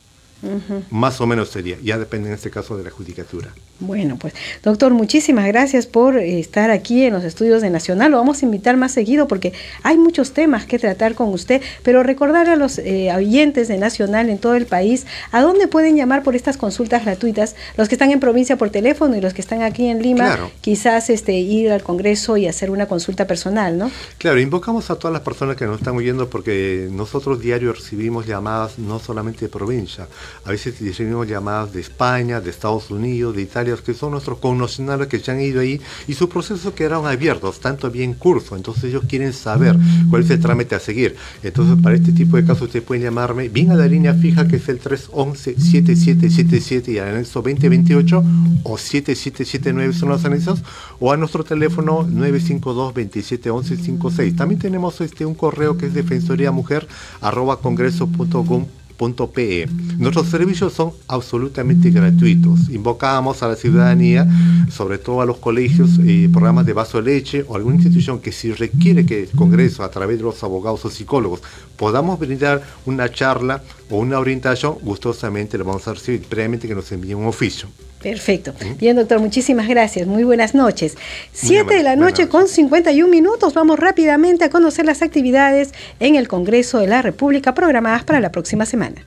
Más 0.92 1.20
o 1.20 1.28
menos 1.28 1.50
sería, 1.50 1.78
ya 1.84 1.98
depende 1.98 2.30
en 2.30 2.36
este 2.36 2.50
caso 2.50 2.78
de 2.78 2.84
la 2.84 2.92
judicatura. 2.92 3.50
Bueno, 3.80 4.18
pues 4.18 4.34
doctor, 4.64 4.94
muchísimas 4.94 5.46
gracias 5.48 5.86
por 5.86 6.18
estar 6.18 6.72
aquí 6.72 7.04
en 7.04 7.14
los 7.14 7.24
estudios 7.24 7.62
de 7.62 7.70
Nacional. 7.70 8.12
Lo 8.12 8.18
vamos 8.18 8.42
a 8.42 8.46
invitar 8.46 8.76
más 8.76 8.92
seguido 8.92 9.28
porque 9.28 9.54
hay 9.84 9.98
muchos 9.98 10.32
temas 10.32 10.66
que 10.66 10.80
tratar 10.80 11.14
con 11.14 11.30
usted, 11.30 11.62
pero 11.84 12.02
recordar 12.02 12.50
a 12.50 12.56
los 12.56 12.80
eh, 12.80 13.12
oyentes 13.16 13.68
de 13.68 13.78
Nacional 13.78 14.30
en 14.30 14.40
todo 14.40 14.56
el 14.56 14.66
país 14.66 15.06
a 15.32 15.42
dónde 15.42 15.68
pueden 15.68 15.96
llamar 15.96 16.24
por 16.24 16.36
estas 16.36 16.58
consultas 16.58 17.06
gratuitas, 17.06 17.56
los 17.78 17.88
que 17.88 17.96
están 17.96 18.12
en 18.12 18.20
provincia 18.20 18.58
por 18.58 18.72
teléfono 18.72 19.16
y 19.16 19.22
los 19.22 19.34
que 19.34 19.42
están 19.42 19.62
aquí 19.62 19.88
en 19.88 20.02
Lima, 20.02 20.38
quizás 20.62 21.10
este, 21.10 21.34
ir 21.34 21.72
al 21.72 21.84
Congreso 21.84 22.38
y 22.38 22.48
hacer 22.48 22.72
una 22.72 22.88
consulta 22.88 23.28
personal, 23.28 23.78
¿no? 23.78 23.92
Claro, 24.18 24.40
invocamos 24.40 24.90
a 24.90 24.96
todas 24.96 25.14
las 25.14 25.22
personas 25.22 25.56
que 25.56 25.66
nos 25.66 25.80
están 25.80 25.96
oyendo 25.96 26.30
porque 26.30 26.90
nosotros 26.92 27.40
diario 27.40 27.74
recibimos 27.74 28.26
llamadas 28.26 28.80
no 28.80 29.00
solamente 29.00 29.42
de 29.42 29.50
provincia, 29.50 30.08
a 30.46 30.52
veces 30.52 30.80
recibimos 30.80 31.28
llamadas 31.28 31.74
de 31.74 31.82
España, 31.82 32.40
de 32.42 32.50
Estados 32.50 32.90
Unidos, 32.92 33.36
de 33.36 33.42
Italia, 33.42 33.76
que 33.84 33.94
son 33.94 34.12
nuestros 34.12 34.38
connacionales 34.40 35.08
que 35.08 35.20
ya 35.20 35.34
han 35.34 35.42
ido 35.42 35.60
ahí 35.62 35.82
y 36.08 36.14
sus 36.14 36.30
procesos 36.30 36.74
quedaron 36.74 37.06
abiertos, 37.06 37.60
tanto 37.60 37.92
bien 37.92 38.14
curso, 38.14 38.56
entonces 38.56 38.86
ellos 38.86 39.04
quieren 39.08 39.34
saber 39.34 39.76
cuál 40.10 40.24
es 40.24 40.30
el 40.30 40.40
trámite 40.40 40.76
a 40.76 40.80
seguir. 40.80 41.16
Entonces, 41.44 41.78
para 41.82 41.96
este 41.96 42.12
tipo 42.12 42.38
de 42.38 42.46
casos, 42.46 42.62
ustedes 42.64 42.86
pueden 42.86 43.04
llamarme 43.04 43.50
bien 43.50 43.72
a 43.72 43.76
la 43.76 43.88
línea 43.88 44.14
fija 44.14 44.48
que 44.48 44.58
es 44.58 44.70
el 44.70 44.80
311-7777 44.82 46.90
y 46.90 47.00
al 47.00 47.08
anexo 47.10 47.42
2028 47.42 48.24
o 48.64 48.78
7779 48.78 49.94
son 49.94 50.10
los 50.10 50.24
anexos, 50.26 50.62
o 51.00 51.12
a 51.12 51.18
nuestro 51.18 51.44
teléfono 51.44 52.08
952-271156. 52.08 54.36
También 54.36 54.60
tenemos 54.60 55.02
este, 55.02 55.26
un 55.26 55.34
correo 55.36 55.78
que 55.78 55.88
es 55.88 55.94
defensoría 55.94 56.52
mujer 56.52 56.88
arroba 57.22 57.60
.pe. 58.98 59.68
Nuestros 59.98 60.28
servicios 60.28 60.74
son 60.74 60.92
absolutamente 61.08 61.90
gratuitos. 61.92 62.70
Invocamos 62.70 63.44
a 63.44 63.48
la 63.48 63.56
ciudadanía, 63.56 64.28
sobre 64.70 64.98
todo 64.98 65.22
a 65.22 65.26
los 65.26 65.38
colegios 65.38 65.92
y 66.04 66.28
programas 66.28 66.66
de 66.66 66.74
vaso 66.74 67.02
de 67.02 67.12
leche 67.12 67.46
o 67.48 67.56
alguna 67.56 67.76
institución 67.76 68.20
que 68.20 68.32
si 68.32 68.52
requiere 68.52 69.06
que 69.06 69.24
el 69.24 69.30
Congreso, 69.30 69.84
a 69.84 69.92
través 69.92 70.18
de 70.18 70.24
los 70.24 70.44
abogados 70.44 70.84
o 70.86 70.90
psicólogos, 70.90 71.42
podamos 71.76 72.20
brindar 72.20 72.64
una 72.86 73.12
charla 73.12 73.64
o 73.90 73.98
una 73.98 74.20
orientación, 74.20 74.76
gustosamente 74.82 75.58
lo 75.58 75.66
vamos 75.66 75.88
a 75.88 75.94
recibir 75.94 76.22
previamente 76.22 76.68
que 76.68 76.76
nos 76.76 76.92
envíe 76.92 77.14
un 77.14 77.26
oficio. 77.26 77.68
Perfecto. 78.02 78.54
Bien, 78.80 78.96
doctor, 78.96 79.20
muchísimas 79.20 79.68
gracias. 79.68 80.08
Muy 80.08 80.24
buenas 80.24 80.54
noches. 80.54 80.96
Siete 81.32 81.76
de 81.76 81.84
la 81.84 81.96
noche 81.96 82.28
con 82.28 82.48
51 82.48 83.10
minutos. 83.10 83.54
Vamos 83.54 83.80
rápidamente 83.80 84.46
a 84.46 84.50
conocer 84.50 84.86
las 84.86 85.02
actividades 85.02 85.74
en 86.00 86.16
el 86.16 86.28
Congreso 86.28 86.80
de 86.80 86.88
la 86.88 87.02
República 87.02 87.54
programadas 87.54 88.04
para 88.04 88.20
la 88.20 88.32
próxima 88.32 88.66
semana. 88.66 89.06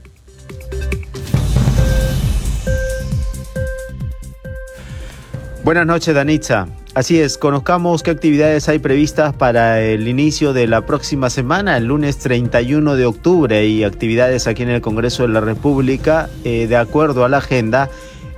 Buenas 5.63 5.87
noches, 5.87 6.15
Danitza. 6.15 6.67
Así 6.95 7.21
es, 7.21 7.39
conozcamos 7.39 8.03
qué 8.03 8.11
actividades 8.11 8.69
hay 8.69 8.81
previstas 8.81 9.33
para 9.33 9.81
el 9.81 10.09
inicio 10.09 10.53
de 10.53 10.67
la 10.67 10.85
próxima 10.87 11.31
semana, 11.31 11.77
el 11.77 11.85
lunes 11.85 12.19
31 12.19 12.97
de 12.97 13.07
octubre, 13.07 13.65
y 13.65 13.85
actividades 13.85 14.49
aquí 14.49 14.65
en 14.65 14.71
el 14.71 14.81
Congreso 14.81 15.23
de 15.23 15.29
la 15.29 15.41
República, 15.41 16.29
eh, 16.43 16.67
de 16.67 16.77
acuerdo 16.77 17.25
a 17.25 17.29
la 17.29 17.37
agenda 17.37 17.89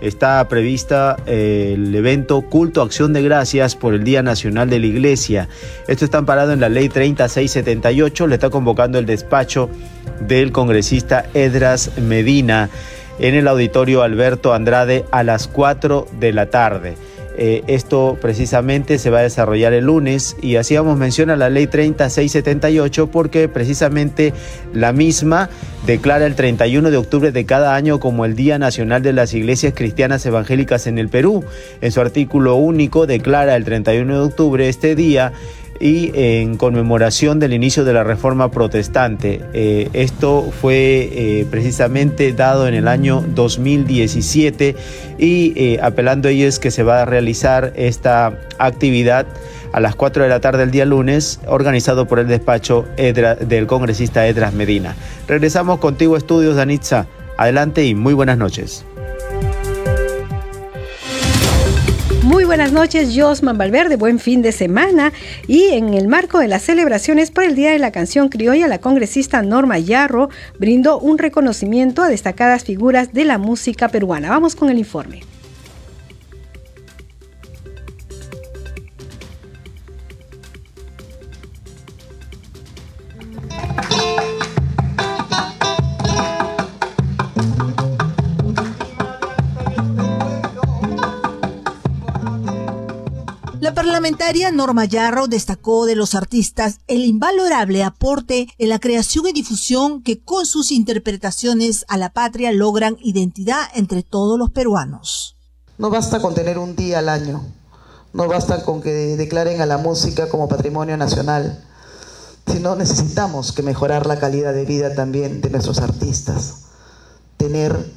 está 0.02 0.46
prevista 0.48 1.16
eh, 1.26 1.72
el 1.74 1.94
evento 1.94 2.42
Culto 2.42 2.82
Acción 2.82 3.12
de 3.12 3.22
Gracias 3.22 3.76
por 3.76 3.94
el 3.94 4.02
Día 4.02 4.22
Nacional 4.22 4.68
de 4.68 4.80
la 4.80 4.86
Iglesia. 4.86 5.48
Esto 5.86 6.04
está 6.04 6.18
amparado 6.18 6.52
en 6.52 6.60
la 6.60 6.68
ley 6.68 6.88
3678, 6.88 8.26
le 8.26 8.34
está 8.34 8.50
convocando 8.50 8.98
el 8.98 9.06
despacho 9.06 9.70
del 10.20 10.52
congresista 10.52 11.24
Edras 11.34 11.96
Medina 11.98 12.68
en 13.20 13.36
el 13.36 13.46
auditorio 13.46 14.02
Alberto 14.02 14.52
Andrade 14.52 15.04
a 15.12 15.22
las 15.22 15.46
4 15.46 16.08
de 16.18 16.32
la 16.32 16.50
tarde. 16.50 16.96
Eh, 17.36 17.62
esto 17.66 18.18
precisamente 18.20 18.98
se 18.98 19.08
va 19.10 19.20
a 19.20 19.22
desarrollar 19.22 19.72
el 19.72 19.86
lunes 19.86 20.36
y 20.42 20.56
hacíamos 20.56 20.98
mención 20.98 21.30
a 21.30 21.36
la 21.36 21.48
ley 21.48 21.66
3678 21.66 23.06
porque 23.06 23.48
precisamente 23.48 24.34
la 24.74 24.92
misma 24.92 25.48
declara 25.86 26.26
el 26.26 26.34
31 26.34 26.90
de 26.90 26.96
octubre 26.96 27.32
de 27.32 27.46
cada 27.46 27.74
año 27.74 28.00
como 28.00 28.24
el 28.24 28.36
Día 28.36 28.58
Nacional 28.58 29.02
de 29.02 29.14
las 29.14 29.32
Iglesias 29.32 29.72
Cristianas 29.74 30.26
Evangélicas 30.26 30.86
en 30.86 30.98
el 30.98 31.08
Perú. 31.08 31.44
En 31.80 31.90
su 31.90 32.00
artículo 32.00 32.56
único 32.56 33.06
declara 33.06 33.56
el 33.56 33.64
31 33.64 34.12
de 34.14 34.20
octubre 34.20 34.68
este 34.68 34.94
día 34.94 35.32
y 35.82 36.12
en 36.14 36.56
conmemoración 36.56 37.40
del 37.40 37.52
inicio 37.52 37.84
de 37.84 37.92
la 37.92 38.04
Reforma 38.04 38.52
Protestante. 38.52 39.40
Eh, 39.52 39.90
esto 39.92 40.48
fue 40.60 41.10
eh, 41.12 41.46
precisamente 41.50 42.32
dado 42.32 42.68
en 42.68 42.74
el 42.74 42.86
año 42.86 43.24
2017 43.34 44.76
y 45.18 45.52
eh, 45.56 45.80
apelando 45.82 46.28
a 46.28 46.30
ellos 46.30 46.60
que 46.60 46.70
se 46.70 46.84
va 46.84 47.02
a 47.02 47.04
realizar 47.04 47.72
esta 47.74 48.38
actividad 48.58 49.26
a 49.72 49.80
las 49.80 49.96
4 49.96 50.22
de 50.22 50.28
la 50.28 50.38
tarde 50.38 50.60
del 50.60 50.70
día 50.70 50.84
lunes, 50.84 51.40
organizado 51.46 52.06
por 52.06 52.20
el 52.20 52.28
despacho 52.28 52.86
del 52.96 53.66
congresista 53.66 54.28
Edras 54.28 54.52
Medina. 54.52 54.94
Regresamos 55.26 55.80
contigo, 55.80 56.16
Estudios 56.16 56.56
Danitza. 56.56 57.06
Adelante 57.38 57.84
y 57.84 57.94
muy 57.94 58.12
buenas 58.12 58.38
noches. 58.38 58.84
Muy 62.32 62.44
buenas 62.44 62.72
noches, 62.72 63.12
Josman 63.14 63.58
Valverde, 63.58 63.96
buen 63.96 64.18
fin 64.18 64.40
de 64.40 64.52
semana. 64.52 65.12
Y 65.46 65.64
en 65.72 65.92
el 65.92 66.08
marco 66.08 66.38
de 66.38 66.48
las 66.48 66.62
celebraciones 66.62 67.30
por 67.30 67.44
el 67.44 67.54
Día 67.54 67.72
de 67.72 67.78
la 67.78 67.92
Canción 67.92 68.30
Criolla, 68.30 68.68
la 68.68 68.80
congresista 68.80 69.42
Norma 69.42 69.78
Yarro 69.78 70.30
brindó 70.58 70.98
un 70.98 71.18
reconocimiento 71.18 72.00
a 72.00 72.08
destacadas 72.08 72.64
figuras 72.64 73.12
de 73.12 73.26
la 73.26 73.36
música 73.36 73.90
peruana. 73.90 74.30
Vamos 74.30 74.56
con 74.56 74.70
el 74.70 74.78
informe. 74.78 75.20
Parlamentaria 93.84 94.52
Norma 94.52 94.84
Yarro 94.84 95.26
destacó 95.26 95.86
de 95.86 95.96
los 95.96 96.14
artistas 96.14 96.78
el 96.86 97.04
invalorable 97.04 97.82
aporte 97.82 98.46
en 98.58 98.68
la 98.68 98.78
creación 98.78 99.26
y 99.26 99.32
difusión 99.32 100.04
que 100.04 100.20
con 100.20 100.46
sus 100.46 100.70
interpretaciones 100.70 101.84
a 101.88 101.96
la 101.96 102.10
patria 102.10 102.52
logran 102.52 102.96
identidad 103.02 103.64
entre 103.74 104.04
todos 104.04 104.38
los 104.38 104.50
peruanos. 104.50 105.36
No 105.78 105.90
basta 105.90 106.22
con 106.22 106.32
tener 106.32 106.58
un 106.58 106.76
día 106.76 107.00
al 107.00 107.08
año, 107.08 107.44
no 108.12 108.28
basta 108.28 108.62
con 108.64 108.82
que 108.82 108.90
declaren 108.92 109.60
a 109.60 109.66
la 109.66 109.78
música 109.78 110.28
como 110.28 110.48
patrimonio 110.48 110.96
nacional, 110.96 111.64
sino 112.46 112.76
necesitamos 112.76 113.50
que 113.50 113.64
mejorar 113.64 114.06
la 114.06 114.20
calidad 114.20 114.54
de 114.54 114.64
vida 114.64 114.94
también 114.94 115.40
de 115.40 115.50
nuestros 115.50 115.80
artistas, 115.80 116.66
tener, 117.36 117.90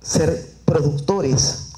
ser 0.00 0.50
productores 0.64 1.69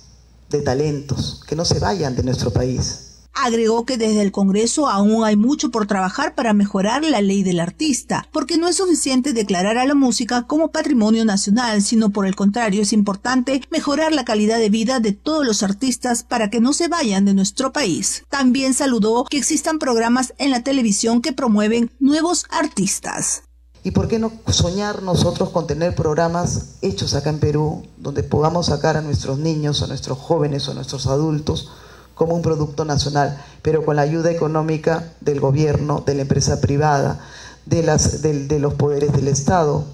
de 0.53 0.61
talentos, 0.61 1.43
que 1.49 1.57
no 1.57 1.65
se 1.65 1.81
vayan 1.81 2.15
de 2.15 2.23
nuestro 2.23 2.53
país. 2.53 3.09
Agregó 3.35 3.87
que 3.87 3.97
desde 3.97 4.21
el 4.21 4.31
Congreso 4.31 4.89
aún 4.89 5.25
hay 5.25 5.37
mucho 5.37 5.71
por 5.71 5.87
trabajar 5.87 6.35
para 6.35 6.53
mejorar 6.53 7.03
la 7.03 7.23
ley 7.23 7.43
del 7.43 7.61
artista, 7.61 8.29
porque 8.31 8.59
no 8.59 8.69
es 8.69 8.77
suficiente 8.77 9.33
declarar 9.33 9.79
a 9.79 9.87
la 9.87 9.95
música 9.95 10.47
como 10.47 10.71
patrimonio 10.71 11.25
nacional, 11.25 11.83
sino 11.83 12.11
por 12.11 12.27
el 12.27 12.37
contrario 12.37 12.83
es 12.83 12.93
importante 12.93 13.63
mejorar 13.71 14.13
la 14.13 14.25
calidad 14.25 14.59
de 14.59 14.69
vida 14.69 15.01
de 15.01 15.13
todos 15.13 15.47
los 15.47 15.63
artistas 15.63 16.25
para 16.25 16.51
que 16.51 16.61
no 16.61 16.75
se 16.75 16.89
vayan 16.89 17.25
de 17.25 17.35
nuestro 17.35 17.73
país. 17.73 18.25
También 18.29 18.75
saludó 18.75 19.25
que 19.25 19.39
existan 19.39 19.79
programas 19.79 20.35
en 20.39 20.51
la 20.51 20.63
televisión 20.63 21.23
que 21.23 21.33
promueven 21.33 21.91
nuevos 21.99 22.45
artistas. 22.51 23.45
¿Y 23.85 23.91
por 23.91 24.07
qué 24.07 24.21
no 24.21 24.33
soñar 24.47 25.03
nosotros 25.03 25.51
con 25.51 25.67
tener 25.67 25.95
programas 25.97 26.77
hechos 26.83 27.15
acá 27.15 27.31
en 27.31 27.41
Perú, 27.41 27.85
donde 27.97 28.23
podamos 28.23 28.67
sacar 28.67 28.97
a 28.97 29.03
nuestros 29.03 29.39
niños, 29.39 29.83
a 29.83 29.89
nuestros 29.89 30.19
jóvenes 30.19 30.69
a 30.69 30.75
nuestros 30.75 31.09
adultos 31.09 31.71
como 32.15 32.35
un 32.35 32.43
producto 32.43 32.85
nacional, 32.85 33.43
pero 33.63 33.85
con 33.85 33.97
la 33.97 34.03
ayuda 34.03 34.31
económica 34.31 35.13
del 35.21 35.41
gobierno, 35.41 36.03
de 36.07 36.15
la 36.15 36.23
empresa 36.23 36.61
privada, 36.61 37.19
de, 37.67 37.83
de, 37.83 38.59
los 38.61 38.75
poderes 38.75 39.13
del 39.13 39.27
Estado? 39.27 39.85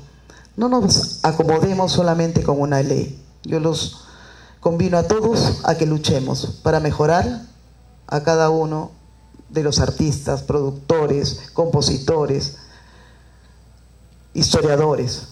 No 0.57 0.69
nos 0.69 1.21
acomodemos 1.23 1.93
solamente 1.93 2.43
con 2.43 2.61
una 2.61 2.83
ley. 2.83 3.19
Yo 3.45 3.59
los 3.59 4.05
convino 4.61 4.99
a 4.99 5.05
todos 5.05 5.61
a 5.65 5.77
que 5.77 5.87
luchemos 5.87 6.59
para 6.63 6.81
mejorar 6.81 7.47
a 8.07 8.23
cada 8.23 8.51
uno 8.51 8.91
de 9.49 9.63
los 9.63 9.81
artistas, 9.81 10.43
productores, 10.43 11.41
compositores, 11.55 12.57
historiadores, 14.35 15.29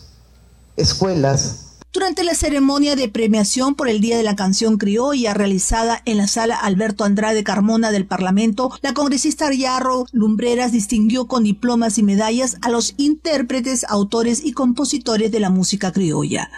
escuelas. 0.76 1.62
Durante 1.92 2.24
la 2.24 2.34
ceremonia 2.34 2.94
de 2.94 3.08
premiación 3.08 3.74
por 3.74 3.88
el 3.88 4.02
Día 4.02 4.18
de 4.18 4.22
la 4.22 4.36
Canción 4.36 4.76
Criolla 4.76 5.32
realizada 5.32 6.02
en 6.04 6.18
la 6.18 6.26
sala 6.26 6.56
Alberto 6.56 7.04
Andrade 7.04 7.42
Carmona 7.42 7.90
del 7.90 8.06
Parlamento, 8.06 8.70
la 8.82 8.92
congresista 8.92 9.50
Yarro 9.50 10.04
Lumbreras 10.12 10.72
distinguió 10.72 11.26
con 11.26 11.44
diplomas 11.44 11.96
y 11.96 12.02
medallas 12.02 12.58
a 12.60 12.68
los 12.68 12.92
intérpretes, 12.98 13.86
autores 13.88 14.44
y 14.44 14.52
compositores 14.52 15.32
de 15.32 15.40
la 15.40 15.48
música 15.48 15.90
criolla. 15.90 16.50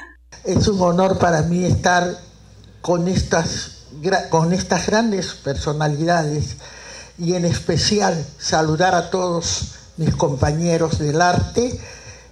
Es 0.44 0.66
un 0.66 0.80
honor 0.80 1.18
para 1.18 1.42
mí 1.42 1.64
estar 1.64 2.18
con 2.80 3.06
estas, 3.06 3.84
con 4.30 4.52
estas 4.52 4.86
grandes 4.86 5.34
personalidades 5.34 6.56
y 7.16 7.34
en 7.34 7.44
especial 7.44 8.26
saludar 8.38 8.94
a 8.94 9.10
todos 9.10 9.74
mis 9.96 10.14
compañeros 10.14 10.98
del 10.98 11.20
arte 11.20 11.78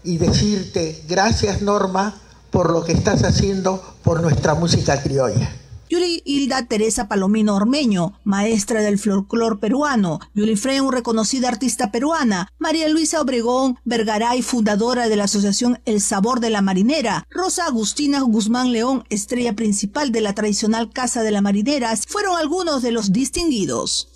y 0.06 0.18
decirte 0.18 1.02
gracias 1.08 1.60
Norma 1.60 2.14
por 2.50 2.70
lo 2.70 2.84
que 2.84 2.92
estás 2.92 3.24
haciendo 3.24 3.82
por 4.02 4.22
nuestra 4.22 4.54
música 4.54 5.02
criolla. 5.02 5.52
Yuli 5.88 6.22
Hilda 6.24 6.66
Teresa 6.66 7.06
Palomino 7.06 7.54
Ormeño, 7.54 8.18
maestra 8.24 8.82
del 8.82 8.98
folclor 8.98 9.60
peruano, 9.60 10.18
Yuli 10.34 10.56
Freu, 10.56 10.90
reconocida 10.90 11.48
artista 11.48 11.92
peruana, 11.92 12.50
María 12.58 12.88
Luisa 12.88 13.20
Obregón 13.20 13.78
Vergaray, 13.84 14.42
fundadora 14.42 15.08
de 15.08 15.16
la 15.16 15.24
asociación 15.24 15.80
El 15.84 16.00
Sabor 16.00 16.40
de 16.40 16.50
la 16.50 16.60
Marinera, 16.60 17.26
Rosa 17.30 17.66
Agustina 17.66 18.20
Guzmán 18.20 18.72
León, 18.72 19.04
estrella 19.10 19.54
principal 19.54 20.10
de 20.10 20.22
la 20.22 20.34
tradicional 20.34 20.90
Casa 20.92 21.22
de 21.22 21.30
la 21.30 21.40
Marinera, 21.40 21.94
fueron 22.08 22.36
algunos 22.36 22.82
de 22.82 22.90
los 22.90 23.12
distinguidos. 23.12 24.08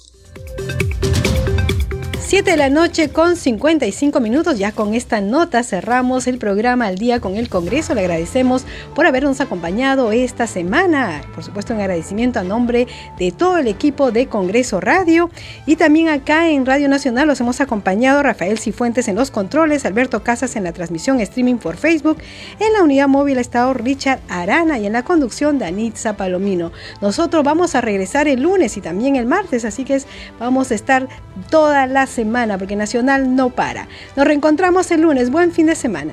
7 2.31 2.49
de 2.49 2.57
la 2.57 2.71
noche 2.71 3.09
con 3.09 3.35
55 3.35 4.21
minutos. 4.21 4.57
Ya 4.57 4.71
con 4.71 4.95
esta 4.95 5.21
nota 5.21 5.65
cerramos 5.65 6.29
el 6.29 6.39
programa 6.39 6.87
al 6.87 6.97
día 6.97 7.19
con 7.19 7.35
el 7.35 7.49
Congreso. 7.49 7.93
Le 7.93 8.03
agradecemos 8.03 8.67
por 8.95 9.05
habernos 9.05 9.41
acompañado 9.41 10.13
esta 10.13 10.47
semana. 10.47 11.23
Por 11.35 11.43
supuesto, 11.43 11.75
un 11.75 11.81
agradecimiento 11.81 12.39
a 12.39 12.45
nombre 12.45 12.87
de 13.19 13.33
todo 13.33 13.59
el 13.59 13.67
equipo 13.67 14.13
de 14.13 14.29
Congreso 14.29 14.81
Radio. 14.81 15.29
Y 15.67 15.75
también 15.75 16.09
acá 16.09 16.49
en 16.51 16.67
Radio 16.67 16.89
Nacional 16.89 17.27
los 17.27 17.41
hemos 17.41 17.61
acompañado 17.61 18.23
Rafael 18.23 18.61
Cifuentes 18.61 19.09
en 19.09 19.17
los 19.17 19.33
controles, 19.33 19.85
Alberto 19.85 20.23
Casas 20.23 20.55
en 20.55 20.63
la 20.63 20.71
transmisión 20.71 21.19
streaming 21.19 21.57
por 21.57 21.77
Facebook, 21.77 22.19
en 22.61 22.73
la 22.75 22.85
unidad 22.85 23.09
móvil 23.09 23.39
ha 23.39 23.41
estado 23.41 23.75
Richard 23.75 24.21
Arana 24.29 24.79
y 24.79 24.87
en 24.87 24.93
la 24.93 25.03
conducción 25.03 25.59
Danitza 25.59 26.17
Palomino. 26.17 26.71
Nosotros 27.01 27.43
vamos 27.43 27.75
a 27.75 27.81
regresar 27.81 28.29
el 28.29 28.43
lunes 28.43 28.77
y 28.77 28.81
también 28.81 29.17
el 29.17 29.27
martes, 29.27 29.65
así 29.65 29.83
que 29.83 30.01
vamos 30.39 30.71
a 30.71 30.77
estar 30.77 31.09
toda 31.51 31.89
la 31.89 32.07
semana 32.07 32.20
semana, 32.21 32.59
porque 32.59 32.77
Nacional 32.77 33.35
no 33.35 33.49
para. 33.49 33.89
Nos 34.15 34.27
reencontramos 34.27 34.91
el 34.91 35.01
lunes. 35.01 35.31
Buen 35.31 35.53
fin 35.53 35.67
de 35.67 35.75
semana. 35.75 36.13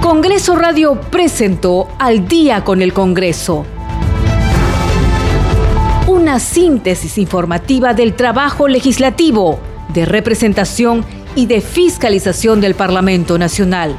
Congreso 0.00 0.56
Radio 0.56 0.98
presentó 1.10 1.88
Al 1.98 2.26
día 2.26 2.64
con 2.64 2.80
el 2.80 2.94
Congreso. 2.94 3.66
Una 6.06 6.38
síntesis 6.38 7.18
informativa 7.18 7.92
del 7.92 8.14
trabajo 8.14 8.66
legislativo, 8.66 9.58
de 9.92 10.06
representación 10.06 11.04
y 11.36 11.44
de 11.44 11.60
fiscalización 11.60 12.62
del 12.62 12.74
Parlamento 12.74 13.36
Nacional 13.38 13.98